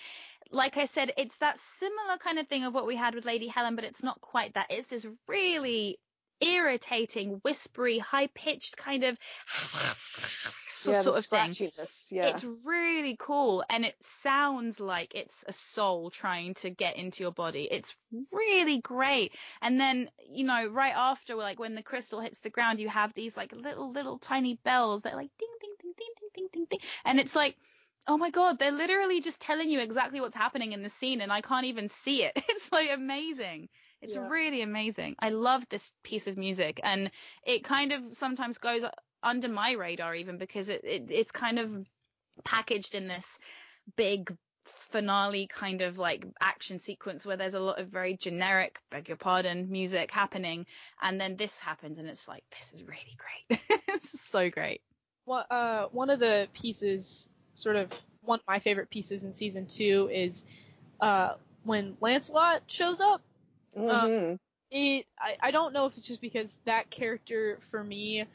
[0.51, 3.49] Like I said, it's that similar kind of thing of what we had with Lady
[3.49, 4.67] Helen, but it's not quite that.
[4.71, 5.99] It's this really
[6.41, 9.19] irritating, whispery, high pitched kind of
[10.69, 11.41] so- yeah, sort of thing.
[12.11, 12.29] Yeah.
[12.29, 17.33] It's really cool and it sounds like it's a soul trying to get into your
[17.33, 17.69] body.
[17.71, 17.95] It's
[18.33, 19.33] really great.
[19.61, 23.13] And then, you know, right after like when the crystal hits the ground, you have
[23.13, 26.49] these like little little tiny bells that are like ding ding ding ding ding ding
[26.53, 26.81] ding ding.
[27.05, 27.57] And it's like
[28.07, 31.33] Oh my god, they're literally just telling you exactly what's happening in the scene and
[31.33, 32.33] I can't even see it.
[32.49, 33.69] It's like amazing.
[34.03, 34.31] It's Yeah.
[34.31, 35.17] really amazing.
[35.19, 37.11] I love this piece of music and
[37.45, 38.85] it kind of sometimes goes
[39.23, 41.87] under my radar even because it, it it's kind of
[42.45, 43.39] packaged in this
[43.97, 49.09] big finale kind of like action sequence where there's a lot of very generic beg
[49.09, 50.67] your pardon music happening
[51.03, 53.61] and then this happens and it's like this is really great
[54.03, 54.83] is so great
[55.25, 57.29] One, uh, one of the pieces,
[57.61, 57.91] sort of
[58.23, 60.47] one of my favorite pieces in season two is
[61.01, 61.35] uh,
[61.65, 63.23] when Lancelot shows up.
[63.75, 64.37] hmm
[64.71, 68.27] It I, I don't know if it's just because that character for me,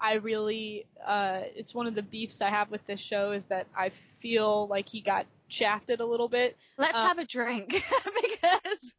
[0.00, 3.66] I really uh, it's one of the beefs I have with this show is that
[3.76, 3.90] I
[4.20, 6.56] feel like he got shafted a little bit.
[6.78, 7.68] let's Uh, have a drink
[8.22, 8.94] because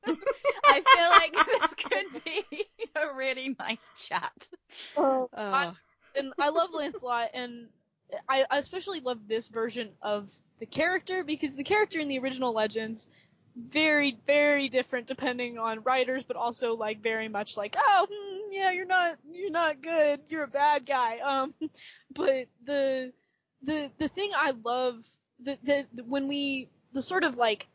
[0.68, 2.46] i feel like this could be
[2.96, 4.50] a really nice chat
[4.96, 5.78] Oh, oh
[6.16, 7.68] and I love Lancelot, and
[8.28, 10.28] I, especially love this version of
[10.60, 13.10] the character because the character in the original Legends
[13.56, 18.72] very very different depending on writers, but also like very much like oh hmm, yeah
[18.72, 21.20] you're not you're not good you're a bad guy.
[21.30, 21.54] Um,
[22.16, 23.12] but the
[23.64, 25.04] the the thing I love
[25.44, 27.68] the, the the when we the sort of like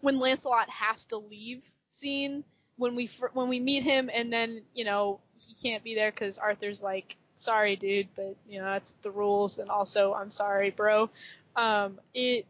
[0.00, 2.44] when Lancelot has to leave scene
[2.76, 6.38] when we when we meet him and then you know he can't be there because
[6.38, 11.10] Arthur's like sorry dude but you know that's the rules and also I'm sorry bro.
[11.56, 12.46] Um it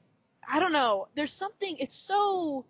[0.48, 1.08] I don't know.
[1.14, 2.64] There's something it's so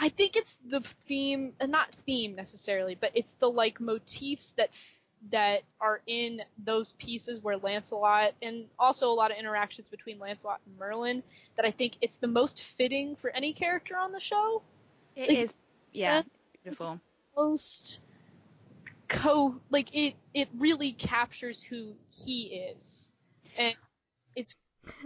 [0.00, 4.70] I think it's the theme uh, not theme necessarily but it's the like motifs that
[5.32, 10.60] that are in those pieces where Lancelot and also a lot of interactions between Lancelot
[10.66, 11.22] and Merlin
[11.56, 14.62] that I think it's the most fitting for any character on the show.
[15.16, 15.54] It Like, is,
[15.92, 16.22] yeah,
[16.62, 17.00] beautiful.
[17.36, 18.00] most
[19.08, 23.12] co like it it really captures who he is
[23.56, 23.74] and
[24.36, 24.54] it's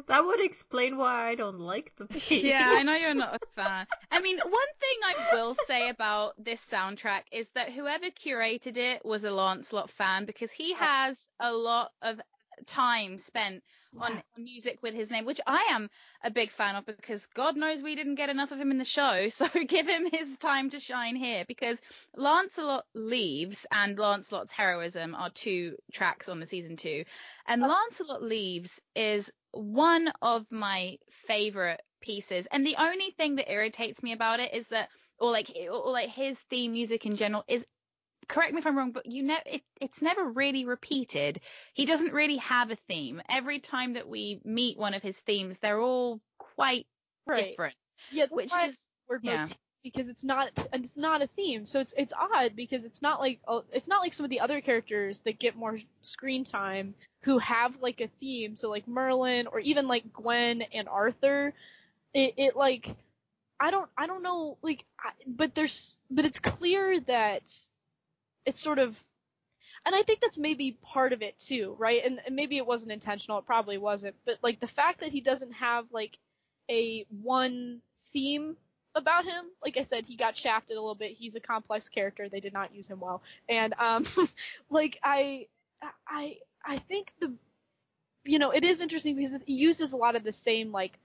[0.08, 2.42] That would explain why I don't like the piece.
[2.44, 3.86] Yeah, I know you're not a fan.
[4.10, 9.04] I mean, one thing I will say about this soundtrack is that whoever curated it
[9.04, 12.20] was a Lancelot fan because he has a lot of
[12.66, 13.62] time spent
[13.98, 15.90] on music with his name, which I am
[16.24, 18.84] a big fan of because God knows we didn't get enough of him in the
[18.84, 19.28] show.
[19.32, 21.80] So give him his time to shine here because
[22.16, 27.04] Lancelot Leaves and Lancelot's Heroism are two tracks on the season two.
[27.46, 32.46] And Lancelot Leaves is one of my favorite pieces.
[32.52, 36.10] And the only thing that irritates me about it is that, or like, or like
[36.10, 37.66] his theme music in general is
[38.32, 41.40] correct me if I'm wrong, but you know, it, it's never really repeated.
[41.74, 43.20] He doesn't really have a theme.
[43.28, 46.86] Every time that we meet one of his themes, they're all quite
[47.26, 47.74] right different,
[48.10, 49.40] yeah which is word yeah.
[49.40, 51.66] motif because it's not it's not a theme.
[51.66, 54.40] So it's it's odd because it's not like oh, it's not like some of the
[54.40, 58.56] other characters that get more screen time who have like a theme.
[58.56, 61.52] So like Merlin or even like Gwen and Arthur,
[62.14, 62.96] it, it like
[63.60, 67.42] I don't I don't know like I, but there's but it's clear that
[68.46, 69.02] it's sort of
[69.84, 72.02] and I think that's maybe part of it too, right?
[72.04, 75.20] And, and maybe it wasn't intentional, it probably wasn't, but like the fact that he
[75.20, 76.18] doesn't have like
[76.70, 77.80] a one
[78.12, 78.56] theme
[78.94, 79.46] about him.
[79.62, 81.12] Like I said, he got shafted a little bit.
[81.12, 82.28] He's a complex character.
[82.28, 83.22] They did not use him well.
[83.48, 84.06] And um
[84.70, 85.46] like I
[86.06, 87.32] I I think the
[88.24, 90.98] you know, it is interesting because he uses a lot of the same like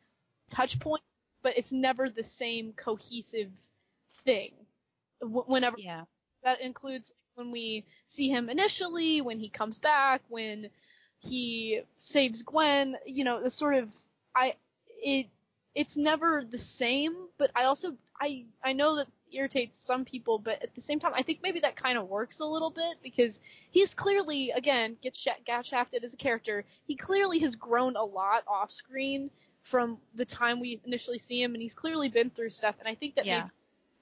[0.50, 1.06] touch points,
[1.42, 3.50] but it's never the same cohesive
[4.24, 4.52] thing.
[5.22, 6.04] Whenever yeah.
[6.44, 10.70] that includes when we see him initially, when he comes back, when
[11.20, 13.90] he saves Gwen, you know, the sort of
[14.36, 14.56] I
[15.02, 15.28] it
[15.76, 20.64] it's never the same, but I also I I know that irritates some people, but
[20.64, 23.40] at the same time, I think maybe that kind of works a little bit because
[23.70, 26.66] he's clearly again gets sh- got shafted as a character.
[26.88, 29.30] He clearly has grown a lot off screen
[29.62, 32.76] from the time we initially see him, and he's clearly been through stuff.
[32.80, 33.42] And I think that yeah.
[33.42, 33.52] maybe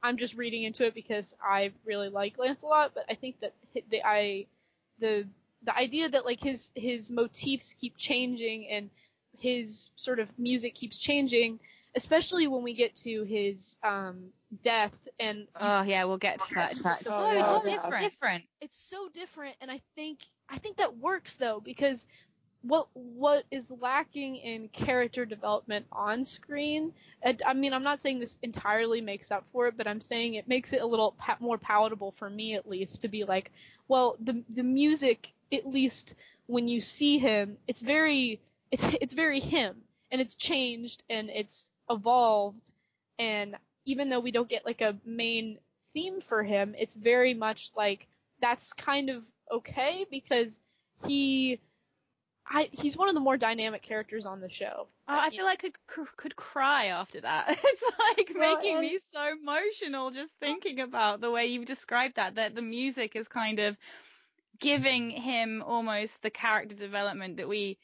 [0.05, 3.53] I'm just reading into it because I really like Lancelot, but I think that
[3.89, 4.45] the I
[4.99, 5.27] the
[5.63, 8.89] the idea that like his his motifs keep changing and
[9.37, 11.59] his sort of music keeps changing,
[11.95, 14.27] especially when we get to his um,
[14.61, 16.73] death and oh yeah, we'll get to that.
[16.73, 18.11] It's so, so different.
[18.11, 18.43] different.
[18.61, 20.19] It's so different, and I think
[20.49, 22.05] I think that works though because
[22.67, 26.91] what what is lacking in character development on screen
[27.45, 30.47] I mean I'm not saying this entirely makes up for it but I'm saying it
[30.47, 33.51] makes it a little pa- more palatable for me at least to be like
[33.87, 36.15] well the the music at least
[36.47, 39.75] when you see him it's very it's it's very him
[40.11, 42.71] and it's changed and it's evolved
[43.19, 43.55] and
[43.85, 45.57] even though we don't get like a main
[45.93, 48.07] theme for him it's very much like
[48.41, 50.59] that's kind of okay because
[51.05, 51.59] he
[52.47, 54.87] I, he's one of the more dynamic characters on the show.
[55.07, 57.57] Oh, I feel like I could, could cry after that.
[57.63, 62.35] It's like well, making me so emotional just thinking about the way you've described that,
[62.35, 63.77] that the music is kind of
[64.59, 67.77] giving him almost the character development that we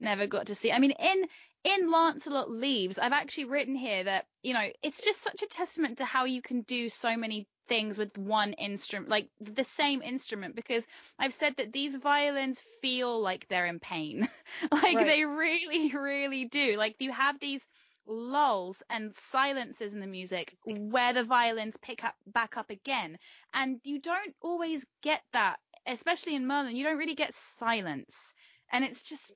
[0.00, 0.72] never got to see.
[0.72, 1.26] I mean, in
[1.64, 5.98] in Lancelot Leaves, I've actually written here that, you know, it's just such a testament
[5.98, 10.56] to how you can do so many things with one instrument, like the same instrument,
[10.56, 10.86] because
[11.18, 14.28] I've said that these violins feel like they're in pain.
[14.72, 15.06] like right.
[15.06, 16.76] they really, really do.
[16.76, 17.66] Like you have these
[18.06, 23.18] lulls and silences in the music where the violins pick up back up again.
[23.52, 28.34] And you don't always get that, especially in Merlin, you don't really get silence.
[28.72, 29.32] And it's just,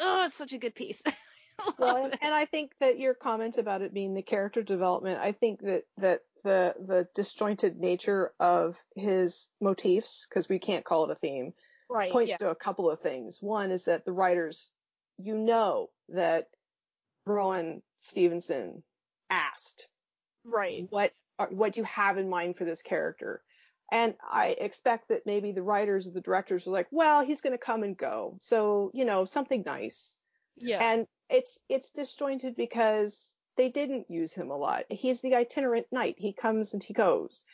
[0.00, 1.02] oh, it's such a good piece.
[1.78, 5.32] well, and, and, I think that your comment about it being the character development, I
[5.32, 11.12] think that that the the disjointed nature of his motifs, because we can't call it
[11.12, 11.52] a theme,
[11.88, 12.36] right, points yeah.
[12.38, 13.38] to a couple of things.
[13.40, 14.70] One is that the writers,
[15.18, 16.48] you know, that
[17.26, 18.82] Rohan Stevenson
[19.30, 19.88] asked,
[20.44, 21.12] right, what
[21.50, 23.42] what you have in mind for this character?
[23.90, 27.52] And I expect that maybe the writers or the directors were like, well, he's going
[27.52, 28.38] to come and go.
[28.40, 30.16] So, you know, something nice.
[30.56, 30.78] Yeah.
[30.80, 34.84] And it's it's disjointed because they didn't use him a lot.
[34.90, 36.16] He's the itinerant knight.
[36.18, 37.44] He comes and he goes.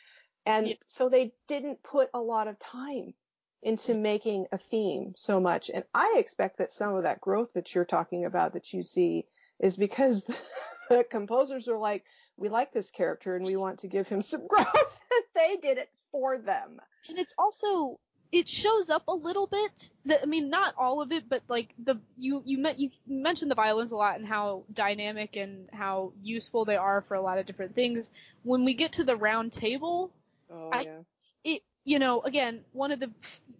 [0.45, 3.13] And so they didn't put a lot of time
[3.61, 4.01] into mm.
[4.01, 5.69] making a theme so much.
[5.73, 9.25] And I expect that some of that growth that you're talking about that you see
[9.59, 10.25] is because
[10.89, 12.03] the composers are like,
[12.37, 14.67] we like this character and we want to give him some growth.
[15.35, 16.79] they did it for them.
[17.09, 17.99] And it's also
[18.31, 19.89] it shows up a little bit.
[20.05, 23.49] The, I mean, not all of it, but like the you you met you mentioned
[23.49, 27.39] the violins a lot and how dynamic and how useful they are for a lot
[27.39, 28.09] of different things.
[28.43, 30.11] When we get to the round table,
[30.51, 30.97] oh, I, yeah.
[31.43, 33.09] it you know again one of the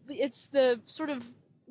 [0.07, 1.23] it's the sort of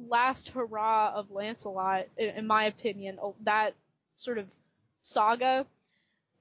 [0.08, 3.18] last hurrah of Lancelot in, in my opinion.
[3.22, 3.74] Oh, that
[4.16, 4.46] sort of
[5.02, 5.66] saga,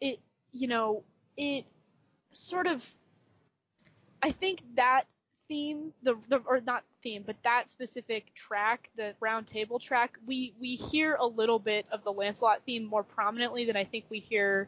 [0.01, 0.19] it
[0.51, 1.03] you know
[1.37, 1.65] it
[2.31, 2.83] sort of
[4.23, 5.03] I think that
[5.47, 10.53] theme, the, the or not theme, but that specific track, the round table track, we
[10.59, 14.19] we hear a little bit of the Lancelot theme more prominently than I think we
[14.19, 14.67] hear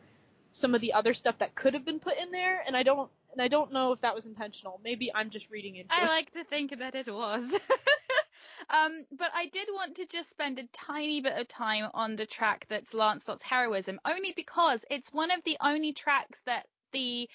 [0.51, 3.09] some of the other stuff that could have been put in there, and I don't
[3.31, 4.79] and I don't know if that was intentional.
[4.83, 6.03] Maybe I'm just reading into I it.
[6.05, 7.43] I like to think that it was.
[8.69, 12.25] um, but I did want to just spend a tiny bit of time on the
[12.25, 17.29] track that's Lancelot's heroism, only because it's one of the only tracks that the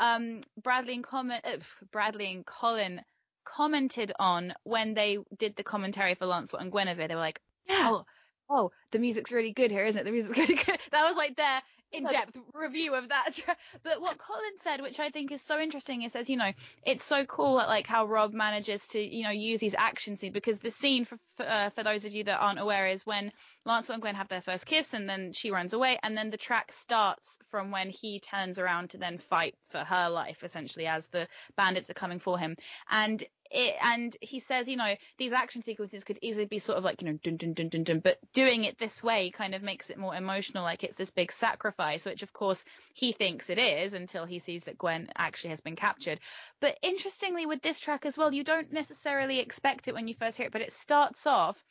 [0.00, 1.58] um, Bradley and comment, uh,
[1.92, 3.02] Bradley and Colin
[3.44, 7.06] commented on when they did the commentary for Lancelot and Guinevere.
[7.06, 7.90] They were like, yeah.
[7.90, 8.06] "Oh,
[8.48, 10.04] oh, the music's really good here, isn't it?
[10.04, 10.78] The music's really good.
[10.90, 11.62] That was like their
[11.92, 13.30] in-depth review of that.
[13.82, 16.52] but what Colin said, which I think is so interesting, is says, you know,
[16.84, 20.32] it's so cool that like how Rob manages to, you know, use these action scenes
[20.32, 23.32] because the scene for for, uh, for those of you that aren't aware is when
[23.64, 26.36] Lancelot and Gwen have their first kiss and then she runs away and then the
[26.36, 31.06] track starts from when he turns around to then fight for her life essentially as
[31.08, 31.26] the
[31.56, 32.56] bandits are coming for him.
[32.90, 36.84] And it, and he says, you know, these action sequences could easily be sort of
[36.84, 39.62] like, you know, dun dun dun dun dun, but doing it this way kind of
[39.62, 42.64] makes it more emotional, like it's this big sacrifice, which of course
[42.94, 46.20] he thinks it is until he sees that Gwen actually has been captured.
[46.60, 50.36] But interestingly, with this track as well, you don't necessarily expect it when you first
[50.36, 51.62] hear it, but it starts off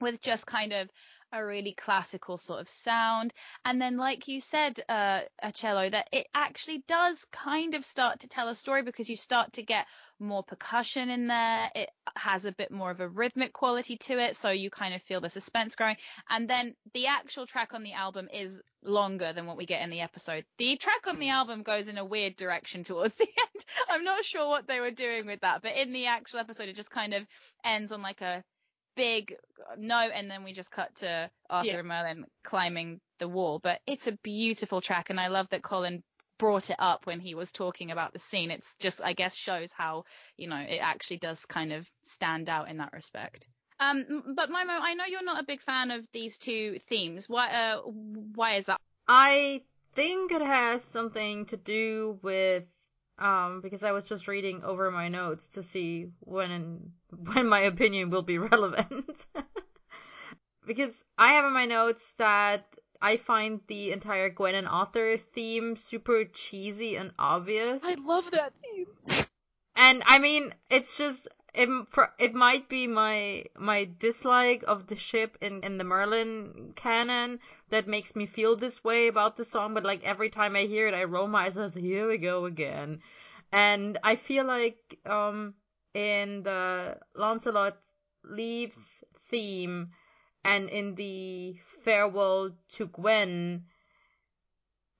[0.00, 0.90] with just kind of
[1.32, 3.32] a really classical sort of sound.
[3.64, 5.22] And then, like you said, uh,
[5.54, 9.52] cello, that it actually does kind of start to tell a story because you start
[9.54, 9.86] to get
[10.20, 11.70] more percussion in there.
[11.74, 15.02] It has a bit more of a rhythmic quality to it, so you kind of
[15.02, 15.96] feel the suspense growing.
[16.30, 19.90] And then the actual track on the album is longer than what we get in
[19.90, 20.44] the episode.
[20.58, 23.64] The track on the album goes in a weird direction towards the end.
[23.88, 26.76] I'm not sure what they were doing with that, but in the actual episode, it
[26.76, 27.26] just kind of
[27.64, 28.44] ends on like a
[28.96, 29.34] big
[29.78, 31.78] note, and then we just cut to Arthur yeah.
[31.78, 33.58] and Merlin climbing the wall.
[33.58, 36.02] But it's a beautiful track, and I love that Colin
[36.38, 38.50] brought it up when he was talking about the scene.
[38.50, 40.04] It's just, I guess, shows how,
[40.36, 43.46] you know, it actually does kind of stand out in that respect.
[43.78, 47.28] Um, but Momo, I know you're not a big fan of these two themes.
[47.28, 48.80] Why, uh, why is that?
[49.06, 49.62] I
[49.94, 52.64] think it has something to do with,
[53.18, 58.10] um, because I was just reading over my notes to see when, when my opinion
[58.10, 59.26] will be relevant.
[60.66, 62.64] because I have in my notes that
[63.00, 67.82] I find the entire Gwen and Arthur theme super cheesy and obvious.
[67.84, 69.26] I love that theme.
[69.74, 71.68] And I mean, it's just it,
[72.18, 77.86] it might be my my dislike of the ship in in the Merlin canon that
[77.86, 79.74] makes me feel this way about the song.
[79.74, 82.46] But like every time I hear it, I roll my eyes as "Here we go
[82.46, 83.02] again."
[83.52, 85.54] And I feel like um
[85.92, 87.76] in the Lancelot
[88.24, 89.90] leaves theme
[90.44, 93.66] and in the farewell to Gwen,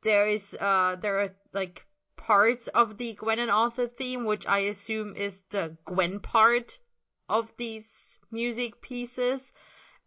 [0.02, 1.86] there is uh there are like
[2.22, 6.78] parts of the Gwen and Arthur theme, which I assume is the Gwen part
[7.28, 9.52] of these music pieces,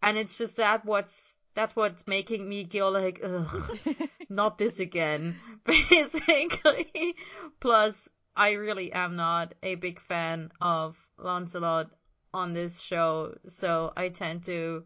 [0.02, 3.78] and it's just that what's that's what's making me go like, ugh,
[4.30, 7.16] not this again, basically.
[7.60, 11.92] Plus, I really am not a big fan of Lancelot
[12.34, 14.84] on this show, so I tend to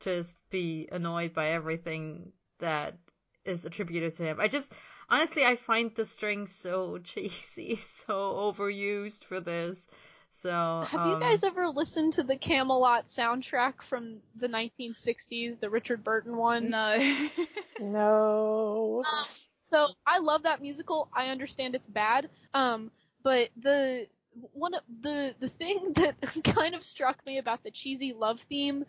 [0.00, 2.96] just be annoyed by everything that
[3.44, 4.40] is attributed to him.
[4.40, 4.72] I just
[5.10, 9.88] honestly I find the strings so cheesy, so overused for this.
[10.32, 15.68] So Have um, you guys ever listened to the Camelot soundtrack from the 1960s, the
[15.68, 16.70] Richard Burton one?
[16.70, 16.96] No.
[17.80, 19.02] no.
[19.10, 19.24] Um,
[19.70, 21.08] so I love that musical.
[21.14, 22.30] I understand it's bad.
[22.54, 22.90] Um,
[23.22, 24.06] but the
[24.52, 26.14] one of the the thing that
[26.44, 28.84] kind of struck me about the cheesy love theme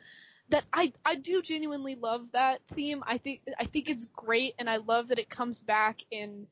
[0.51, 3.03] that I I do genuinely love that theme.
[3.07, 6.47] I think I think it's great, and I love that it comes back in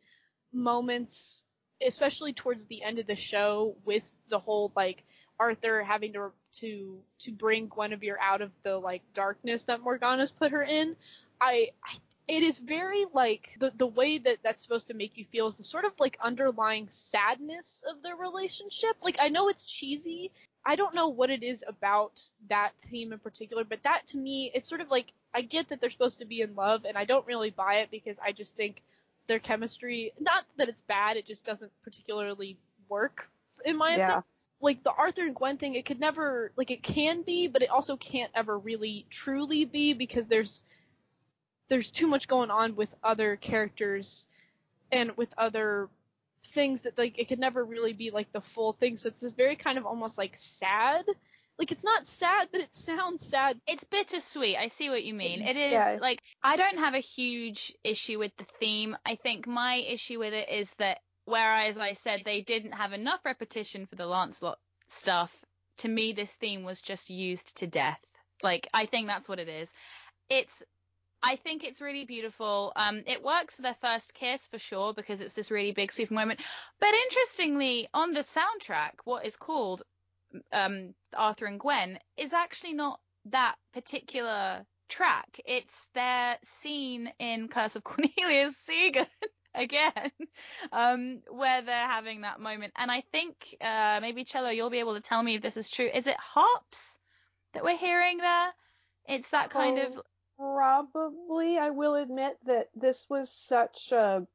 [0.51, 1.43] moments,
[1.85, 5.03] especially towards the end of the show, with the whole like
[5.39, 10.51] Arthur having to to to bring Guinevere out of the like darkness that Morgana's put
[10.51, 10.95] her in.
[11.41, 11.97] I, I
[12.27, 15.55] it is very like the the way that that's supposed to make you feel is
[15.55, 18.95] the sort of like underlying sadness of their relationship.
[19.01, 20.31] Like I know it's cheesy
[20.65, 24.51] I don't know what it is about that theme in particular, but that to me,
[24.53, 27.05] it's sort of like I get that they're supposed to be in love, and I
[27.05, 28.83] don't really buy it because I just think
[29.27, 32.57] their chemistry, not that it's bad, it just doesn't particularly
[32.89, 33.29] work
[33.63, 34.03] in my yeah.
[34.05, 34.23] opinion.
[34.61, 37.69] Like the Arthur and Gwen thing, it could never, like it can be, but it
[37.69, 40.59] also can't ever really truly be because there's
[41.69, 44.27] there's too much going on with other characters
[44.91, 45.87] and with other
[46.47, 48.97] things that like it could never really be like the full thing.
[48.97, 51.05] So it's this very kind of almost like sad.
[51.57, 53.59] Like it's not sad, but it sounds sad.
[53.67, 54.57] It's bittersweet.
[54.57, 55.41] I see what you mean.
[55.41, 55.97] It is yeah.
[55.99, 58.95] like I don't have a huge issue with the theme.
[59.05, 63.19] I think my issue with it is that whereas I said they didn't have enough
[63.25, 64.57] repetition for the Lancelot
[64.87, 65.45] stuff,
[65.79, 67.99] to me this theme was just used to death.
[68.41, 69.71] Like I think that's what it is.
[70.29, 70.63] It's
[71.21, 72.71] I think it's really beautiful.
[72.75, 76.15] Um, it works for their first kiss for sure because it's this really big sweeping
[76.15, 76.39] moment.
[76.79, 79.83] But interestingly, on the soundtrack, what is called
[80.51, 85.39] um, Arthur and Gwen is actually not that particular track.
[85.45, 89.07] It's their scene in Curse of Cornelius Sigan
[89.53, 90.11] again,
[90.71, 92.73] um, where they're having that moment.
[92.75, 95.69] And I think uh, maybe Cello, you'll be able to tell me if this is
[95.69, 95.89] true.
[95.93, 96.97] Is it harps
[97.53, 98.53] that we're hearing there?
[99.07, 99.87] It's that kind oh.
[99.87, 100.01] of
[100.39, 104.25] Probably, I will admit that this was such a,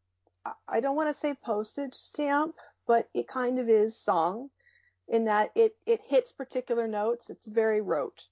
[0.69, 2.57] I don't want to say postage stamp,
[2.87, 4.51] but it kind of is song
[5.09, 7.31] in that it, it hits particular notes.
[7.31, 8.27] It's very rote.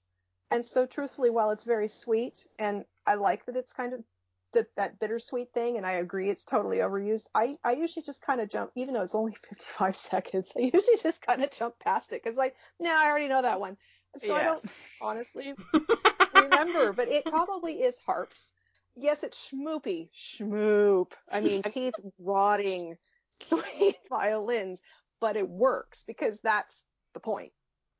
[0.51, 4.03] And so truthfully, while it's very sweet and I like that it's kind of
[4.51, 8.39] that, that bittersweet thing and I agree it's totally overused, I, I usually just kind
[8.39, 12.13] of jump, even though it's only 55 seconds, I usually just kind of jump past
[12.13, 13.77] it because like, nah, I already know that one.
[14.19, 14.63] So I don't
[15.01, 15.55] honestly
[16.43, 18.51] remember, but it probably is harps.
[18.95, 20.09] Yes, it's schmoopy.
[20.15, 21.11] Schmoop.
[21.31, 22.97] I mean, teeth rotting,
[23.43, 24.81] sweet violins,
[25.19, 26.83] but it works because that's
[27.13, 27.51] the point,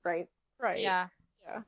[0.04, 0.28] right?
[0.60, 0.82] Right.
[0.82, 1.08] Yeah.
[1.48, 1.62] Yeah.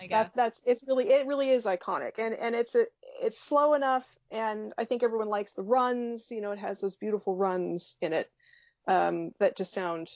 [0.00, 0.26] I guess.
[0.26, 2.86] That, that's, it's really, it really is iconic and, and it's a,
[3.20, 6.94] it's slow enough and I think everyone likes the runs, you know, it has those
[6.94, 8.30] beautiful runs in it,
[8.86, 10.08] um, that just sound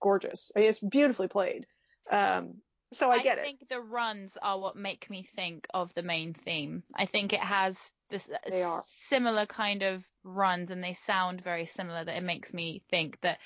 [0.00, 0.50] gorgeous.
[0.56, 1.66] I mean, it's beautifully played.
[2.10, 2.54] Um,
[2.92, 3.40] so I get it.
[3.40, 6.82] I think the runs are what make me think of the main theme.
[6.94, 12.04] I think it has this uh, similar kind of runs and they sound very similar
[12.04, 13.38] that it makes me think that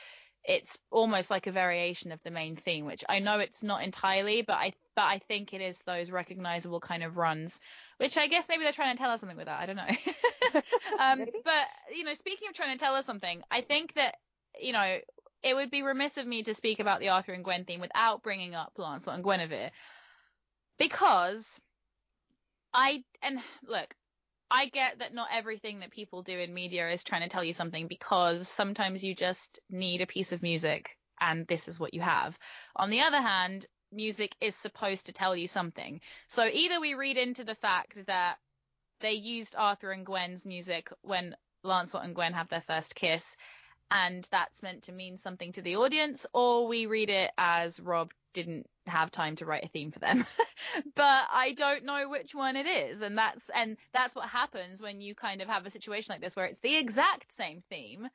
[0.45, 4.43] it's almost like a variation of the main theme, which I know it's not entirely,
[4.43, 7.61] but I but I think it is those recognizable kind of runs,
[7.99, 9.61] which I guess maybe they're trying to tell us something with that.
[9.61, 10.63] I don't know.
[11.01, 14.15] um, but you know, speaking of trying to tell us something, I think that
[14.61, 14.99] you know
[15.43, 18.23] it would be remiss of me to speak about the Arthur and Gwen theme without
[18.23, 19.71] bringing up Lancelot and Guinevere,
[20.79, 21.61] because
[22.73, 23.95] I and look,
[24.51, 27.53] I get that not everything that people do in media is trying to tell you
[27.53, 32.01] something because sometimes you just need a piece of music and this is what you
[32.01, 32.39] have.
[32.77, 36.01] On the other hand, music is supposed to tell you something.
[36.29, 38.37] So either we read into the fact that
[39.01, 43.37] they used Arthur and Gwen's music when Lancelot and Gwen have their first kiss
[43.91, 48.13] and that's meant to mean something to the audience or we read it as Rob
[48.33, 50.27] didn't have time to write a theme for them.
[50.95, 55.01] but I don't know which one it is and that's and that's what happens when
[55.01, 58.09] you kind of have a situation like this where it's the exact same theme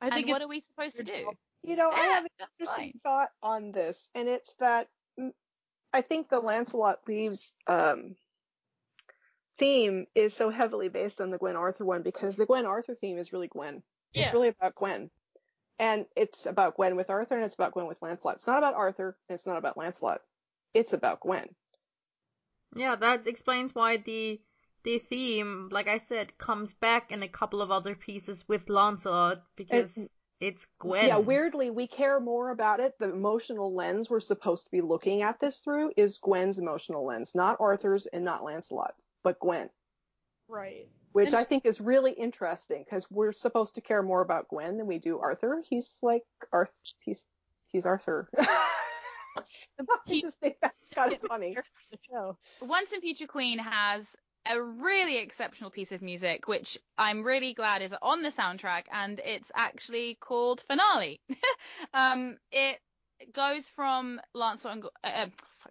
[0.00, 1.32] I and think what are we supposed to do?
[1.64, 3.00] You know, I have an interesting fine.
[3.02, 4.88] thought on this, and it's that
[5.92, 8.14] I think the Lancelot Leaves um,
[9.58, 13.18] theme is so heavily based on the Gwen Arthur one because the Gwen Arthur theme
[13.18, 13.82] is really Gwen.
[14.12, 14.24] Yeah.
[14.24, 15.10] It's really about Gwen.
[15.78, 18.36] And it's about Gwen with Arthur and it's about Gwen with Lancelot.
[18.36, 20.20] It's not about Arthur and it's not about Lancelot.
[20.74, 21.48] It's about Gwen.
[22.74, 24.40] Yeah, that explains why the
[24.84, 29.42] the theme, like I said, comes back in a couple of other pieces with Lancelot
[29.56, 30.08] because
[30.40, 31.06] it's Gwen.
[31.06, 32.98] Yeah, weirdly, we care more about it.
[32.98, 37.34] The emotional lens we're supposed to be looking at this through is Gwen's emotional lens,
[37.34, 39.70] not Arthur's and not Lancelot's, but Gwen.
[40.48, 40.88] right.
[41.18, 44.78] Which And- I think is really interesting because we're supposed to care more about Gwen
[44.78, 45.64] than we do Arthur.
[45.68, 46.22] He's like
[46.52, 46.72] Arthur.
[47.04, 47.26] He's
[47.66, 48.28] he's Arthur.
[48.38, 51.56] I just think that's kind of funny.
[52.62, 54.14] Once and Future Queen has
[54.46, 59.20] a really exceptional piece of music, which I'm really glad is on the soundtrack, and
[59.24, 61.20] it's actually called Finale.
[61.94, 62.78] um, it
[63.32, 65.26] goes from Lancelot and uh,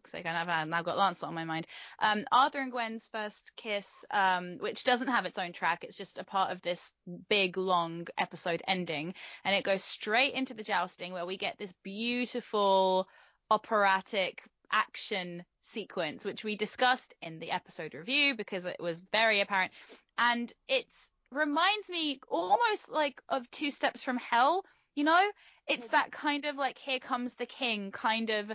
[0.07, 1.67] sake, I've I've now got Lancelot on my mind.
[1.99, 6.17] Um, Arthur and Gwen's first kiss, um, which doesn't have its own track, it's just
[6.17, 6.91] a part of this
[7.29, 9.13] big long episode ending,
[9.43, 13.07] and it goes straight into the jousting where we get this beautiful
[13.49, 19.71] operatic action sequence, which we discussed in the episode review because it was very apparent.
[20.17, 24.63] And it's reminds me almost like of Two Steps from Hell,
[24.95, 25.31] you know?
[25.67, 28.51] It's that kind of like Here Comes the King kind of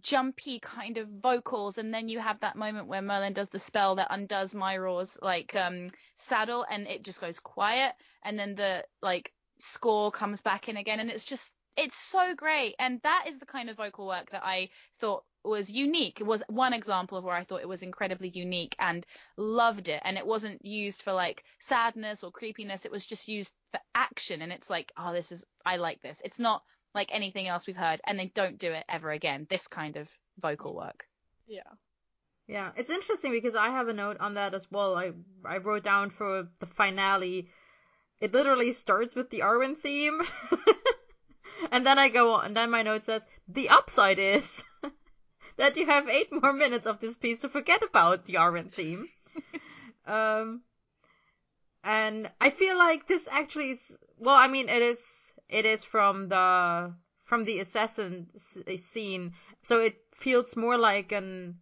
[0.00, 3.96] jumpy kind of vocals and then you have that moment where Merlin does the spell
[3.96, 7.92] that undoes Myror's like um saddle and it just goes quiet
[8.22, 12.74] and then the like score comes back in again and it's just it's so great
[12.78, 14.68] and that is the kind of vocal work that I
[14.98, 16.20] thought was unique.
[16.20, 19.06] It was one example of where I thought it was incredibly unique and
[19.36, 20.02] loved it.
[20.04, 22.84] And it wasn't used for like sadness or creepiness.
[22.84, 24.42] It was just used for action.
[24.42, 26.20] And it's like, oh, this is, I like this.
[26.24, 26.62] It's not
[26.96, 28.00] like anything else we've heard.
[28.06, 29.46] And they don't do it ever again.
[29.48, 30.10] This kind of
[30.40, 31.06] vocal work.
[31.46, 31.62] Yeah.
[32.48, 34.96] Yeah, it's interesting because I have a note on that as well.
[34.96, 35.12] I
[35.44, 37.48] I wrote down for the finale.
[38.20, 40.22] It literally starts with the Arwen theme.
[41.72, 44.62] and then I go on, and then my note says, the upside is
[45.56, 49.08] that you have eight more minutes of this piece to forget about the Arwen theme.
[50.06, 50.62] um,
[51.84, 56.28] and I feel like this actually is, well, I mean, it is, it is from
[56.28, 56.94] the,
[57.24, 61.58] from the assassin scene, so it feels more like an,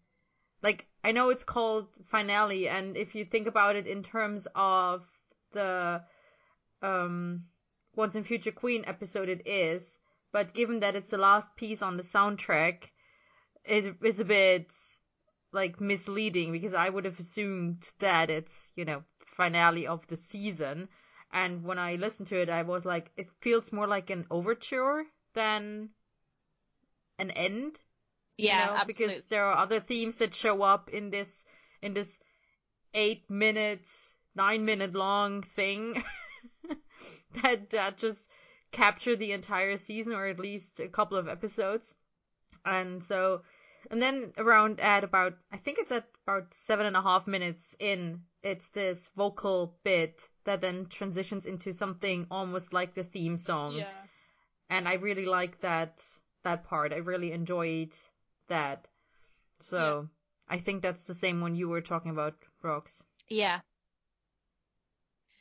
[0.62, 5.05] like, I know it's called finale, and if you think about it in terms of
[5.52, 6.02] the,
[6.82, 7.44] um,
[7.94, 9.98] Once and Future Queen episode, it is,
[10.32, 12.90] but given that it's the last piece on the soundtrack,
[13.65, 14.74] it is a bit
[15.52, 20.89] like misleading because I would have assumed that it's you know finale of the season,
[21.35, 25.05] and when I listened to it, I was like, it feels more like an overture
[25.35, 25.90] than
[27.19, 27.81] an end.
[28.36, 29.06] Yeah, you know, absolutely.
[29.06, 31.44] because there are other themes that show up in this
[31.82, 32.20] in this
[32.94, 36.05] eight minutes, nine minute long thing
[37.43, 38.28] that that just
[38.70, 41.94] capture the entire season or at least a couple of episodes.
[42.65, 43.43] And so
[43.90, 47.74] and then around at about I think it's at about seven and a half minutes
[47.81, 53.77] in, it's this vocal bit that then transitions into something almost like the theme song.
[53.77, 53.89] Yeah.
[54.71, 56.05] And I really like that
[56.45, 56.93] that part.
[56.93, 57.97] I really enjoyed
[58.49, 58.87] that.
[59.61, 60.09] So
[60.49, 63.03] I think that's the same one you were talking about, Rox.
[63.29, 63.61] Yeah.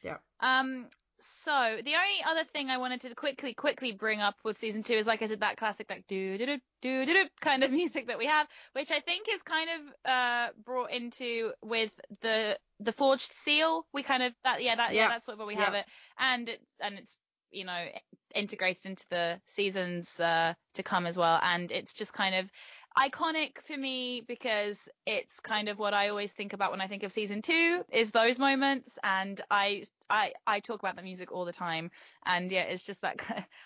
[0.02, 0.18] Yeah.
[0.40, 0.88] Um.
[1.20, 4.96] So the only other thing I wanted to quickly, quickly bring up with season two
[4.96, 8.08] is, like I said, that classic like do do do do do kind of music
[8.08, 12.92] that we have, which I think is kind of uh brought into with the the
[12.92, 13.86] forged seal.
[13.94, 15.10] We kind of that yeah that yeah, Yeah.
[15.10, 15.86] that's sort of where we have it,
[16.20, 17.18] and it's and it's
[17.52, 17.86] you know
[18.34, 22.50] integrated into the seasons uh to come as well, and it's just kind of
[22.98, 27.04] iconic for me because it's kind of what I always think about when I think
[27.04, 31.46] of season two is those moments and I I I talk about the music all
[31.46, 31.90] the time
[32.26, 33.20] and yeah it's just that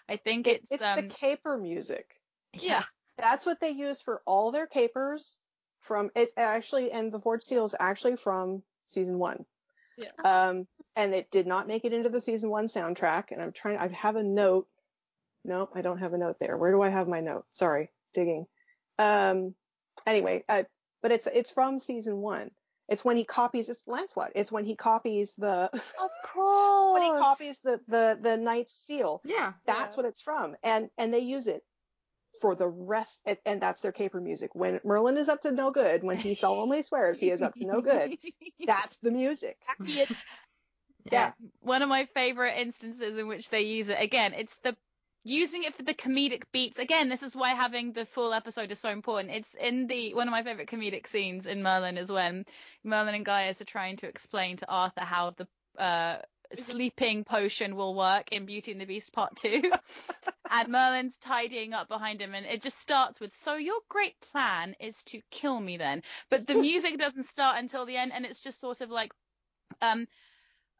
[0.09, 2.21] I think it's, it's um the caper music.
[2.53, 2.83] yeah
[3.17, 5.37] That's what they use for all their capers
[5.81, 9.45] from it actually and the Forge Seal is actually from season one.
[9.97, 10.11] Yeah.
[10.49, 13.77] Um and it did not make it into the season one soundtrack and I'm trying
[13.77, 14.67] I have a note.
[15.45, 16.57] Nope, I don't have a note there.
[16.57, 17.45] Where do I have my note?
[17.51, 18.47] Sorry, digging.
[18.99, 19.53] Um
[20.05, 20.63] anyway, uh,
[21.01, 22.51] but it's it's from season one.
[22.89, 24.31] It's when he copies it's Lancelot.
[24.35, 29.21] It's when he copies the of course when he copies the the the knight's seal.
[29.25, 29.53] Yeah.
[29.65, 30.01] That's Yeah.
[30.03, 30.55] what it's from.
[30.63, 31.63] And and they use it
[32.41, 34.55] for the rest and, and that's their caper music.
[34.55, 37.65] When Merlin is up to no good, when he solemnly swears he is up to
[37.65, 38.17] no good,
[38.65, 39.57] that's the music.
[39.65, 40.05] Happy
[41.11, 41.31] Yeah.
[41.61, 44.75] one of my favorite instances in which they use it again it's the
[45.23, 48.79] using it for the comedic beats again this is why having the full episode is
[48.79, 52.45] so important it's in the one of my favorite comedic scenes in merlin is when
[52.83, 55.47] merlin and gaius are trying to explain to arthur how the
[55.81, 56.17] uh
[56.55, 59.71] sleeping potion will work in beauty and the beast part 2
[60.51, 64.75] and merlin's tidying up behind him and it just starts with so your great plan
[64.79, 68.39] is to kill me then but the music doesn't start until the end and it's
[68.39, 69.11] just sort of like
[69.81, 70.07] um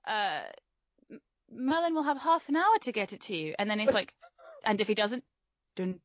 [0.07, 0.41] uh
[1.51, 3.55] Merlin will have half an hour to get it to you.
[3.57, 4.13] And then he's like,
[4.63, 5.23] and if he doesn't,
[5.75, 5.99] dun,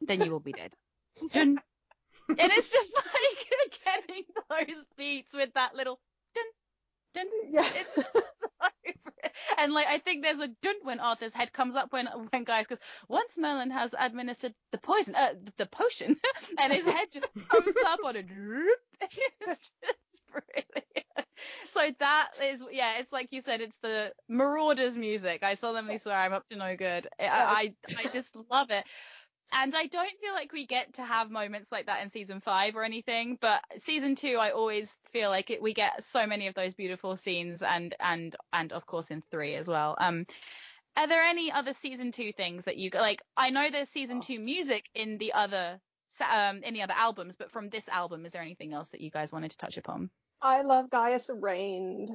[0.00, 0.74] then you will be dead.
[1.32, 1.58] Dun.
[2.28, 5.98] And it's just like getting those beats with that little
[7.14, 7.26] dun.
[7.50, 7.84] Yes.
[7.96, 8.22] It's so
[9.58, 12.66] and like I think there's a dun when Arthur's head comes up when when Gaius
[12.66, 12.78] goes
[13.08, 16.16] once Merlin has administered the poison uh, the potion
[16.58, 18.78] and his head just comes up on a droop.
[19.00, 19.72] It's just
[20.32, 21.06] brilliant.
[21.68, 25.42] So that is yeah, it's like you said, it's the Marauders music.
[25.42, 27.06] I solemnly swear I'm up to no good.
[27.20, 28.84] I I, I just love it.
[29.52, 32.76] And I don't feel like we get to have moments like that in season five
[32.76, 36.54] or anything, but season two, I always feel like it, we get so many of
[36.54, 39.96] those beautiful scenes, and and and of course in three as well.
[39.98, 40.26] Um,
[40.96, 43.22] are there any other season two things that you like?
[43.36, 45.80] I know there's season two music in the other
[46.30, 49.10] um in the other albums, but from this album, is there anything else that you
[49.10, 50.10] guys wanted to touch upon?
[50.42, 52.10] I love Gaius Arraigned.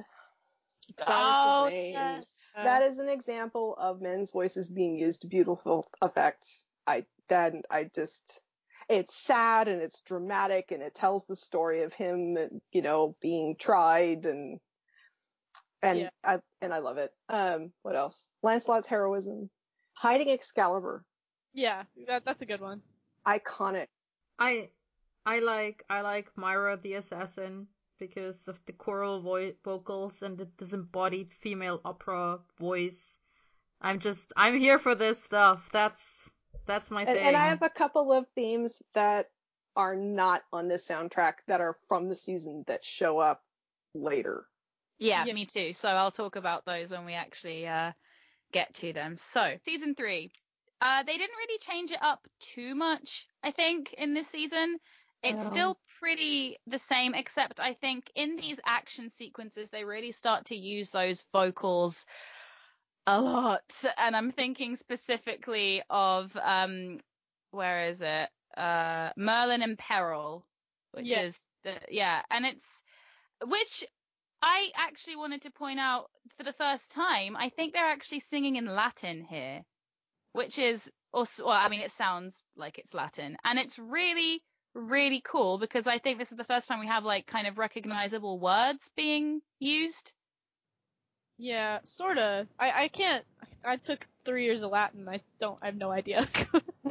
[0.96, 1.94] Gaius Oh, Arraigned.
[1.94, 2.30] yes.
[2.54, 6.64] That is an example of men's voices being used to beautiful effects.
[6.86, 8.40] I that I just
[8.88, 12.36] it's sad and it's dramatic and it tells the story of him,
[12.72, 14.60] you know, being tried and
[15.82, 16.10] and Yeah.
[16.22, 17.10] I and I love it.
[17.28, 18.30] Um, what else?
[18.42, 19.50] Lancelot's heroism,
[19.94, 21.04] hiding Excalibur,
[21.52, 22.82] Yeah, that, that's a good one.
[23.26, 23.86] iconic.
[24.38, 24.70] I
[25.26, 27.68] I like I like Myror the assassin
[27.98, 33.18] because of the choral vo- vocals and the disembodied female opera voice.
[33.80, 35.68] I'm just I'm here for this stuff.
[35.72, 36.28] That's
[36.66, 37.26] that's my And, thing.
[37.26, 39.30] and I have a couple of themes that
[39.76, 43.42] are not on this soundtrack that are from the season that show up
[43.94, 44.46] later.
[44.98, 45.32] Yeah, Yeah.
[45.32, 45.72] me too.
[45.72, 47.92] So I'll talk about those when we actually uh,
[48.52, 49.16] get to them.
[49.18, 50.30] So season three,
[50.80, 54.78] uh, they didn't really change it up too much, I think, in this season.
[55.22, 55.50] It's No.
[55.50, 60.56] still pretty the same, except I think in these action sequences they really start to
[60.56, 62.06] use those vocals
[63.06, 63.62] a lot.
[63.98, 67.00] And I'm thinking specifically of um,
[67.50, 68.28] where is it?
[68.56, 70.46] Uh, Merlin in Peril,
[70.92, 71.22] which Yeah.
[71.22, 72.82] is the yeah, and it's
[73.44, 73.84] which
[74.42, 77.36] I actually wanted to point out for the first time.
[77.36, 79.62] I think they're actually singing in Latin here,
[80.32, 84.42] which is also well, I mean, it sounds like it's Latin, and it's really
[84.74, 87.58] really cool because I think this is the first time we have like kind of
[87.58, 90.12] recognizable words being used.
[91.44, 92.48] Yeah, sorta.
[92.58, 93.22] I I can't.
[93.62, 95.06] I took three years of Latin.
[95.10, 95.58] I don't.
[95.60, 96.26] I have no idea.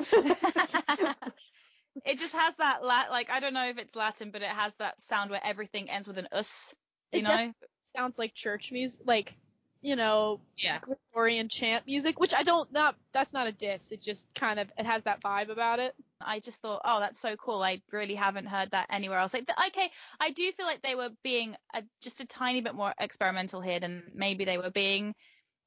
[2.05, 4.75] it just has that lat like I don't know if it's Latin, but it has
[4.75, 6.75] that sound where everything ends with an us.
[7.11, 7.51] You It know?
[7.97, 9.35] Sounds like church music, like
[9.83, 10.79] you know, Yeah.
[10.79, 12.71] Gregorian chant music, which I don't.
[12.71, 13.91] Not that's not a diss.
[13.91, 15.93] It just kind of it has that vibe about it.
[16.21, 17.61] I just thought, oh, that's so cool.
[17.61, 19.33] I really haven't heard that anywhere else.
[19.33, 22.93] Like, okay, I do feel like they were being a, just a tiny bit more
[22.97, 25.13] experimental here than maybe they were being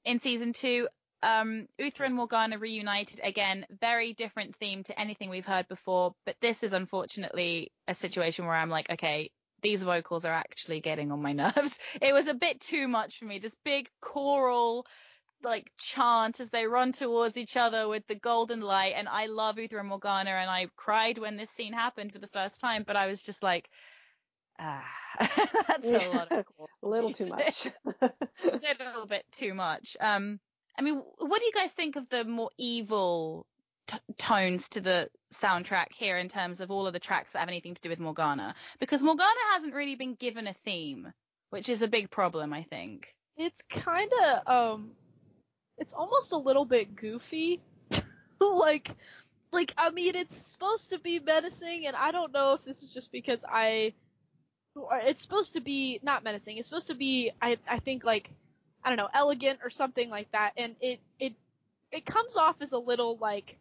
[0.04, 0.88] in season two.
[1.22, 6.14] Um, Uther and Morgana reunited again, very different theme to anything we've heard before.
[6.24, 9.30] But this is unfortunately a situation where I'm like, okay,
[9.66, 11.78] these vocals are actually getting on my nerves.
[12.00, 13.40] It was a bit too much for me.
[13.40, 14.86] This big choral
[15.42, 19.58] like chant as they run towards each other with the golden light and I love
[19.58, 22.96] Uther and Morgana and I cried when this scene happened for the first time but
[22.96, 23.68] I was just like
[24.58, 24.82] ah
[25.68, 26.46] that's a lot of
[26.82, 27.66] a little too much.
[28.00, 28.10] a
[28.80, 30.40] little bit too much um
[30.78, 33.46] I mean what do you guys think of the more evil
[33.86, 37.48] t- tones to the soundtrack here in terms of all of the tracks that have
[37.48, 41.12] anything to do with Morgana because Morgana hasn't really been given a theme
[41.50, 44.90] which is a big problem I think It's kind of um,
[45.78, 47.60] it's almost a little bit goofy.
[48.40, 48.90] like,
[49.52, 52.92] like I mean, it's supposed to be menacing, and I don't know if this is
[52.92, 53.92] just because I.
[55.04, 56.58] It's supposed to be not menacing.
[56.58, 58.28] It's supposed to be, I, I think like,
[58.84, 61.32] I don't know, elegant or something like that, and it, it,
[61.90, 63.56] it comes off as a little like,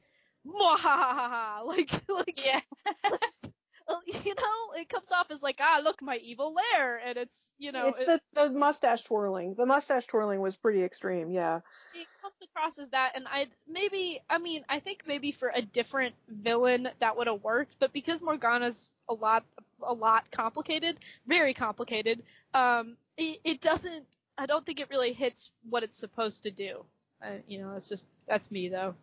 [1.66, 2.62] like, like yeah
[4.24, 7.72] you know, it comes off as like, ah, look, my evil lair, and it's, you
[7.72, 9.54] know, it's it, the, the mustache twirling.
[9.56, 11.58] The mustache twirling was pretty extreme, yeah.
[11.94, 15.62] it comes across as that, and I maybe, I mean, I think maybe for a
[15.62, 19.44] different villain that would have worked, but because Morgana's a lot,
[19.82, 20.98] a lot complicated,
[21.28, 22.24] very complicated,
[22.54, 24.06] um, it, it doesn't,
[24.38, 26.84] I don't think it really hits what it's supposed to do.
[27.24, 28.96] Uh, you know, that's just, that's me though.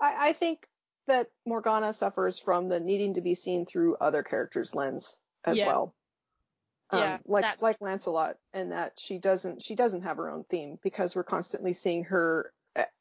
[0.00, 0.66] I, I think
[1.06, 5.66] that Morgana suffers from the needing to be seen through other characters' lens as Yeah.
[5.66, 5.94] well.
[6.90, 10.44] Um, Yeah, like that's- like Lancelot, and that she doesn't she doesn't have her own
[10.44, 12.52] theme because we're constantly seeing her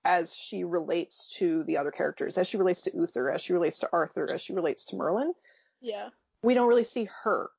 [0.05, 3.79] as she relates to the other characters, as she relates to Uther, as she relates
[3.79, 5.33] to Arthur, as she relates to Merlin.
[5.81, 6.09] Yeah.
[6.43, 7.49] We don't really see her,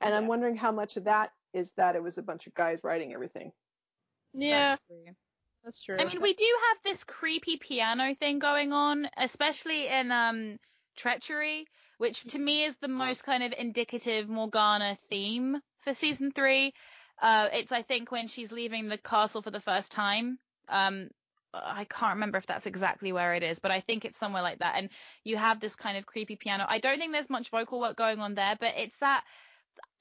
[0.00, 2.82] and I'm wondering how much of that is that it was a bunch of guys
[2.84, 3.52] writing everything.
[4.32, 4.76] Yeah,
[5.64, 5.96] That's true.
[5.98, 10.58] I mean, we do have this creepy piano thing going on, especially in um
[10.96, 11.66] Treachery,
[11.98, 16.72] which to me is the most kind of indicative Morgana theme for season three.
[17.20, 20.38] Uh, it's I think when she's leaving the castle for the first time.
[20.68, 21.08] Um,
[21.54, 24.58] I can't remember if that's exactly where it is, but I think it's somewhere like
[24.58, 24.74] that.
[24.76, 24.90] And
[25.22, 26.66] you have this kind of creepy piano.
[26.68, 29.24] I don't think there's much vocal work going on there, but it's that.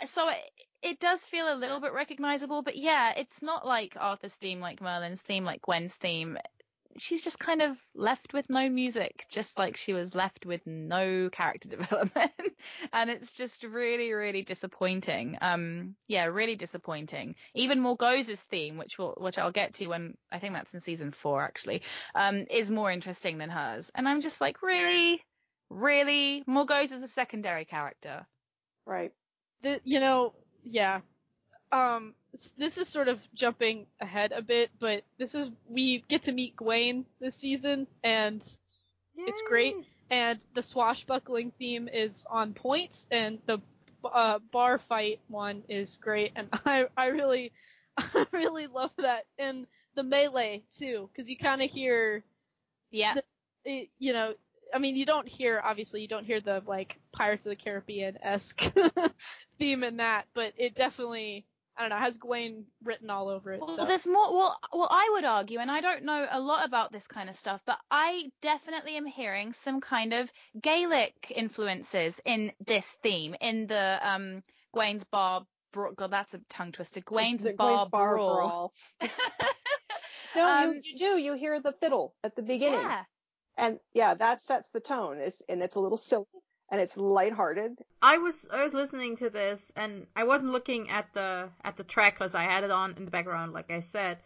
[0.06, 0.38] So it,
[0.84, 4.82] it does feel a little bit recognizable, but yeah, it's not like Arthur's theme, like
[4.82, 6.38] Merlin's theme, like Gwen's theme.
[6.98, 11.30] She's just kind of left with no music, just like she was left with no
[11.32, 12.32] character development.
[12.92, 15.38] and it's just really, really disappointing.
[15.42, 17.36] Um, yeah, really disappointing.
[17.56, 21.14] Even Morgause's theme, which will, which I'll get to when I think that's in season
[21.14, 21.82] four actually,
[22.14, 23.90] um, is more interesting than hers.
[23.96, 25.24] And I'm just like, really,
[25.70, 28.28] really, Morgose is a secondary character.
[28.86, 29.14] Right.
[29.64, 30.34] The, you know,
[30.64, 31.02] yeah.
[31.72, 32.16] Um,
[32.58, 36.56] this is sort of jumping ahead a bit, but this is we get to meet
[36.58, 38.42] Gwaine this season, and
[39.26, 39.78] It's great.
[40.10, 43.60] And the swashbuckling theme is on point, and the
[44.04, 47.52] uh, bar fight one is great, and I I really
[47.98, 52.24] I really love that, and the melee too, because you kind of hear
[52.92, 53.18] Yeah.
[53.66, 54.34] it, you know,
[54.74, 58.18] I mean, you don't hear obviously you don't hear the like Pirates of the Caribbean
[58.24, 58.64] esque
[59.60, 61.46] theme in that, but it definitely
[61.78, 63.60] I don't know has Gwaine written all over it.
[63.60, 63.86] Well, so.
[63.86, 64.36] there's more.
[64.36, 67.36] Well, well, I would argue, and I don't know a lot about this kind of
[67.36, 70.32] stuff, but I definitely am hearing some kind of
[70.62, 74.44] Gaelic influences in this theme, in the um
[74.76, 75.46] Gwaine's Bar.
[75.72, 77.02] Bra- God, that's a tongue twister.
[77.02, 78.38] Gwaine's The Bar, Gwaine's Bar Brawl.
[78.38, 78.74] Brawl.
[80.36, 81.20] No, Um, you, you do.
[81.20, 82.80] You hear the fiddle at the beginning.
[82.80, 83.04] yeah.
[83.58, 85.18] And yeah, that sets the tone.
[85.20, 86.26] It's, and it's a little silly
[86.74, 87.78] and it's lighthearted.
[88.02, 91.84] I was I was listening to this and I wasn't looking at the at the
[91.84, 94.18] track because I had it on in the background, like I said,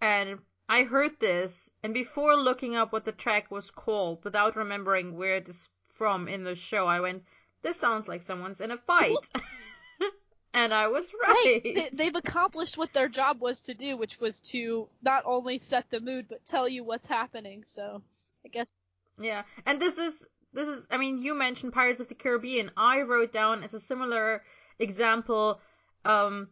[0.00, 0.38] and
[0.68, 5.34] I heard this and before looking up what the track was called, without remembering where
[5.34, 7.24] it is from in the show, I went,
[7.62, 9.28] "This sounds like someone's in a fight,"
[10.54, 11.60] and I was right.
[11.64, 15.58] Hey, they, they've accomplished what their job was to do, which was to not only
[15.58, 17.64] set the mood but tell you what's happening.
[17.66, 18.02] So
[18.46, 18.72] I guess
[19.18, 22.70] Yeah, and this is this is I mean you mentioned Pirates of the Caribbean.
[22.76, 24.42] I wrote down as a similar
[24.78, 25.60] example
[26.04, 26.48] um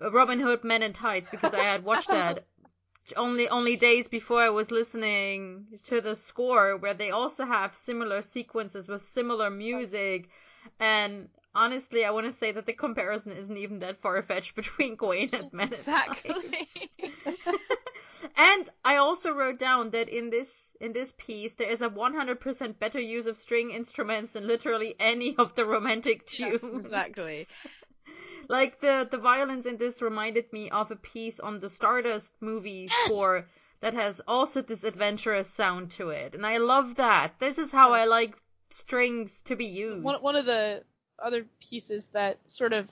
[0.00, 2.46] Robin Hood Men in Tights because I had watched that
[3.16, 8.22] only only days before I was listening to the score where they also have similar
[8.22, 10.30] sequences with similar music
[10.80, 14.96] and honestly I want to say that the comparison isn't even that far fetched between
[14.96, 16.34] Gawain and Men exactly.
[18.36, 22.78] and I also wrote down that in this in this piece there is a 100%
[22.78, 26.84] better use of string instruments than literally any of the romantic tunes.
[26.84, 27.46] exactly.
[28.48, 32.88] like the the violins in this reminded me of a piece on the Stardust movie
[32.90, 33.06] yes!
[33.06, 33.48] score
[33.80, 37.38] that has also this adventurous sound to it, and I love that.
[37.38, 38.02] This is how yes.
[38.02, 38.36] I like
[38.70, 40.02] strings to be used.
[40.02, 40.82] One one of the
[41.22, 42.88] other pieces that sort of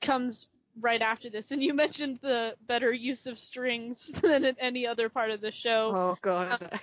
[0.00, 0.48] comes
[0.80, 5.08] right after this, and you mentioned the better use of strings than in any other
[5.08, 5.90] part of the show.
[5.94, 6.62] Oh god.
[6.62, 6.78] Uh,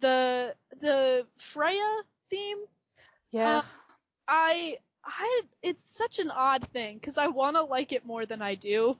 [0.00, 2.58] the the Freya theme.
[3.30, 3.78] Yes.
[3.78, 3.92] Uh,
[4.28, 8.42] I I it's such an odd thing because I want to like it more than
[8.42, 8.96] I do.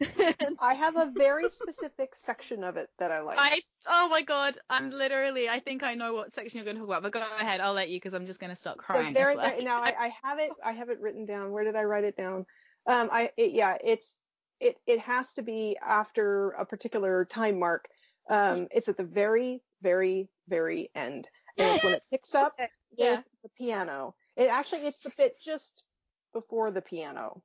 [0.60, 3.36] I have a very specific section of it that I like.
[3.40, 6.80] I oh my god, I'm literally I think I know what section you're going to
[6.80, 9.12] talk about, but go ahead, I'll let you because I'm just going to start crying.
[9.12, 11.50] very, very, now I, I have it I have it written down.
[11.50, 12.46] Where did I write it down?
[12.88, 14.16] Um, I it, yeah, it's
[14.60, 17.88] it it has to be after a particular time mark.
[18.28, 22.56] Um, it's at the very very very end, and it's when it picks up
[22.96, 23.16] yeah.
[23.16, 24.14] with the piano.
[24.36, 25.84] It actually it's the bit just
[26.32, 27.42] before the piano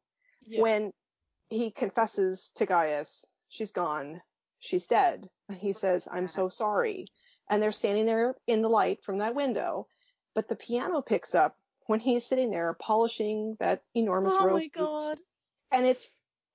[0.48, 0.62] yeah.
[0.62, 0.94] when
[1.50, 4.22] he confesses to Gaius, she's gone,
[4.60, 5.30] she's dead.
[5.50, 7.08] And he says, I'm so sorry.
[7.50, 9.88] And they're standing there in the light from that window,
[10.34, 11.56] but the piano picks up
[11.88, 14.52] when he's sitting there polishing that enormous oh rope.
[14.52, 15.18] Oh my god.
[15.74, 16.10] And it's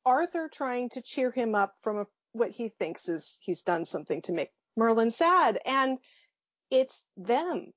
[0.07, 4.23] Arthur trying to cheer him up from a, what he thinks is he's done something
[4.23, 5.59] to make Merlin sad.
[5.67, 5.99] And
[6.71, 7.73] it's them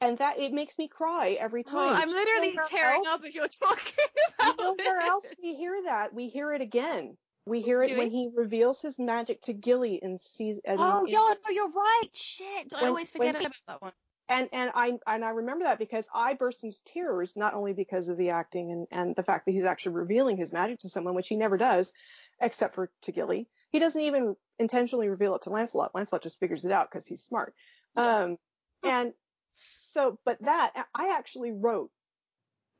[0.00, 1.94] and that it makes me cry every time.
[1.96, 4.04] I'm literally tearing else, up if you're talking
[4.38, 5.06] about you know where it.
[5.06, 6.12] else we hear that?
[6.12, 7.16] We hear it again.
[7.46, 8.14] We hear it Do when we?
[8.14, 10.62] he reveals his magic to Gilli in season.
[10.66, 12.08] Oh, yeah, no, you're right.
[12.14, 13.92] Shit, when, I always forget about that one.
[14.28, 18.08] And and I and I remember that because I burst into tears not only because
[18.08, 21.14] of the acting and and the fact that he's actually revealing his magic to someone,
[21.14, 21.92] which he never does,
[22.40, 23.46] except for to Gilli.
[23.70, 25.94] He doesn't even intentionally reveal it to Lancelot.
[25.94, 27.54] Lancelot just figures it out because he's smart.
[27.96, 28.38] Um,
[28.82, 29.12] and
[29.54, 31.90] so, but that I actually wrote,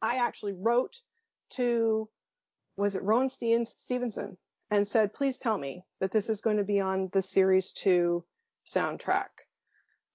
[0.01, 0.97] I actually wrote
[1.55, 2.09] to,
[2.77, 4.37] was it Rohan Stevenson
[4.71, 8.25] and said, please tell me that this is going to be on the series two
[8.67, 9.29] soundtrack.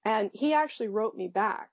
[0.05, 1.69] And he actually wrote me back.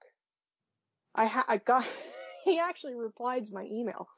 [1.14, 1.86] I, ha- I got,
[2.44, 4.08] he actually replied to my email.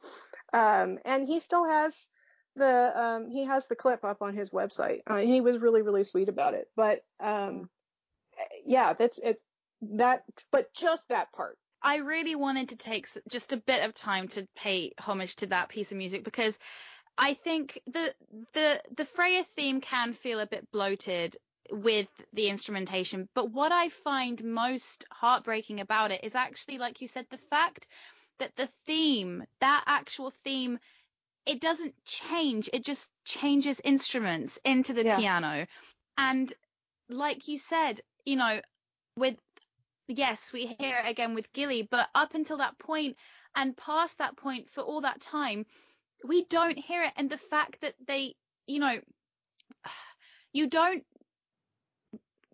[0.52, 2.08] Um, and he still has
[2.56, 5.00] the, um, he has the clip up on his website.
[5.06, 6.68] Uh, he was really, really sweet about it.
[6.76, 7.68] But, um,
[8.66, 9.42] yeah, that's, it's,
[9.82, 11.56] that, but just that part.
[11.82, 15.68] I really wanted to take just a bit of time to pay homage to that
[15.68, 16.58] piece of music because
[17.16, 18.14] I think the
[18.54, 21.36] the the Freya theme can feel a bit bloated
[21.70, 27.08] with the instrumentation, but what I find most heartbreaking about it is actually, like you
[27.08, 27.86] said, the fact
[28.38, 30.78] that the theme, that actual theme,
[31.46, 32.68] it doesn't change.
[32.72, 35.18] It just changes instruments into the yeah.
[35.18, 35.66] piano,
[36.16, 36.52] and
[37.08, 38.60] like you said, you know,
[39.16, 39.36] with
[40.08, 43.16] yes, we hear it again with Gilli, but up until that point
[43.54, 45.66] and past that point for all that time,
[46.24, 47.12] we don't hear it.
[47.16, 48.34] And the fact that they,
[48.66, 49.00] you know,
[50.52, 51.04] you don't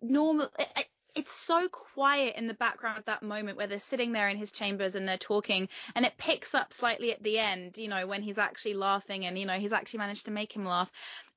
[0.09, 0.49] normal.
[0.59, 4.37] It, it's so quiet in the background of that moment where they're sitting there in
[4.37, 8.05] his chambers and they're talking, and it picks up slightly at the end, you know,
[8.05, 10.91] when he's actually laughing and, you know, he's actually managed to make him laugh.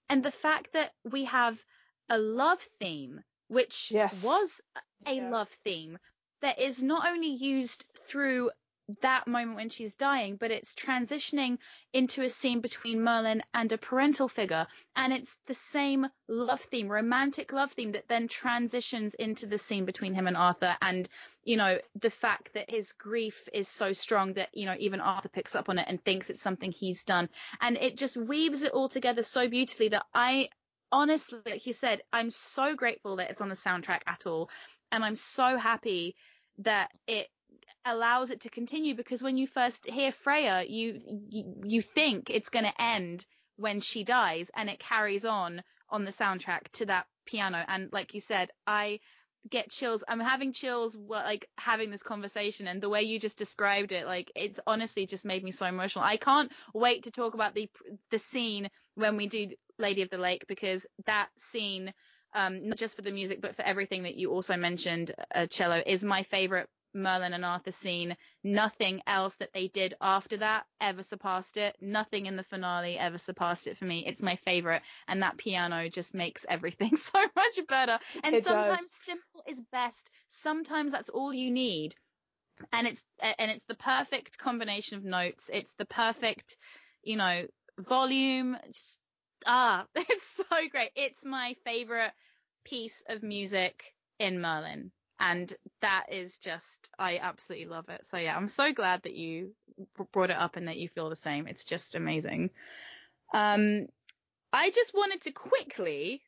[0.09, 1.62] And the fact that we have
[2.09, 4.23] a love theme which yes.
[4.23, 4.61] was
[5.07, 5.31] a yeah.
[5.31, 5.99] love theme
[6.40, 8.51] that is not only used through
[9.02, 11.59] that moment when she's dying, but it's transitioning
[11.93, 14.66] into a scene between Merlin and a parental figure.
[14.97, 19.85] And it's the same love theme, romantic love theme that then transitions into the scene
[19.85, 20.77] between him and Arthur.
[20.81, 21.09] And,
[21.44, 25.28] you know, the fact that his grief is so strong that, you know, even Arthur
[25.28, 27.28] picks up on it and thinks it's something he's done.
[27.60, 30.48] And it just weaves it all together so beautifully that I
[30.90, 34.48] honestly, like you said, I'm so grateful that it's on the soundtrack at all.
[34.90, 36.16] And I'm so happy
[36.59, 37.28] that it
[37.89, 42.48] allows it to continue because when you first hear Freya, you you, you think it's
[42.48, 47.06] going to end when she dies and it carries on on the soundtrack to that
[47.27, 49.01] piano and like you said, I
[49.48, 50.05] get chills.
[50.09, 54.31] I'm having chills like having this conversation and the way you just described it like
[54.36, 56.05] it's honestly just made me so emotional.
[56.05, 57.70] I can't wait to talk about the
[58.10, 59.48] the scene when we do
[59.78, 61.93] Lady of the Lake because that scene
[62.35, 65.82] um, not just for the music but for everything that you also mentioned uh, cello
[65.86, 68.16] is my favorite Merlin and Arthur scene.
[68.43, 71.77] Nothing else that they did after that ever surpassed it.
[71.81, 74.05] Nothing in the finale ever surpassed it for me.
[74.06, 77.98] It's my favorite, and that piano just makes everything so much better.
[78.23, 78.66] And It does.
[78.66, 80.10] sometimes simple is best.
[80.28, 81.94] Sometimes that's all you need.
[82.73, 85.51] And it's and it's the perfect combination of notes.
[85.52, 86.56] It's the perfect,
[87.02, 87.47] you know,
[87.78, 88.56] volume.
[88.73, 89.01] Just
[89.47, 90.90] ah, it's so great.
[90.97, 92.12] It's my favorite
[92.65, 98.07] piece of music in Merlin and that is just I absolutely love it.
[98.07, 99.53] So yeah, I'm so glad that you
[100.12, 101.47] brought it up and that you feel the same.
[101.47, 102.51] It's just amazing.
[103.35, 103.86] Um,
[104.53, 106.23] I just wanted to quickly,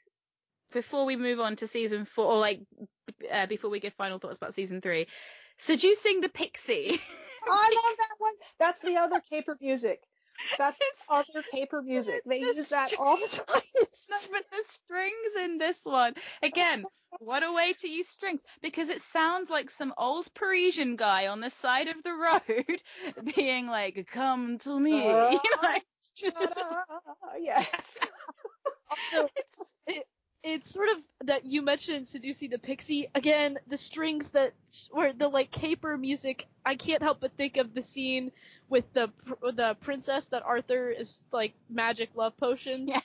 [0.72, 2.60] before we move on to season four, or like
[3.32, 5.06] uh, before we give final thoughts about season three,
[5.58, 7.00] seducing the pixie.
[7.50, 8.32] I love that one.
[8.58, 10.02] That's the other caper music.
[10.58, 12.22] That's It's- other caper music.
[12.26, 13.62] They the use that all the time.
[13.74, 16.84] It's No, but the strings in this one, again,
[17.18, 21.40] what a way to use strings because it sounds like some old Parisian guy on
[21.40, 22.82] the side of the road
[23.36, 26.82] being like, "Come to me," uh, you know, it's uh, just uh,
[27.38, 27.98] yes.
[28.90, 29.28] Also,
[29.86, 30.06] it,
[30.42, 30.96] it's sort of
[31.26, 33.58] that you mentioned seducing the pixie again.
[33.68, 34.52] The strings that
[34.92, 36.46] were the like caper music.
[36.64, 38.32] I can't help but think of the scene
[38.70, 39.08] with the
[39.54, 42.88] the princess that Arthur is like magic love potion.
[42.88, 43.00] yeah.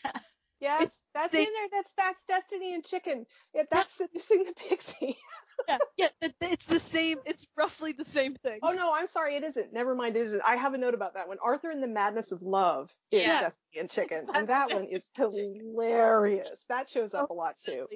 [0.62, 1.68] Yes, that's they- in there.
[1.72, 3.26] That's that's Destiny and Chicken.
[3.54, 5.18] Yeah, that's seducing the pixie.
[5.68, 6.08] yeah, yeah.
[6.22, 7.18] it- It's the same.
[7.26, 8.60] It's roughly the same thing.
[8.64, 9.74] Oh no, I'm sorry, it isn't.
[9.74, 10.42] Never mind, it isn't.
[10.46, 11.38] I have a note about that one.
[11.44, 13.42] Arthur and the Madness of Love is Yeah.
[13.42, 16.66] Destiny and Chicken, and that one is hilarious.
[16.70, 17.88] That shows up a lot too.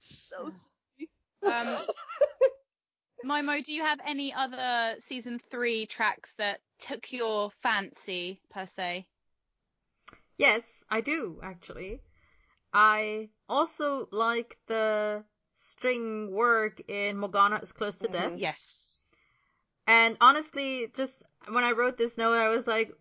[0.00, 1.10] So silly.
[1.54, 1.76] Um,
[3.24, 9.06] Momo, do you have any other season three tracks that took your fancy per se?
[10.38, 12.00] Yes, I do actually.
[12.72, 15.24] I also like the
[15.56, 18.32] string work in Morgana is Close to Death.
[18.32, 18.40] Mhm.
[18.40, 19.02] Yes.
[19.86, 22.92] And honestly, just when I wrote this note, I was like,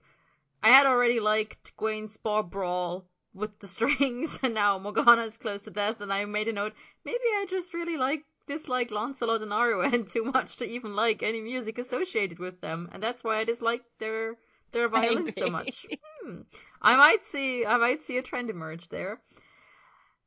[0.64, 5.64] I had already liked Gwen's Bar Brawl with the strings, and now Morgana is Close
[5.64, 6.74] to Death, and I made a note,
[7.06, 11.40] maybe I just really like dislike Lancelot and Arwen too much to even like any
[11.40, 14.36] music associated with them, and that's why I dislike their
[14.74, 15.86] their violin so much.
[16.22, 16.42] Hmm.
[16.82, 19.22] I might see I might see a trend emerge there.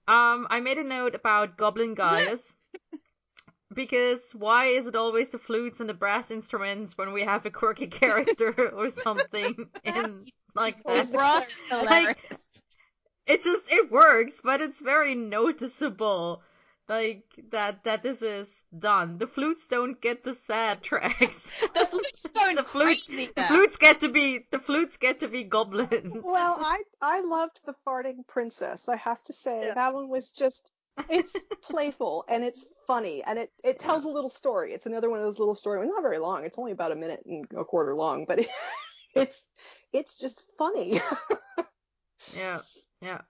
[0.09, 2.55] Um, I made a note about Goblin Guys.
[3.75, 7.51] Because why is it always the flutes and the brass instruments when we have a
[7.51, 9.55] quirky character or something
[9.85, 11.13] in like The that?
[11.13, 12.19] brass Like-
[13.27, 16.43] It just it works, but it's very noticeable
[16.93, 19.19] like that that this is done.
[19.19, 21.53] The flutes don't get the sad tracks.
[21.75, 25.29] The flutes going the flutes crazy the flutes get to be the flutes get to
[25.29, 26.25] be goblins.
[26.25, 28.89] Well, I I loved the farting princess.
[28.89, 29.75] I have to say Yeah.
[29.75, 30.73] that one was just
[31.09, 34.73] it's playful and it's funny and it it tells a little story.
[34.75, 35.89] It's another one of those little stories.
[35.89, 36.45] Not very long.
[36.45, 38.49] It's only about a minute and a quarter long, but it,
[39.15, 39.49] it's
[39.93, 41.01] it's just funny.
[42.33, 42.63] Yeah,
[43.01, 43.23] yeah.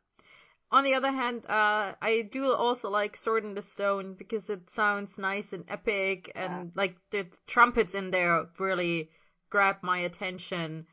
[0.73, 4.71] On the other hand, uh, I do also like Sword in the Stone because it
[4.71, 9.11] sounds nice and epic, and like the trumpets in there really
[9.51, 10.87] grab my attention.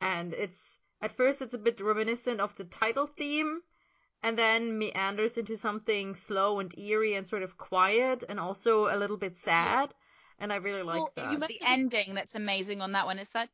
[0.00, 3.62] And it's at first it's a bit reminiscent of the title theme,
[4.20, 8.98] and then meanders into something slow and eerie and sort of quiet, and also a
[8.98, 9.94] little bit sad.
[10.40, 11.24] And I really like Well, that.
[11.26, 13.18] you It's mentioned the ending that's amazing on that one.
[13.18, 13.50] It's that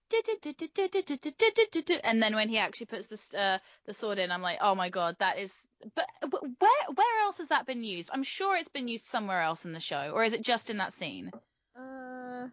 [2.04, 4.88] and then when he actually puts the uh, the sword in, I'm like, oh my
[4.88, 5.66] god, that is.
[5.94, 8.10] But where where else has that been used?
[8.12, 10.76] I'm sure it's been used somewhere else in the show, or is it just in
[10.76, 11.32] that scene?
[11.76, 12.48] Uh,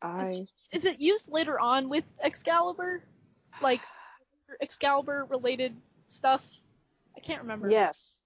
[0.00, 3.02] I is it used later on with Excalibur?
[3.60, 3.80] Like
[4.62, 5.76] Excalibur related
[6.08, 6.42] stuff?
[7.16, 7.70] I can't remember.
[7.70, 8.22] yes.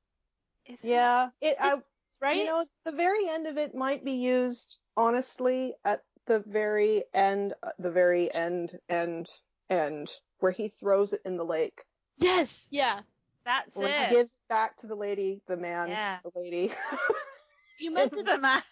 [0.67, 1.31] Is it- Yeah.
[1.41, 1.77] It I
[2.21, 2.39] Right?
[2.39, 7.55] you know the very end of it might be used honestly at the very end
[7.63, 9.29] uh, the very end end
[9.71, 11.83] end where he throws it in the lake.
[12.19, 12.69] yes.
[12.71, 13.01] Yeah.
[13.45, 14.09] That's when it.
[14.09, 16.19] he gives back to the lady, the man, Yeah.
[16.25, 16.73] the lady.
[17.81, 18.63] You mentioned the man.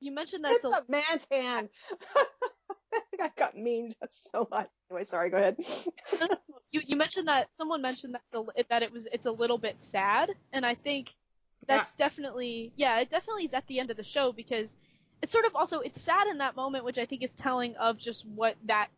[0.00, 1.68] you mentioned that's it's a man's hand.
[3.20, 4.68] I got memed so much.
[4.90, 5.28] Anyway, sorry.
[5.30, 5.56] Go ahead.
[6.70, 9.76] you you mentioned that someone mentioned that the, that it was it's a little bit
[9.82, 11.08] sad, and I think
[11.66, 14.76] that's definitely yeah, it definitely is at the end of the show because
[15.24, 17.98] it's sort of also it's sad in that moment, which I think is telling of
[17.98, 18.88] just what that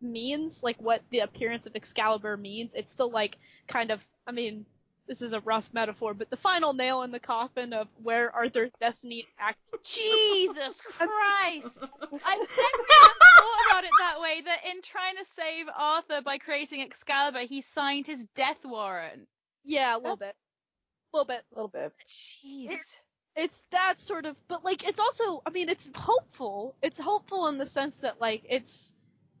[0.00, 2.70] means, like what the appearance of Excalibur means.
[2.74, 3.36] It's the like
[3.68, 4.64] kind of I mean.
[5.08, 8.72] This is a rough metaphor, but the final nail in the coffin of where Arthur's
[8.80, 11.78] destiny actually Jesus Christ!
[11.80, 14.40] I've never even thought about it that way.
[14.44, 19.28] That in trying to save Arthur by creating Excalibur, he signed his death warrant.
[19.64, 20.34] Yeah, a little bit.
[21.12, 21.44] A little bit.
[21.52, 21.92] A little bit.
[22.08, 22.70] Jeez.
[22.72, 22.98] It's
[23.36, 26.74] that sort of but like it's also I mean it's hopeful.
[26.82, 28.92] It's hopeful in the sense that like it's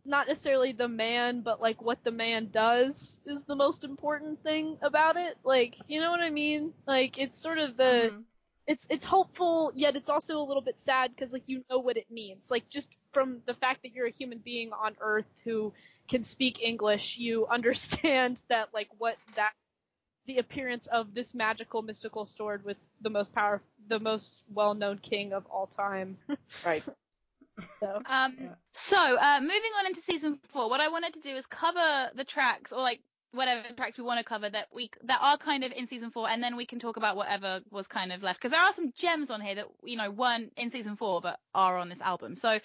[0.04, 4.78] not necessarily the man, but like what the man does is the most important thing
[4.82, 5.36] about it.
[5.44, 6.72] Like, you know what I mean?
[6.86, 8.24] Like it's sort of the Mhm.
[8.66, 11.96] it's it's hopeful yet it's also a little bit sad because like you know what
[11.96, 12.50] it means.
[12.50, 15.72] Like just from the fact that you're a human being on Earth who
[16.08, 19.52] can speak English, you understand that like what that
[20.26, 25.32] the appearance of this magical mystical sword with the most power the most well-known king
[25.32, 26.16] of all time.
[26.64, 26.82] Right.
[27.80, 28.54] So Um, Yeah.
[28.72, 32.24] so uh, moving on into season four, what I wanted to do is cover the
[32.24, 33.00] tracks or like
[33.32, 36.28] whatever tracks we want to cover that we that are kind of in season four,
[36.28, 38.92] and then we can talk about whatever was kind of left because there are some
[38.96, 42.36] gems on here that you know weren't in season four but are on this album.
[42.36, 42.58] So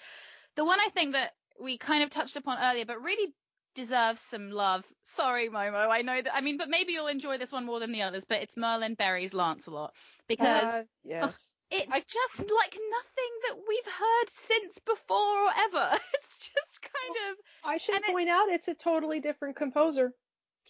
[0.56, 3.32] the one I think that we kind of touched upon earlier, but really
[3.74, 4.84] deserves some love.
[5.02, 5.88] Sorry, Momo.
[5.90, 6.34] I know that.
[6.34, 8.24] I mean, but maybe you'll enjoy this one more than the others.
[8.28, 9.92] But it's Merlin Buries Lancelot
[10.28, 11.52] because Uh, yes.
[11.70, 15.16] it's I- just like nothing that we've heard since before
[15.46, 15.98] or ever.
[16.14, 20.12] It's just kind of I should and it- point out it's a totally different composer.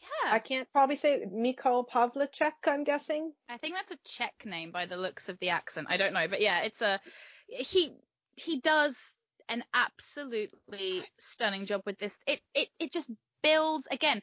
[0.03, 0.33] yeah.
[0.33, 3.33] I can't probably say Mikhail Pavlicek, I'm guessing.
[3.49, 5.87] I think that's a Czech name by the looks of the accent.
[5.91, 7.01] I don't know, but yeah, it's a
[7.49, 7.93] he
[8.37, 9.15] he does
[9.53, 12.19] an absolutely stunning job with this.
[12.27, 13.11] It it it just
[13.43, 14.23] builds again.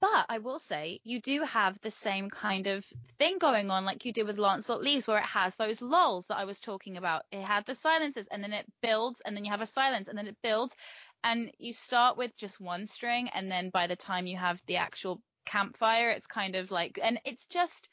[0.00, 2.84] But I will say you do have the same kind of
[3.18, 6.38] thing going on like you did with Lancelot Leaves where it has those lulls that
[6.38, 7.22] I was talking about.
[7.32, 10.16] It had the silences and then it builds and then you have a silence and
[10.16, 10.76] then it builds
[11.24, 14.76] and you start with just one string and then by the time you have the
[14.76, 17.88] actual campfire it's kind of like and it's just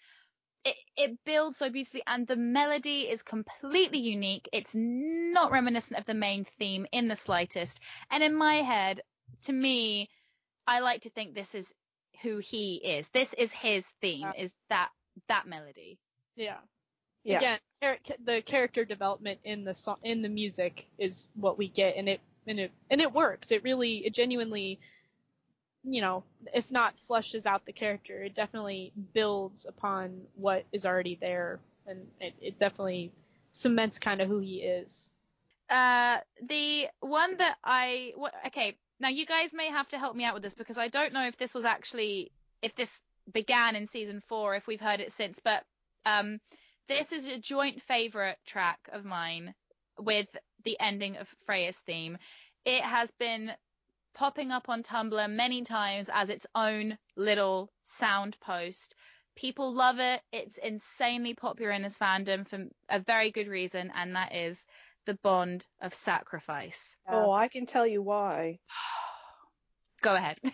[0.65, 6.05] it, it builds so beautifully and the melody is completely unique it's not reminiscent of
[6.05, 7.79] the main theme in the slightest
[8.11, 9.01] and in my head
[9.43, 10.09] to me
[10.67, 11.73] i like to think this is
[12.23, 14.33] who he is this is his theme Yeah.
[14.37, 14.89] is that
[15.27, 15.99] that melody
[16.35, 16.57] yeah.
[17.23, 17.37] Yeah.
[17.37, 21.95] Again, char- the character development in the song in the music is what we get,
[21.97, 23.51] and it and it and it works.
[23.51, 24.79] It really, it genuinely,
[25.85, 31.17] you know, if not flushes out the character, it definitely builds upon what is already
[31.19, 33.11] there, and it, it definitely
[33.51, 35.11] cements kind of who he is.
[35.69, 36.17] Uh,
[36.47, 38.13] the one that I
[38.47, 41.13] okay now you guys may have to help me out with this because I don't
[41.13, 42.31] know if this was actually
[42.61, 43.01] if this
[43.33, 45.63] began in season four if we've heard it since but
[46.05, 46.39] um
[46.87, 49.55] this is a joint favorite track of mine
[49.99, 50.27] with
[50.63, 52.17] the ending of Freya's theme.
[52.65, 53.51] It has been
[54.15, 58.95] popping up on Tumblr many times as its own little sound post.
[59.35, 60.21] People love it.
[60.31, 64.65] It's insanely popular in this fandom for a very good reason, and that is
[65.05, 66.97] the bond of sacrifice.
[67.07, 68.59] Oh, I can tell you why.
[70.01, 70.39] Go ahead.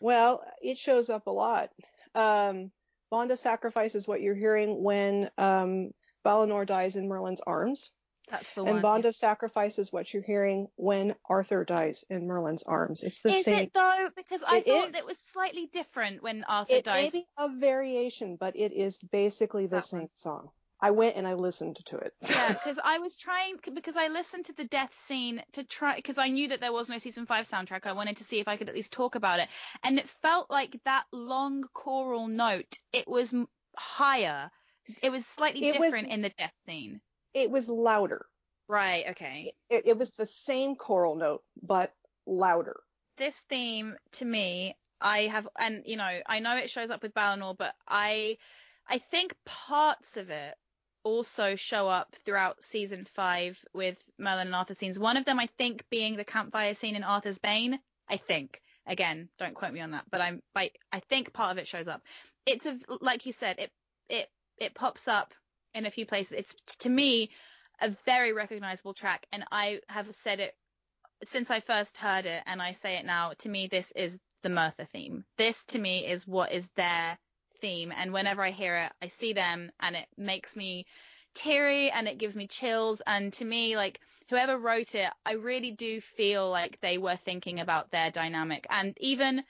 [0.00, 1.70] Well, it shows up a lot.
[2.14, 2.72] Um,
[3.10, 5.90] Bond of Sacrifice is what you're hearing when um,
[6.24, 7.90] Balinor dies in Merlin's arms.
[8.30, 8.82] That's the and one.
[8.82, 13.02] Bond of Sacrifice is what you're hearing when Arthur dies in Merlin's arms.
[13.02, 13.54] It's the is same.
[13.54, 14.08] Is it though?
[14.16, 14.94] Because I It thought is.
[14.94, 17.12] it was slightly different when Arthur It dies.
[17.12, 20.08] be a variation, but it is basically the That same one.
[20.14, 20.48] song.
[20.82, 22.14] I went and I listened to it.
[22.30, 26.16] Yeah, because I was trying because I listened to the death scene to try because
[26.16, 27.84] I knew that there was no season five soundtrack.
[27.84, 29.48] I wanted to see if I could at least talk about it,
[29.82, 32.78] and it felt like that long choral note.
[32.94, 33.34] It was
[33.76, 34.50] higher.
[35.02, 37.00] It was slightly It was- different in the death scene.
[37.34, 38.26] It was louder.
[38.68, 39.04] Right.
[39.10, 39.52] Okay.
[39.68, 41.92] It, it was the same choral note, but
[42.26, 42.80] louder.
[43.16, 47.14] this theme to me, I have, and you know, I know it shows up with
[47.14, 48.38] Balinor, but I,
[48.88, 50.54] I think parts of it
[51.04, 54.98] also show up throughout season five with Merlin and Arthur scenes.
[54.98, 57.78] One of them, I think, being the campfire scene in Arthur's Bane.
[58.08, 58.60] I think.
[58.86, 61.86] Again, don't quote me on that, but I'm, I, I think part of it shows
[61.86, 62.02] up.
[62.44, 63.70] It's a, like you said, it,
[64.08, 64.28] it,
[64.58, 65.32] it pops up
[65.74, 66.32] in a few places.
[66.32, 67.30] It's to me
[67.80, 70.54] a very recognizable track, and I have said it
[71.24, 74.48] since I first heard it, and I say it now, to me, this is the
[74.48, 75.24] Merthur theme.
[75.36, 77.18] This, to me, is what is their
[77.60, 77.92] theme.
[77.94, 80.86] And whenever I hear it, I see them, and it makes me
[81.34, 83.02] teary and it gives me chills.
[83.06, 87.60] And to me, like, whoever wrote it, I really do feel like they were thinking
[87.60, 88.66] about their dynamic.
[88.70, 89.42] And even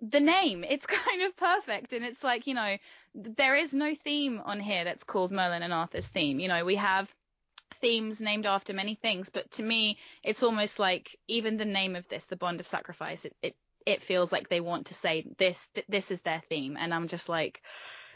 [0.00, 1.92] the name, it's kind of perfect.
[1.92, 2.76] And it's like, you know,
[3.14, 6.40] there is no theme on here that's called Merlin and Arthur's theme.
[6.40, 7.12] You know, we have
[7.80, 12.08] themes named after many things, but to me, it's almost like even the name of
[12.08, 13.56] this, the Bond of Sacrifice, it it,
[13.86, 17.08] it feels like they want to say this th- this is their theme, and I'm
[17.08, 17.62] just like,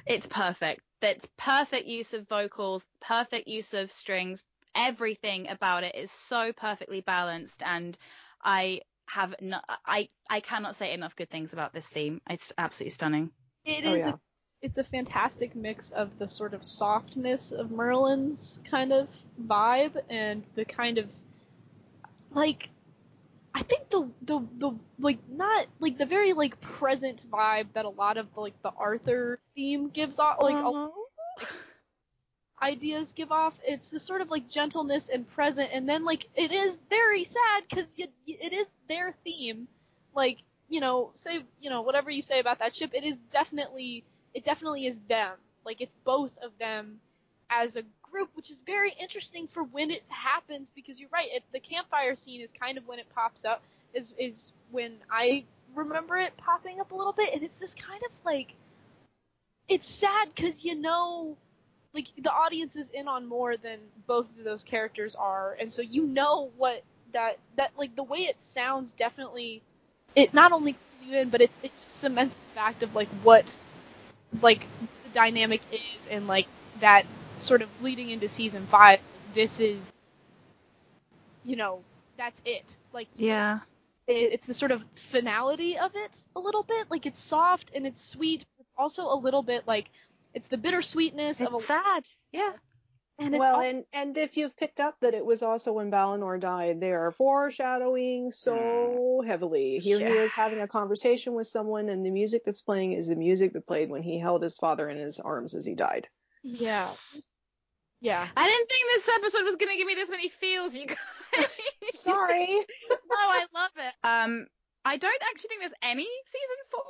[0.06, 0.80] it's perfect.
[1.00, 4.42] That's perfect use of vocals, perfect use of strings.
[4.74, 7.96] Everything about it is so perfectly balanced, and
[8.42, 12.20] I have not, I I cannot say enough good things about this theme.
[12.28, 13.32] It's absolutely stunning.
[13.64, 14.14] It Oh, is yeah.
[14.14, 14.18] a
[14.62, 19.08] it's a fantastic mix of the sort of softness of Merlin's kind of
[19.40, 21.08] vibe and the kind of
[22.32, 22.68] like
[23.54, 27.90] I think the the the like not like the very like present vibe that a
[27.90, 30.90] lot of like the Arthur theme gives off like Uh-huh.
[32.62, 33.54] Ideas give off.
[33.64, 37.64] It's the sort of like gentleness and present, and then like it is very sad
[37.68, 39.68] because it is their theme.
[40.14, 44.04] Like you know, say you know whatever you say about that ship, it is definitely
[44.34, 45.32] it definitely is them.
[45.64, 47.00] Like it's both of them
[47.50, 51.28] as a group, which is very interesting for when it happens because you're right.
[51.30, 53.62] It, the campfire scene is kind of when it pops up.
[53.94, 55.44] Is is when I
[55.74, 58.52] remember it popping up a little bit, and it's this kind of like
[59.68, 61.36] it's sad because you know
[61.94, 65.82] like the audience is in on more than both of those characters are, and so
[65.82, 66.82] you know what
[67.12, 69.62] that that like the way it sounds definitely
[70.14, 73.08] it not only pulls you in, but it, it just cements the fact of like
[73.22, 73.54] what
[74.42, 74.66] like
[75.04, 76.46] the dynamic is, and like
[76.80, 77.04] that
[77.38, 79.00] sort of leading into season five.
[79.34, 79.78] This is
[81.44, 81.84] you know
[82.16, 82.64] that's it.
[82.92, 83.60] Like Yeah.
[84.06, 86.90] it, it's the sort of finality of it a little bit.
[86.90, 89.90] Like it's soft and it's sweet, but also a little bit like
[90.38, 92.04] it's the bittersweetness of a sad.
[92.32, 92.52] Yeah.
[93.18, 95.90] and it's well, all- and and if you've picked up that it was also when
[95.90, 99.78] Balinor died, they are foreshadowing so heavily.
[99.78, 103.16] Here he is having a conversation with someone, and the music that's playing is the
[103.16, 106.06] music that played when he held his father in his arms as he died.
[106.44, 106.88] yeah,
[108.00, 108.26] yeah.
[108.36, 110.96] I didn't think this episode was gonna give me this many feels, you guys.
[111.94, 112.46] Sorry.
[112.90, 113.94] no, I love it.
[114.06, 114.46] Um,
[114.84, 116.82] I don't actually think there's any season four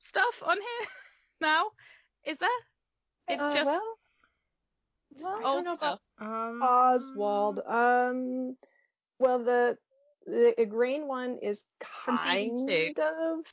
[0.00, 0.88] stuff on here
[1.40, 1.70] now.
[2.26, 2.48] Is there?
[3.30, 3.96] It's Uh, just well,
[5.20, 6.00] well, old know stuff.
[6.18, 7.60] Um, Oswald.
[7.66, 8.56] Um,
[9.18, 9.78] well, the
[10.26, 11.64] the Igraine one is
[12.04, 13.02] From season kind two.
[13.02, 13.44] of.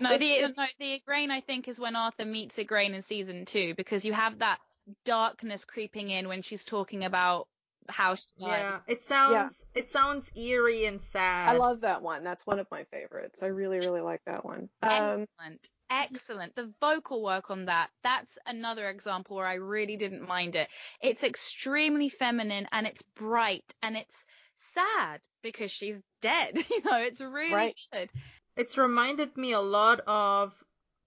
[0.00, 3.02] No, It's- the it's- no the Igraine I think is when Arthur meets Igraine in
[3.02, 4.58] season two because you have that
[5.04, 7.48] darkness creeping in when she's talking about
[7.88, 8.48] how she died.
[8.48, 11.48] Yeah, it sounds it sounds eerie and sad.
[11.48, 12.24] I love that one.
[12.24, 13.42] That's one of my favorites.
[13.42, 14.68] I really, really like that one.
[14.82, 15.68] Um, Excellent.
[15.94, 16.54] Excellent.
[16.54, 20.68] The vocal work on that, that's another example where I really didn't mind it.
[21.02, 24.24] It's extremely feminine and it's bright and it's
[24.56, 26.56] sad because she's dead.
[26.70, 27.74] You know, it's really Right.
[27.92, 28.10] good.
[28.56, 30.54] It's reminded me a lot of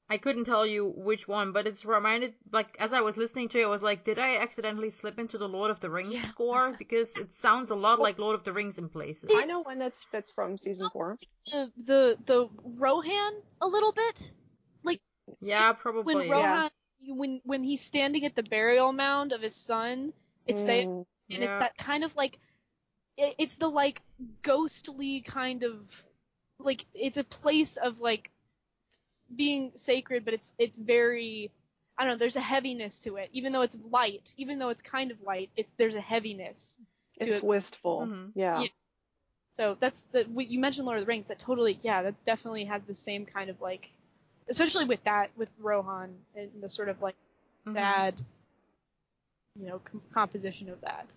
[0.07, 3.62] I couldn't tell you which one, but it's reminded like as I was listening to
[3.62, 6.22] it, I was like, did I accidentally slip into the Lord of the Rings Yeah.
[6.22, 6.76] score?
[6.78, 9.32] Because it sounds a lot like Lord of the Rings in places.
[9.36, 11.18] I know one that's that's from season four.
[11.52, 14.32] The the the Rohan a little bit.
[15.41, 16.15] Yeah, probably.
[16.15, 16.30] When probably.
[16.30, 16.69] Rohan
[17.07, 20.14] when when he's standing at the burial mound of his son,
[20.47, 21.45] it's they Mm, and Yeah.
[21.45, 22.39] it's that kind of like
[23.18, 24.02] it, it's the like
[24.43, 25.80] ghostly kind of
[26.60, 28.31] like it's a place of like
[29.35, 31.52] being sacred but it's it's very
[31.97, 34.81] i don't know there's a heaviness to it even though it's light even though it's
[34.81, 36.80] kind of light it, there's a heaviness
[37.22, 37.43] to it's it.
[37.43, 38.02] wistful.
[38.02, 38.31] Mhm.
[38.35, 38.61] Yeah.
[38.61, 38.68] Yeah.
[39.53, 42.84] so that's the you mentioned lord of the rings that totally yeah that definitely has
[42.84, 43.89] the same kind of like
[44.49, 47.15] especially with that with rohan and the sort of like
[47.65, 47.73] Mhm.
[47.73, 48.22] bad
[49.55, 51.07] you know com- composition of that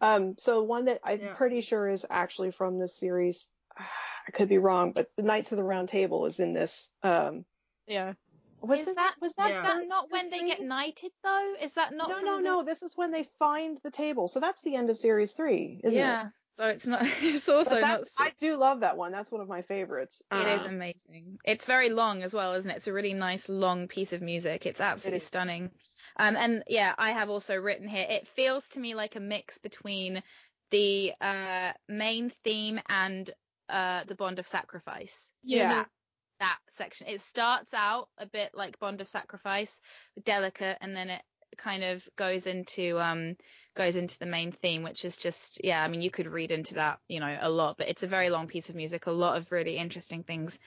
[0.00, 1.34] Um, so one that I'm Yeah.
[1.34, 3.48] pretty sure is actually from this series.
[3.76, 6.90] I could be wrong, but the Knights of the Round Table is in this.
[7.02, 7.44] Um,
[7.88, 8.12] yeah
[8.60, 9.62] was is it- that was is that Yeah.
[9.62, 11.54] that not when they season get knighted though?
[11.60, 12.62] Is that not No, no, the- no.
[12.62, 14.28] This is when they find the table.
[14.28, 16.32] So that's the end of series three, isn't it?
[16.58, 19.12] So it's not it's also not I do love that one.
[19.12, 20.22] That's one of my favorites.
[20.32, 21.38] It is Um, amazing.
[21.44, 22.76] It's very long as well, isn't it?
[22.76, 24.66] It's a really nice long piece of music.
[24.66, 25.26] It's absolutely is.
[25.26, 25.70] stunning.
[26.16, 28.06] Um, and yeah, I have also written here.
[28.08, 30.22] It feels to me like a mix between
[30.70, 33.30] the uh, main theme and
[33.68, 35.30] uh, the Bond of Sacrifice.
[35.44, 35.68] Yeah.
[35.68, 35.88] That,
[36.40, 37.06] that section.
[37.06, 39.80] It starts out a bit like Bond of Sacrifice,
[40.24, 41.22] delicate, and then it
[41.56, 43.36] kind of goes into um
[43.78, 45.82] goes into the main theme, which is just yeah.
[45.82, 48.28] I mean, you could read into that, you know, a lot, but it's a very
[48.28, 49.06] long piece of music.
[49.06, 50.58] A lot of really interesting things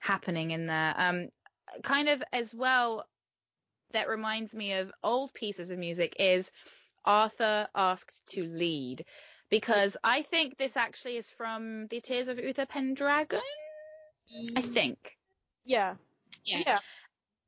[0.00, 0.94] happening in there.
[0.98, 1.28] Um,
[1.82, 3.06] kind of as well.
[3.92, 6.50] That reminds me of old pieces of music is
[7.04, 9.04] Arthur asked to lead
[9.48, 13.40] because I think this actually is from the Tears of Uther Pendragon.
[14.56, 15.16] I think.
[15.64, 15.94] yeah
[16.44, 16.62] Yeah.
[16.66, 16.78] yeah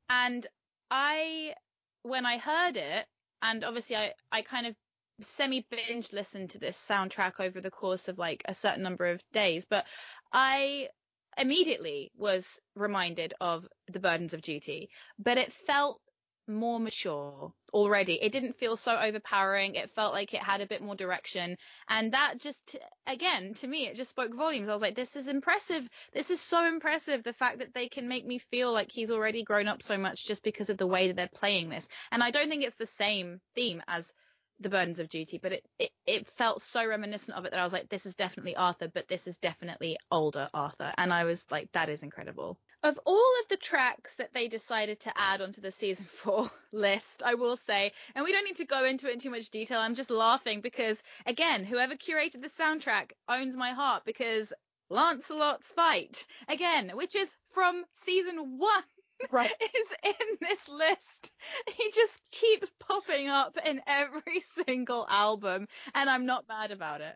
[0.09, 0.47] And
[0.89, 1.55] I,
[2.03, 3.05] when I heard it,
[3.41, 4.75] and obviously I, I kind of
[5.21, 9.23] semi binge listened to this soundtrack over the course of like a certain number of
[9.31, 9.85] days, but
[10.31, 10.89] I
[11.37, 16.01] immediately was reminded of the burdens of duty, but it felt
[16.49, 18.21] more mature already.
[18.21, 19.75] It didn't feel so overpowering.
[19.75, 21.57] It felt like it had a bit more direction.
[21.87, 22.75] And that just,
[23.05, 24.67] again, to me, it just spoke volumes.
[24.67, 25.87] I was like, this is impressive.
[26.11, 27.23] This is so impressive.
[27.23, 30.25] The fact that they can make me feel like he's already grown up so much
[30.25, 31.87] just because of the way that they're playing this.
[32.11, 34.11] And I don't think it's the same theme as
[34.59, 37.63] the burdens of duty but it, it it felt so reminiscent of it that i
[37.63, 41.45] was like this is definitely arthur but this is definitely older arthur and i was
[41.51, 45.59] like that is incredible of all of the tracks that they decided to add onto
[45.59, 49.13] the season four list, I will say, and we don't need to go into it
[49.13, 49.79] in too much detail.
[49.79, 54.53] I'm just laughing because, again, whoever curated the soundtrack owns my heart because
[54.89, 58.83] Lancelot's fight, again, which is from season one.
[59.31, 59.51] Right.
[59.61, 61.31] Is in this list.
[61.75, 67.15] He just keeps popping up in every single album, and I'm not mad about it.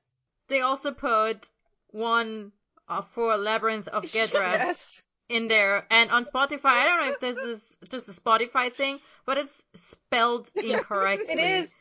[0.50, 1.50] They also put
[1.92, 2.52] one
[2.88, 5.02] uh, for Labyrinth of Gedra Yes.
[5.30, 9.00] in there, and on Spotify, I don't know if this is just a Spotify thing,
[9.26, 11.34] but it's spelled incorrectly.
[11.34, 11.72] It is.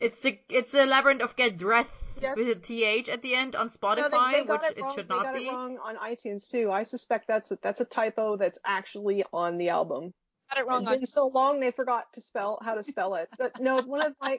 [0.00, 2.36] It's the it's the Labyrinth of Gedreth Yes.
[2.36, 4.82] with a th at the end on No, Spotify, they, they got which it it
[4.82, 4.94] wrong.
[4.94, 5.44] should they not got be.
[5.44, 6.70] it wrong on iTunes too.
[6.72, 10.14] I suspect that's a, that's a typo that's actually on the album.
[10.50, 13.16] Got it wrong It's on been so long they forgot to spell how to spell
[13.16, 13.28] it.
[13.36, 14.38] But no, one of my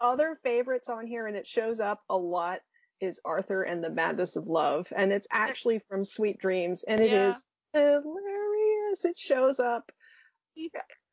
[0.00, 2.60] other favorites on here, and it shows up a lot,
[3.00, 7.12] is Arthur and the Madness of Love, and it's actually from Sweet Dreams, and it
[7.12, 7.44] is
[7.74, 8.00] Yeah.
[8.00, 9.04] hilarious.
[9.04, 9.90] It shows up.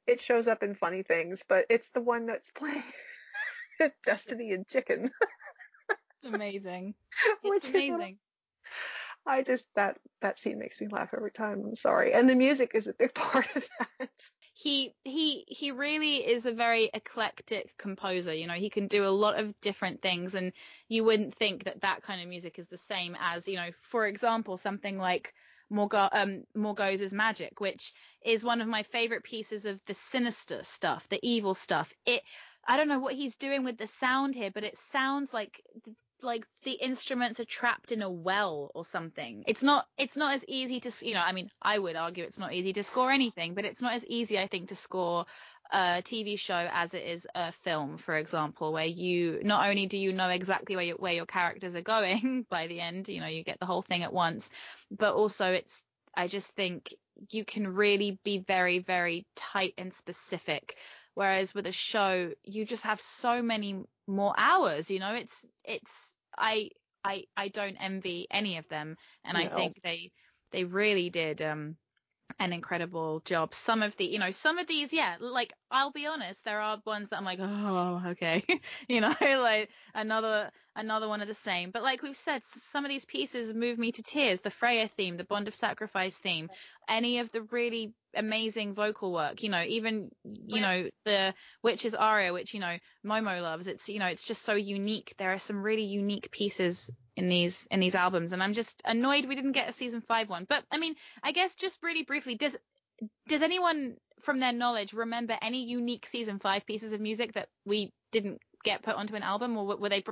[0.08, 2.84] It shows up in funny things, but it's the one that's playing
[4.04, 5.12] Destiny and Chicken,
[6.22, 6.96] It's amazing.
[7.44, 8.18] which It's is amazing.
[9.26, 11.64] I just that that scene makes me laugh every time.
[11.66, 14.10] I'm sorry, and the music is a big part of that.
[14.54, 19.10] he he he really is a very eclectic composer you know he can do a
[19.24, 20.54] lot of different things and
[20.88, 24.08] you wouldn't think that that kind of music is the same as you know for
[24.08, 25.34] example something like
[25.70, 27.94] Morgo um Morgause's Magic which
[28.24, 32.22] is one of my favorite pieces of the sinister stuff the evil stuff it
[32.68, 35.62] I don't know what he's doing with the sound here but it sounds like
[36.22, 39.44] like the instruments are trapped in a well or something.
[39.48, 42.40] It's not it's not as easy to you know I mean I would argue it's
[42.40, 45.26] not easy to score anything, but it's not as easy I think to score
[45.72, 49.98] a TV show as it is a film, for example, where you not only do
[49.98, 53.44] you know exactly where where your characters are going by the end, you know you
[53.44, 54.50] get the whole thing at once,
[54.92, 55.84] but also it's
[56.16, 56.94] I just think
[57.30, 60.78] you can really be very very tight and specific
[61.16, 65.14] whereas with a show you just have so many more hours you know?
[65.16, 66.70] It's it's i
[67.04, 70.12] i i don't envy any of them and i think they
[70.52, 71.78] they really did um
[72.40, 73.54] an incredible job.
[73.54, 76.82] Some of the you know some of these yeah like i'll be honest there are
[76.86, 78.44] ones that i'm like oh okay.
[78.88, 81.72] You know like another another one of the same.
[81.72, 84.42] But like we've said some of these pieces move me to tears.
[84.42, 86.50] The freya theme the bond of sacrifice theme
[86.88, 91.34] any of the really amazing vocal work you know even you know the
[91.64, 93.68] witch's aria which you know momo loves.
[93.68, 95.14] It's you know it's just so unique.
[95.18, 98.34] There are some really unique pieces in these in these albums.
[98.34, 100.46] And i'm just annoyed we didn't get a season five one.
[100.48, 102.58] But i mean i guess just really briefly does
[103.28, 107.92] does anyone from their knowledge remember any unique season five pieces of music that we
[108.12, 110.04] didn't get put onto an album or were they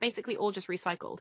[0.00, 1.18] basically all just recycled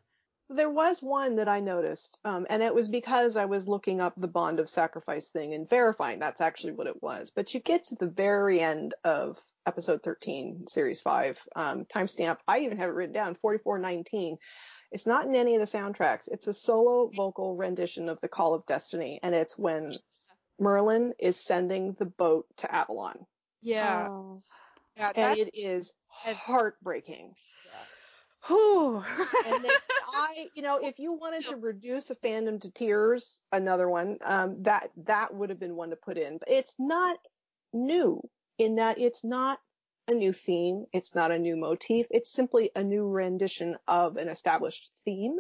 [0.50, 4.14] There was one that I noticed, um, and it was because I was looking up
[4.16, 7.32] the bond of sacrifice thing and verifying that's actually what it was.
[7.36, 12.38] But you get to the very end of episode 13, series five, um, timestamp.
[12.48, 14.38] I even have it written down, 4419.
[14.94, 16.30] It's not in any of the soundtracks.
[16.32, 19.94] It's a solo vocal rendition of the Call of Destiny, and it's when
[20.60, 23.26] Merlin is sending the boat to Avalon,
[23.62, 24.08] Yeah.
[24.10, 24.42] Oh.
[24.96, 25.12] Yeah.
[25.16, 27.34] and it is heartbreaking.
[27.66, 27.72] yeah.
[28.48, 29.04] Whew.
[29.46, 33.90] and it's, I, you know, if you wanted to reduce a fandom to tears, another
[33.90, 36.38] one, um, that that would have been one to put in.
[36.38, 37.18] But it's not
[37.74, 38.22] new
[38.58, 39.60] in that it's not
[40.08, 44.30] a new theme, it's not a new motif, it's simply a new rendition of an
[44.30, 45.38] established theme.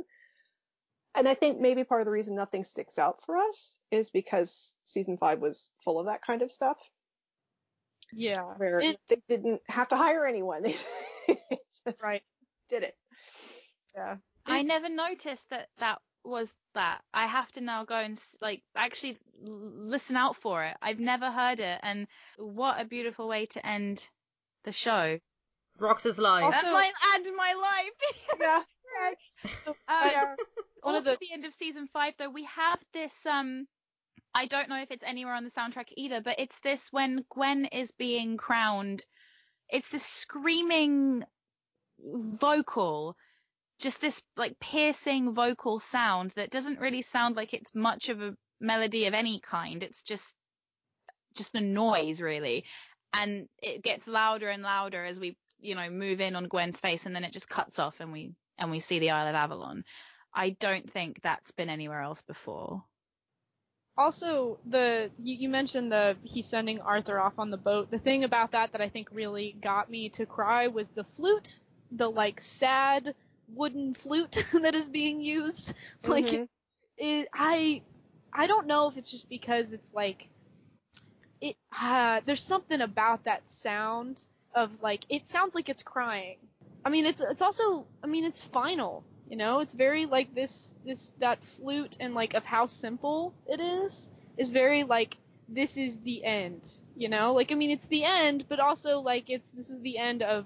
[1.17, 4.75] And I think maybe part of the reason nothing sticks out for us is because
[4.83, 6.77] season five was full of that kind of stuff,
[8.13, 8.43] Yeah.
[8.57, 10.61] where It- they didn't have to hire anyone;
[11.27, 11.39] they
[11.85, 12.23] just Right.
[12.69, 12.95] did it.
[13.95, 14.17] Yeah.
[14.45, 17.03] I never noticed that that was that.
[17.13, 20.77] I have to now go and like actually listen out for it.
[20.81, 22.07] I've never heard it, and
[22.37, 24.07] what a beautiful way to end
[24.63, 25.19] the show.
[25.79, 26.43] Rox's life.
[26.43, 27.91] Also- and my and my life.
[28.39, 28.63] Yeah.
[29.67, 30.35] Um, Yeah.
[30.83, 33.25] Also, the- the end of season five, though, we have this.
[33.25, 33.67] Um,
[34.33, 37.65] I don't know if it's anywhere on the soundtrack either, but it's this when Gwen
[37.65, 39.05] is being crowned.
[39.69, 41.23] It's this screaming
[41.99, 43.17] vocal,
[43.79, 48.35] just this like piercing vocal sound that doesn't really sound like it's much of a
[48.59, 49.83] melody of any kind.
[49.83, 50.35] It's just
[51.35, 52.65] just a noise, really.
[53.13, 57.05] and it gets louder and louder as we you know move in on Gwen's face,
[57.05, 59.83] and then it just cuts off, and we and we see the Isle of Avalon.
[60.33, 62.83] I don't think that's been anywhere else before.
[63.97, 67.89] Also, the you, you mentioned the he's sending Arthur off on the boat.
[67.91, 71.59] The thing about that that I think really got me to cry was the flute,
[71.91, 73.15] the like sad
[73.53, 75.73] wooden flute that is being used.
[76.05, 76.47] Like Mhm.
[76.97, 77.81] it, I
[78.33, 80.27] I don't know if it's just because it's like
[81.41, 86.37] it uh, there's something about that sound of like it sounds like it's crying.
[86.85, 89.59] I mean it's it's also I mean it's final, you know?
[89.59, 94.49] It's very like this this that flute and like of how simple it is is
[94.49, 95.17] very like
[95.49, 97.33] this is the end, you know?
[97.33, 100.45] Like I mean it's the end, but also like it's this is the end of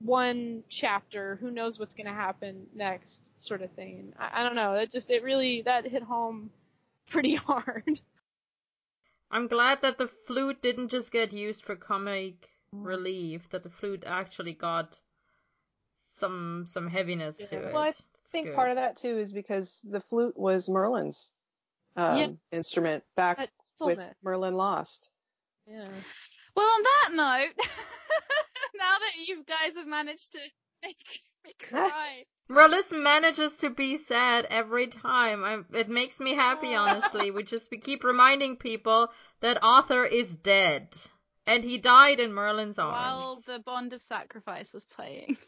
[0.00, 1.36] one chapter.
[1.40, 4.12] Who knows what's gonna happen next, sort of thing.
[4.18, 4.74] I, I don't know.
[4.74, 6.50] It just it really that hit home
[7.10, 8.00] pretty hard.
[9.30, 14.04] I'm glad that the flute didn't just get used for comic relief, that the flute
[14.06, 14.98] actually got
[16.18, 17.72] some some heaviness to it.
[17.72, 17.92] Well, I
[18.26, 18.56] think good.
[18.56, 21.32] part of that too is because the flute was Merlin's
[21.96, 22.28] um, Yeah.
[22.52, 23.50] instrument back That
[23.80, 24.14] with fullness.
[24.22, 25.10] Merlin Lost.
[25.66, 25.88] Yeah.
[26.54, 27.66] Well, on that note,
[28.76, 30.38] now that you guys have managed to
[30.82, 30.96] make
[31.44, 35.44] me cry, Merlis manages to be sad every time.
[35.44, 37.30] I, it makes me happy, honestly.
[37.30, 39.08] we just we keep reminding people
[39.40, 40.88] that Arthur is dead,
[41.46, 45.36] and he died in Merlin's arms while the Bond of Sacrifice was playing.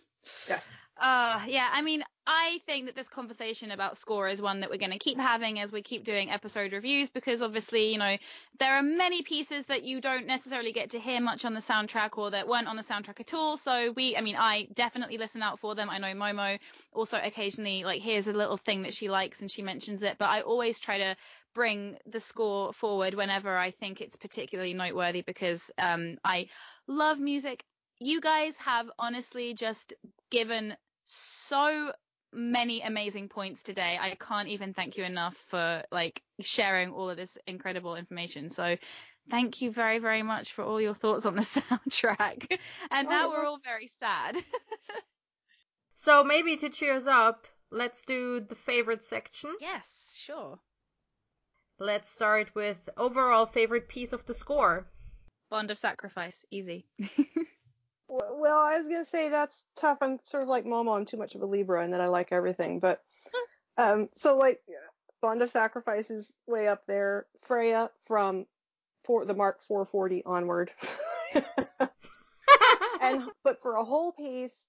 [0.48, 0.60] Yeah.
[1.00, 4.76] Uh, yeah, I mean, I think that this conversation about score is one that we're
[4.76, 8.18] going to keep having as we keep doing episode reviews because obviously, you know,
[8.58, 12.18] there are many pieces that you don't necessarily get to hear much on the soundtrack
[12.18, 13.56] or that weren't on the soundtrack at all.
[13.56, 15.88] So we, I mean, I definitely listen out for them.
[15.88, 16.58] I know Momo
[16.92, 20.28] also occasionally like here's a little thing that she likes and she mentions it, but
[20.28, 21.16] I always try to
[21.54, 26.48] bring the score forward whenever I think it's particularly noteworthy because um, I
[26.86, 27.64] love music.
[28.00, 29.92] You guys have honestly just
[30.30, 30.74] given
[31.04, 31.92] so
[32.32, 33.98] many amazing points today.
[34.00, 38.48] I can't even thank you enough for like sharing all of this incredible information.
[38.48, 38.76] So
[39.30, 42.58] thank you very, very much for all your thoughts on the soundtrack.
[42.90, 44.36] And now we're all very sad.
[45.96, 49.54] So maybe to cheer us up, let's do the favorite section.
[49.60, 50.58] yes, sure.
[51.78, 54.86] Let's start with overall favorite piece of the score.
[55.50, 56.86] Bond of Sacrifice, easy.
[58.10, 59.98] W- Well, I was gonna say that's tough.
[60.00, 60.96] I'm sort of like Momo.
[60.96, 62.80] I'm too much of a Libra, and that I like everything.
[62.80, 63.00] But
[63.78, 64.60] um, so like
[65.22, 67.26] Bond of Sacrifice is way up there.
[67.42, 68.46] Freya from
[69.04, 70.70] for the Mark 440 onward.
[73.00, 74.66] and but for a whole piece,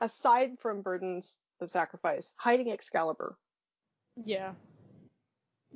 [0.00, 3.36] aside from Burdens of Sacrifice, hiding Excalibur,
[4.24, 4.52] Yeah.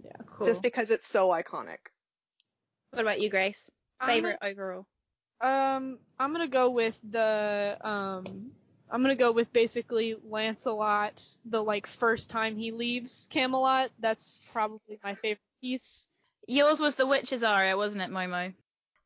[0.03, 0.13] Yeah.
[0.27, 0.47] Cool.
[0.47, 1.79] just because it's so iconic.
[2.91, 3.71] what about you, Grace?
[4.01, 4.87] I'm Favorite overall?
[5.43, 8.53] Um, I'm gonna go with the um,
[8.91, 13.91] I'm gonna go with basically Lancelot, the like first time he leaves Camelot.
[13.99, 16.07] That's probably my favorite piece.
[16.47, 18.53] Yours was the Witch's aria, wasn't it, Momo?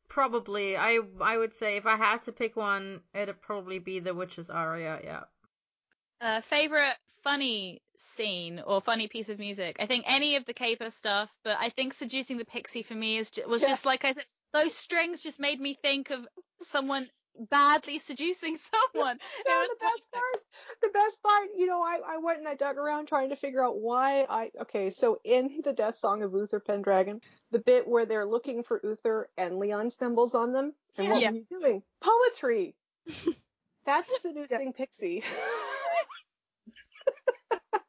[0.09, 4.13] Probably, I I would say if I had to pick one, it'd probably be the
[4.13, 4.99] Witch's aria.
[5.03, 5.23] Yeah.
[6.21, 9.77] Uh, favorite funny scene or funny piece of music?
[9.79, 13.17] I think any of the caper stuff, but I think seducing the pixie for me
[13.17, 13.71] is ju- was Yes.
[13.71, 14.25] just like I said.
[14.53, 16.27] Those strings just made me think of
[16.61, 17.07] someone
[17.51, 18.57] badly seducing
[18.93, 19.17] someone.
[19.39, 20.43] it No, was the best part,
[20.81, 23.63] the best part, you know, I, I went and I dug around trying to figure
[23.63, 27.21] out why I, okay, so in the death song of Uther Pendragon,
[27.51, 31.29] the bit where they're looking for Uther and Leon stumbles on them, and what Yeah.
[31.31, 31.83] were you doing?
[32.01, 32.75] Poetry!
[33.85, 35.23] That's seducing Pixie.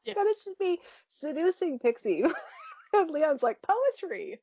[0.05, 0.15] Yeah.
[0.15, 2.25] That it should be seducing Pixie.
[2.95, 4.41] and Leon's like, poetry!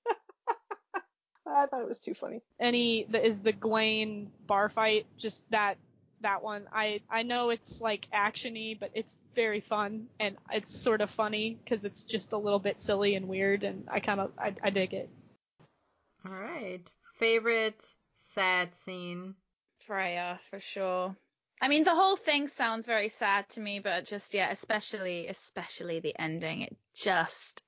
[1.47, 2.41] I thought it was too funny.
[2.59, 5.77] Any the, is the Gwaine bar fight just that
[6.21, 6.67] that one.
[6.73, 11.57] I I know it's like actiony, but it's very fun and it's sort of funny
[11.63, 14.69] because it's just a little bit silly and weird, and I kind of I, I
[14.69, 15.09] dig it.
[16.25, 16.81] All right.
[17.19, 17.85] Favorite
[18.17, 19.35] sad scene.
[19.79, 21.15] Freya, for sure.
[21.61, 25.99] I mean, the whole thing sounds very sad to me, but just yeah, especially especially
[25.99, 26.61] the ending.
[26.61, 27.63] It just,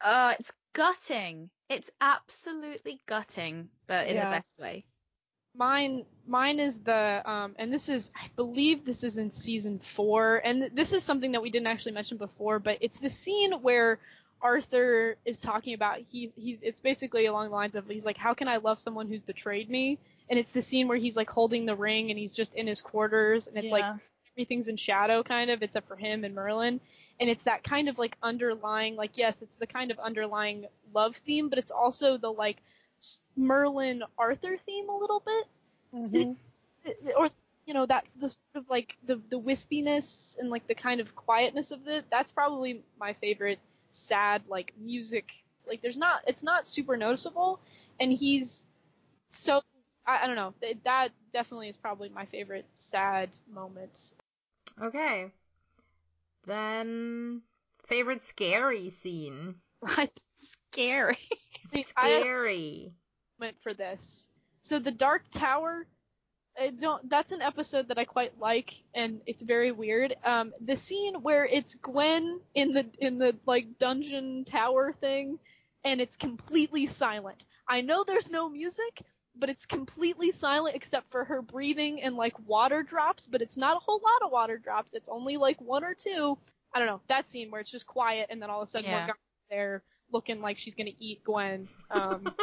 [0.00, 1.50] uh, it's gutting.
[1.68, 4.20] It's absolutely gutting, but in Yeah.
[4.20, 4.84] the best way.
[5.54, 10.38] Mine, mine is the, um, and this is, I believe this is in season four,
[10.44, 13.98] and this is something that we didn't actually mention before, but it's the scene where
[14.42, 18.34] Arthur is talking about he's he's it's basically along the lines of he's like how
[18.34, 19.98] can I love someone who's betrayed me
[20.28, 22.82] and it's the scene where he's like holding the ring and he's just in his
[22.82, 23.88] quarters and it's like
[24.36, 25.62] everything's in shadow kind of.
[25.62, 26.80] Except for him and Merlin.
[27.18, 31.16] And it's that kind of like underlying like yes it's the kind of underlying love
[31.26, 32.58] theme but it's also the like
[33.36, 35.44] Merlin Arthur theme a little bit.
[35.94, 37.08] Mm-hmm.
[37.16, 37.30] or
[37.66, 41.14] you know that the sort of like the the wispiness and like the kind of
[41.16, 43.58] quietness of it that's probably my favorite
[43.96, 45.32] sad like music.
[45.66, 47.58] Like there's not it's not super noticeable.
[47.98, 48.66] And he's
[49.30, 49.62] so
[50.06, 50.54] I, I don't know.
[50.60, 54.14] That, that definitely is probably my favorite sad moment
[54.82, 55.32] Okay.
[56.46, 57.42] Then
[57.88, 59.56] favorite scary scene.
[59.96, 60.26] That's
[60.72, 61.18] scary.
[61.72, 62.92] See, I have- Scary.
[63.38, 64.30] Went for this
[64.62, 65.86] so the dark tower
[66.58, 70.74] I don't that's an episode that I quite like and it's very weird um the
[70.74, 75.38] scene where it's Gwen in the in the like dungeon tower thing
[75.84, 79.02] and it's completely silent I know there's no music
[79.38, 83.76] but it's completely silent except for her breathing and like water drops but it's not
[83.76, 86.36] a whole lot of water drops it's only like one or two
[86.74, 88.86] I don't know that scene where it's just quiet and then all of a sudden
[88.90, 88.98] Yeah.
[88.98, 89.18] Morgana's
[89.50, 89.82] there
[90.12, 92.34] looking like she's gonna eat Gwen um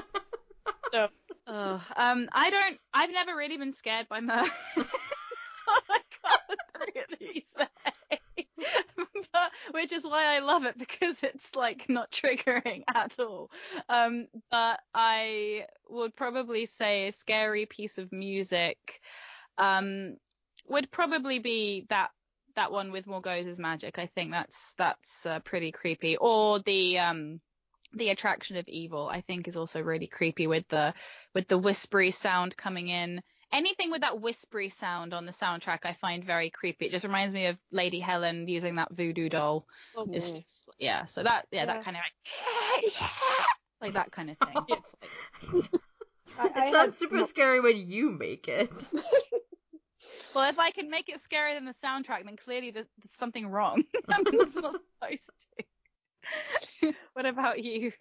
[0.92, 1.08] so
[1.46, 2.80] Oh, um, I don't.
[2.94, 4.84] I've never really been scared by Merlin, so
[5.90, 7.68] I can't really say.
[9.32, 13.52] But which is why I love it because it's like not triggering at all.
[13.90, 19.02] Um, but I would probably say a scary piece of music,
[19.58, 20.18] um,
[20.68, 22.10] would probably be that
[22.56, 23.98] that one with Morgause's magic.
[23.98, 26.18] I think that's that's uh, pretty creepy.
[26.18, 27.42] Or the um
[27.94, 29.08] the attraction of evil.
[29.08, 30.94] I think is also really creepy with the
[31.34, 33.22] with the whispery sound coming in.
[33.54, 36.88] Anything with that whispery sound on the soundtrack, I find very creepy.
[36.88, 39.68] It just reminds me of Lady Helen using that voodoo doll.
[39.96, 41.06] oh, It's just, yeah.
[41.06, 41.66] So that, yeah, Yeah.
[41.68, 42.04] that kind of
[42.76, 42.94] like,
[43.80, 44.58] like that kind of thing.
[44.70, 45.82] It's like,
[46.56, 48.72] I, I It sounds super mo- scary when you make it.
[50.36, 53.46] well, if I can make it scarier than the soundtrack, then clearly there's, there's something
[53.48, 53.84] wrong.
[54.10, 55.32] I'm just not supposed
[56.82, 56.94] to.
[57.14, 57.92] what about you?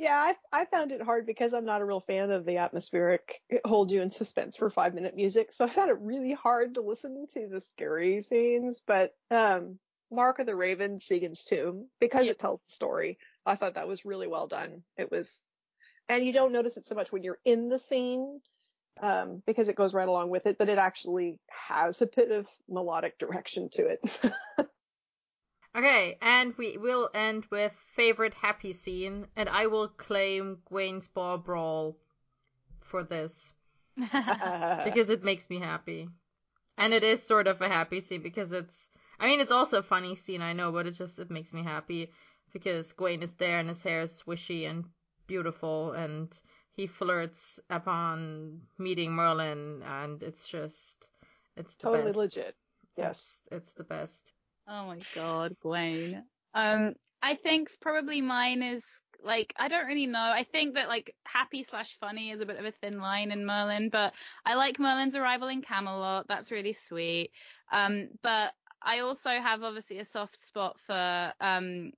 [0.00, 3.42] Yeah, I, I found it hard because I'm not a real fan of the atmospheric
[3.66, 5.52] hold you in suspense for five minute music.
[5.52, 8.80] So I found it really hard to listen to the scary scenes.
[8.86, 9.78] But um,
[10.10, 12.30] Mark of the Raven, Sigan's Tomb, because Yeah.
[12.30, 14.84] it tells the story, I thought that was really well done.
[14.96, 15.42] It was,
[16.08, 18.40] and you don't notice it so much when you're in the scene
[19.02, 22.46] um, because it goes right along with it, but it actually has a bit of
[22.70, 24.20] melodic direction to it.
[25.76, 31.38] Okay, and we will end with favorite happy scene, and I will claim Gwaine's Bar
[31.38, 31.96] Brawl
[32.80, 33.52] for this
[33.96, 36.08] because it makes me happy.
[36.76, 38.88] And it is sort of a happy scene because it's
[39.20, 41.62] I mean it's also a funny scene, I know, but it just it makes me
[41.62, 42.10] happy
[42.52, 44.84] because Gwen is there and his hair is swishy and
[45.28, 46.36] beautiful and
[46.72, 51.06] he flirts upon meeting Merlin and it's just
[51.56, 52.16] it's the totally best.
[52.16, 52.56] legit.
[52.96, 53.40] Yes.
[53.52, 54.32] It's, it's the best.
[54.70, 56.22] Oh my god, Gwaine.
[56.54, 58.86] Um, I think probably mine is
[59.22, 60.32] like I don't really know.
[60.34, 63.44] I think that like happy slash funny is a bit of a thin line in
[63.44, 64.14] Merlin, but
[64.46, 66.28] I like Merlin's arrival in Camelot.
[66.28, 67.32] That's really sweet.
[67.72, 71.90] Um, but I also have obviously a soft spot for um,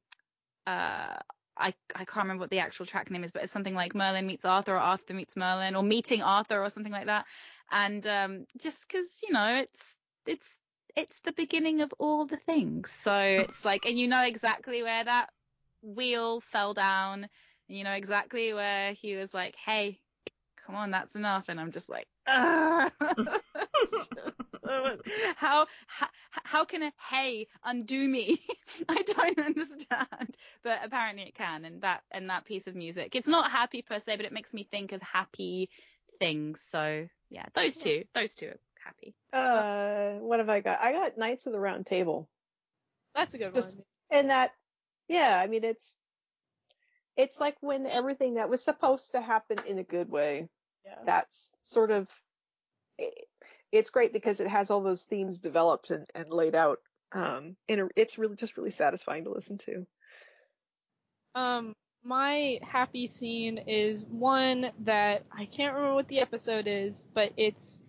[0.67, 1.17] uh.
[1.55, 4.27] I, I can't remember what the actual track name is, but it's something like Merlin
[4.27, 7.27] meets Arthur or Arthur meets Merlin or meeting Arthur or something like that.
[7.71, 10.57] And um, just because you know it's it's
[10.97, 12.91] it's the beginning of all the things.
[12.91, 15.31] So it's like, and you know exactly where that
[15.83, 17.29] wheel fell down,
[17.69, 19.99] and you know exactly where he was like, "Hey,
[20.65, 22.07] come on, that's enough," and I'm just like,
[25.37, 26.09] how, how
[26.45, 28.41] how can a hey undo me?
[28.89, 33.29] I don't understand, but apparently it can, and that and that piece of music, it's
[33.29, 35.69] not happy per se, but it makes me think of happy
[36.19, 36.61] things.
[36.63, 38.49] So yeah, those two, those two.
[38.49, 39.15] are happy.
[39.33, 40.81] Uh, what have I got?
[40.81, 42.29] I got Knights of the Round Table.
[43.15, 44.53] that's a good Just- one and that
[45.09, 45.97] yeah i mean it's
[47.17, 50.49] it's like when everything that was supposed to happen in a good way
[50.85, 52.09] yeah that's sort of
[52.99, 53.27] it-
[53.71, 56.79] it's great because it has all those themes developed and, and laid out
[57.13, 59.87] um and it's really just really satisfying to listen to
[61.35, 67.33] Um, my happy scene is one that I can't remember what the episode is, but
[67.37, 67.81] it's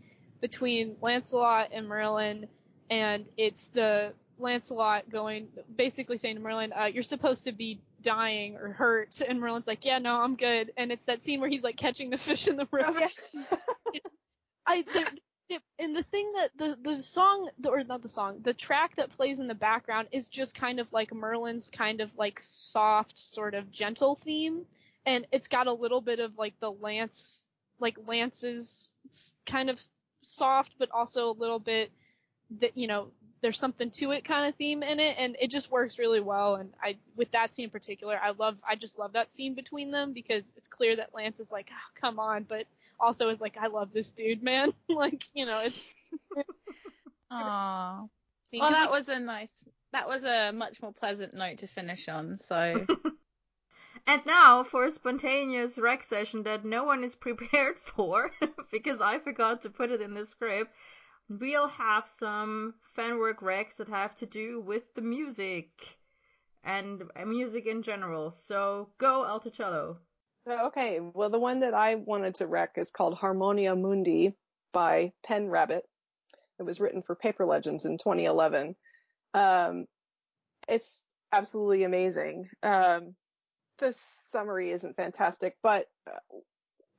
[0.43, 2.49] between Lancelot and Merlin,
[2.89, 5.47] and it's the Lancelot going,
[5.77, 9.85] basically saying to Merlin, uh, "You're supposed to be dying or hurt," and Merlin's like,
[9.85, 12.57] "Yeah, no, I'm good." And it's that scene where he's like catching the fish in
[12.57, 13.07] the river.
[14.67, 15.07] I there,
[15.47, 18.97] it, and the thing that the the song the, or not the song the track
[18.97, 23.17] that plays in the background is just kind of like Merlin's kind of like soft
[23.17, 24.65] sort of gentle theme
[25.05, 27.45] and it's got a little bit of like the Lance
[27.79, 28.93] like Lance's
[29.45, 29.79] kind of
[30.23, 31.91] soft but also a little bit
[32.59, 33.07] that you know
[33.41, 36.55] there's something to it kind of theme in it and it just works really well
[36.55, 39.91] and I with that scene in particular I love I just love that scene between
[39.91, 42.65] them because it's clear that Lance is like oh, come on but
[43.03, 44.73] also is like, I love this dude, man.
[44.89, 45.81] like, you know, it's.
[47.31, 48.09] Aww.
[48.53, 49.63] Well, that was a nice.
[49.91, 52.37] That was a much more pleasant note to finish on.
[52.37, 52.85] So.
[54.05, 58.31] And now for a spontaneous rec session that no one is prepared for
[58.71, 60.73] because I forgot to put it in the script.
[61.29, 65.97] We'll have some fan work recs that have to do with the music
[66.63, 68.31] and music in general.
[68.31, 69.99] So go Alto Cello.
[70.47, 74.35] Okay, well the one that I wanted to rec is called Harmonia Mundi
[74.73, 75.87] by Pen Rabbit.
[76.59, 78.75] It was written for Paper Legends in 2011.
[79.33, 79.85] Um,
[80.67, 82.49] it's absolutely amazing.
[82.61, 83.15] Um,
[83.79, 86.19] the summary isn't fantastic, but uh,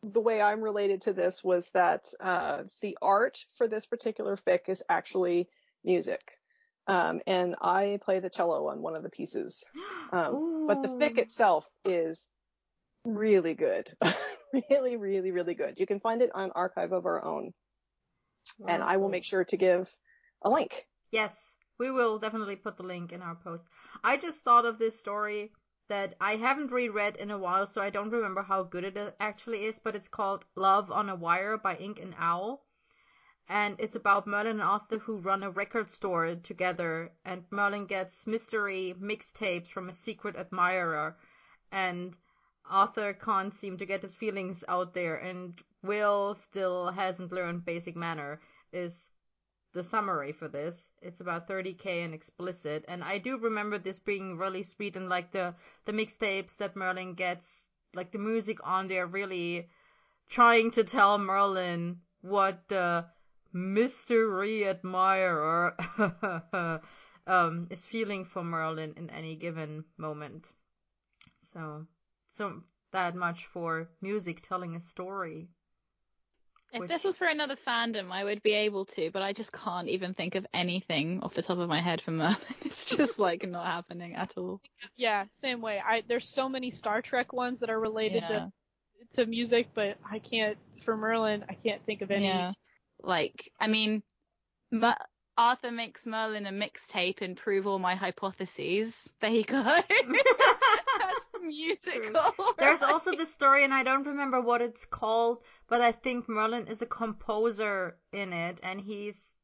[0.02, 4.68] the way I'm related to this was that uh, the art for this particular fic
[4.68, 5.48] is actually
[5.84, 6.20] music.
[6.86, 9.64] Um, and I play the cello on one of the pieces.
[10.12, 12.28] Um, but the fic itself is
[13.04, 13.90] really good.
[14.70, 15.80] really, really, really good.
[15.80, 17.52] You can find it on Archive of Our Own.
[18.68, 19.90] And I will make sure to give
[20.42, 20.86] a link.
[21.10, 23.64] Yes, we will definitely put the link in our post.
[24.04, 25.50] I just thought of this story
[25.88, 29.10] that I haven't reread in a while, so I don't remember how good it uh,
[29.20, 32.64] actually is, but it's called Love on a Wire by Ink and Owl.
[33.48, 38.26] And it's about Merlin and Arthur who run a record store together, and Merlin gets
[38.26, 41.16] mystery mixtapes from a secret admirer,
[41.70, 42.16] and
[42.70, 47.94] Arthur can't seem to get his feelings out there, and Will still hasn't learned basic
[47.94, 48.40] manner,
[48.72, 49.10] is
[49.74, 50.88] the summary for this.
[51.02, 55.32] It's about 30k and explicit, and I do remember this being really sweet and like
[55.32, 55.54] the
[55.84, 59.68] the mixtapes that Merlin gets, like the music on there, really
[60.28, 63.04] trying to tell Merlin what the
[63.52, 65.76] mystery admirer
[67.26, 70.52] um, is feeling for Merlin in any given moment.
[71.52, 71.86] So,
[72.30, 72.62] so
[72.92, 75.48] that much for music telling a story.
[76.74, 79.88] If this was for another fandom, I would be able to, but I just can't
[79.88, 82.36] even think of anything off the top of my head for Merlin.
[82.64, 84.60] It's just like not happening at all.
[84.96, 85.80] Yeah, same way.
[85.84, 88.28] I there's so many Star Trek ones that are related Yeah.
[88.28, 88.52] to
[89.14, 91.44] to music, but I can't for Merlin.
[91.48, 92.26] I can't think of any.
[92.26, 92.52] Yeah.
[93.02, 94.02] Like, I mean,
[94.70, 94.96] Mer-
[95.36, 99.10] Arthur makes Merlin a mixtape and prove all my hypotheses.
[99.20, 99.62] There you go.
[101.04, 102.54] That's musical.
[102.58, 106.66] There's also this story, and I don't remember what it's called, but I think Merlin
[106.68, 109.34] is a composer in it, and he's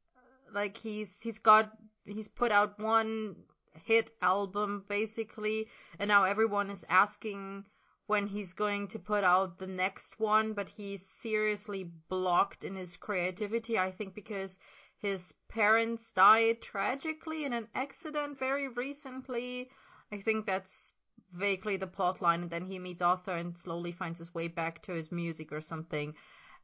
[0.52, 1.70] like he's he's got
[2.04, 3.36] he's put out one
[3.84, 7.64] hit album basically, and now everyone is asking
[8.06, 12.96] when he's going to put out the next one, but he's seriously blocked in his
[12.96, 13.78] creativity.
[13.78, 14.58] I think because
[14.98, 19.70] his parents died tragically in an accident very recently.
[20.12, 20.92] I think that's
[21.32, 24.82] vaguely the plot line, and then he meets Arthur and slowly finds his way back
[24.82, 26.14] to his music or something.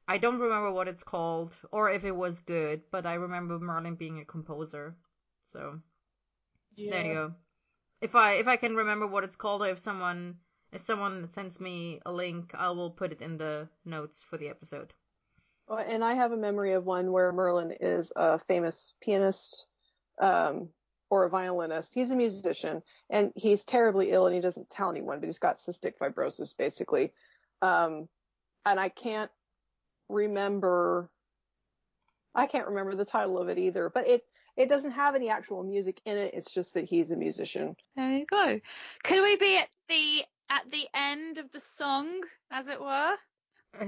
[0.09, 3.97] I don't remember what it's called or if it was good, but I remember Merlin
[3.97, 4.97] being a composer.
[5.45, 5.81] So
[6.77, 6.91] Yeah.
[6.91, 7.35] there you go.
[8.01, 10.39] If I if I can remember what it's called, or if someone
[10.73, 14.49] if someone sends me a link, I will put it in the notes for the
[14.49, 14.95] episode.
[15.69, 19.67] Well, And I have a memory of one where Merlin is a famous pianist
[20.21, 20.71] um,
[21.11, 21.95] or a violinist.
[21.95, 25.59] He's a musician and he's terribly ill and he doesn't tell anyone, but he's got
[25.59, 27.13] cystic fibrosis basically.
[27.63, 28.09] Um,
[28.65, 29.31] and I can't
[30.09, 31.09] remember,
[32.35, 34.23] I can't remember the title of it either, but it,
[34.57, 36.35] it doesn't have any actual music in it.
[36.35, 37.77] It's just that he's a musician.
[37.95, 38.59] There you go.
[39.05, 43.17] Could we be at the at the end of the song, as it were?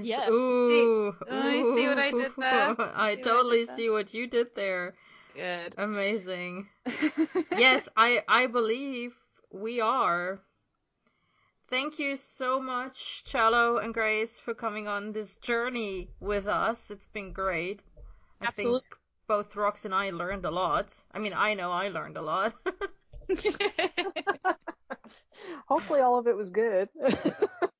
[0.01, 0.29] Yeah.
[0.29, 2.69] Ooh, I see what I did there.
[2.71, 2.75] ooh.
[2.79, 3.75] I See what I did totally there?
[3.75, 4.93] see what you did there.
[5.39, 5.75] Good.
[5.77, 6.67] Amazing.
[7.57, 9.15] yes, I I believe
[9.49, 10.41] we are.
[11.69, 16.91] Thank you so much, Cello and Grace, for coming on this journey with us.
[16.91, 17.79] It's been great.
[18.41, 18.81] I Absolutely.
[18.81, 18.95] think
[19.27, 20.97] both Rox and I learned a lot.
[21.13, 22.53] I mean, I know I learned a lot.
[25.69, 26.89] Hopefully all of it was good.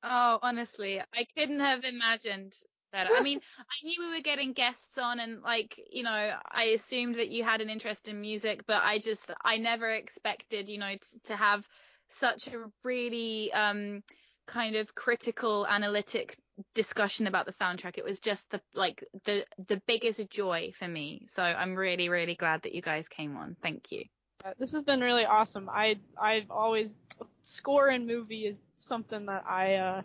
[0.02, 2.54] oh, honestly, I couldn't have imagined
[2.90, 3.10] better.
[3.14, 7.16] I mean, I knew we were getting guests on, and like, you know, I assumed
[7.16, 10.92] that you had an interest in music, but I just, I never expected, you know,
[10.92, 11.68] t- to have
[12.08, 14.02] such a really um
[14.46, 16.36] kind of critical, analytic
[16.74, 17.96] discussion about the soundtrack.
[17.98, 21.26] It was just the like the the biggest joy for me.
[21.28, 23.56] So I'm really, really glad that you guys came on.
[23.62, 24.04] Thank you.
[24.44, 25.68] Uh, This has been really awesome.
[25.70, 26.96] I I've always
[27.44, 30.02] score in movie is something that I uh,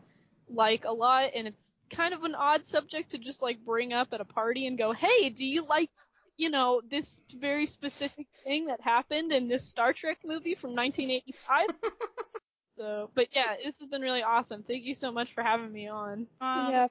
[0.50, 4.10] like a lot, and it's kind of an odd subject to just like bring up
[4.12, 5.90] at a party and go, hey, do you like
[6.38, 11.70] you know this very specific thing that happened in this Star Trek movie from 1985?
[12.78, 14.64] so, but yeah, this has been really awesome.
[14.64, 16.28] Thank you so much for having me on.
[16.42, 16.88] Oh, Yeah.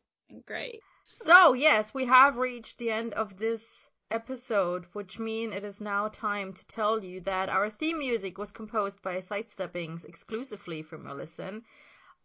[0.46, 0.80] great.
[1.06, 6.08] So, yes, we have reached the end of this episode, which mean it is now
[6.08, 11.64] time to tell you that our theme music was composed by Sidesteppings exclusively for Listen.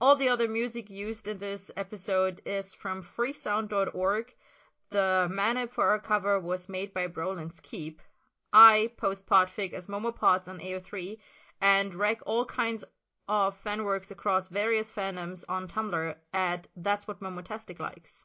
[0.01, 4.33] All the other music used in this episode is from freesound.org.
[4.91, 8.01] The manip for our cover was made by Brolin's Keep.
[8.53, 11.19] I post podfic as Momopods on AO3
[11.59, 12.85] and rec all kinds
[13.27, 18.23] of fanworks across various fandoms on Tumblr at That's What Momotastic Likes.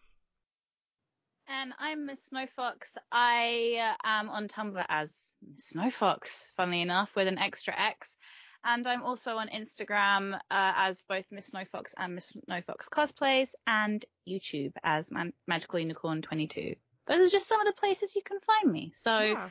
[1.48, 2.96] And I'm Miss Snowfox.
[3.10, 8.16] I uh, am on Tumblr as Miss Snowfox, funnily enough, with an extra X.
[8.64, 14.04] And I'm also on Instagram uh, as both Miss Snowfox and Miss Snowfox cosplays, and
[14.26, 16.74] YouTube as Man- Magical Unicorn 22.
[17.06, 18.92] Those are just some of the places you can find me.
[18.94, 19.48] So Yeah.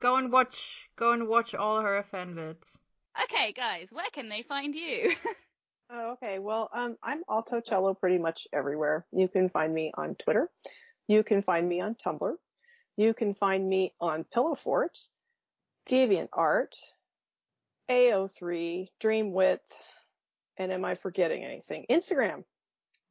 [0.00, 2.78] Go and watch go and watch all her fan vids.
[3.24, 5.14] Okay, guys, where can they find you?
[5.90, 6.38] Oh, okay.
[6.38, 9.06] Well, um, I'm Alto Cello pretty much everywhere.
[9.10, 10.50] You can find me on Twitter.
[11.06, 12.34] You can find me on Tumblr.
[12.98, 14.98] You can find me on Pillowfort,
[15.88, 16.74] DeviantArt,
[17.90, 19.58] AO3, Dreamwidth,
[20.56, 21.86] and am I forgetting anything?
[21.90, 22.44] Instagram.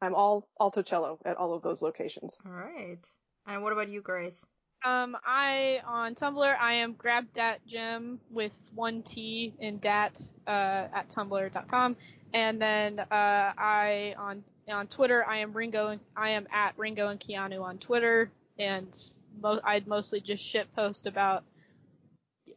[0.01, 2.37] I'm all Alto Cello at all of those locations.
[2.45, 2.99] All right.
[3.47, 4.45] And what about you, Grace?
[4.85, 10.85] Um, I on Tumblr I am grab dat gem with one T in dat uh,
[10.93, 11.95] at tumblr.com,
[12.33, 17.07] and then uh, I on on Twitter I am Ringo and I am at Ringo
[17.07, 18.87] and Keanu on Twitter, and
[19.41, 21.43] mo- I'd mostly just shit post about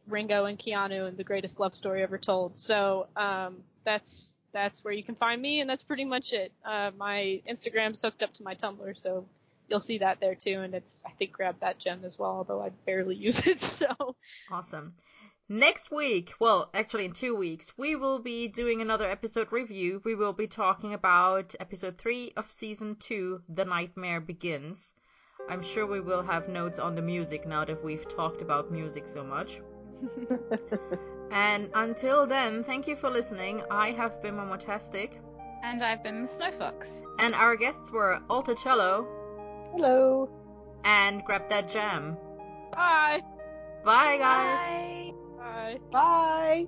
[0.07, 2.59] Ringo and Keanu and the greatest love story ever told.
[2.59, 6.51] So um, that's that's where you can find me, and that's pretty much it.
[6.65, 9.25] Uh, my Instagram's hooked up to my Tumblr, so
[9.69, 12.61] you'll see that there too, and it's I think grab that gem as well, although
[12.61, 13.61] I barely use it.
[13.61, 14.15] So
[14.51, 14.93] Awesome.
[15.49, 20.01] Next week, well, actually in two weeks, we will be doing another episode review.
[20.05, 24.93] We will be talking about episode 3 of season 2, The Nightmare Begins.
[25.49, 29.09] I'm sure we will have notes on the music now that we've talked about music
[29.09, 29.59] so much.
[31.31, 33.61] And until then, thank you for listening.
[33.71, 35.11] I have been Momotastic,
[35.63, 37.01] and I've been Miss Snowfox.
[37.19, 39.07] and our guests were Alto Cello
[39.75, 40.29] Hello.
[40.83, 42.17] and Grab That Jam.
[42.73, 43.21] bye,
[43.85, 45.13] Bye, guys!
[45.37, 45.77] Bye.
[45.91, 46.67] bye.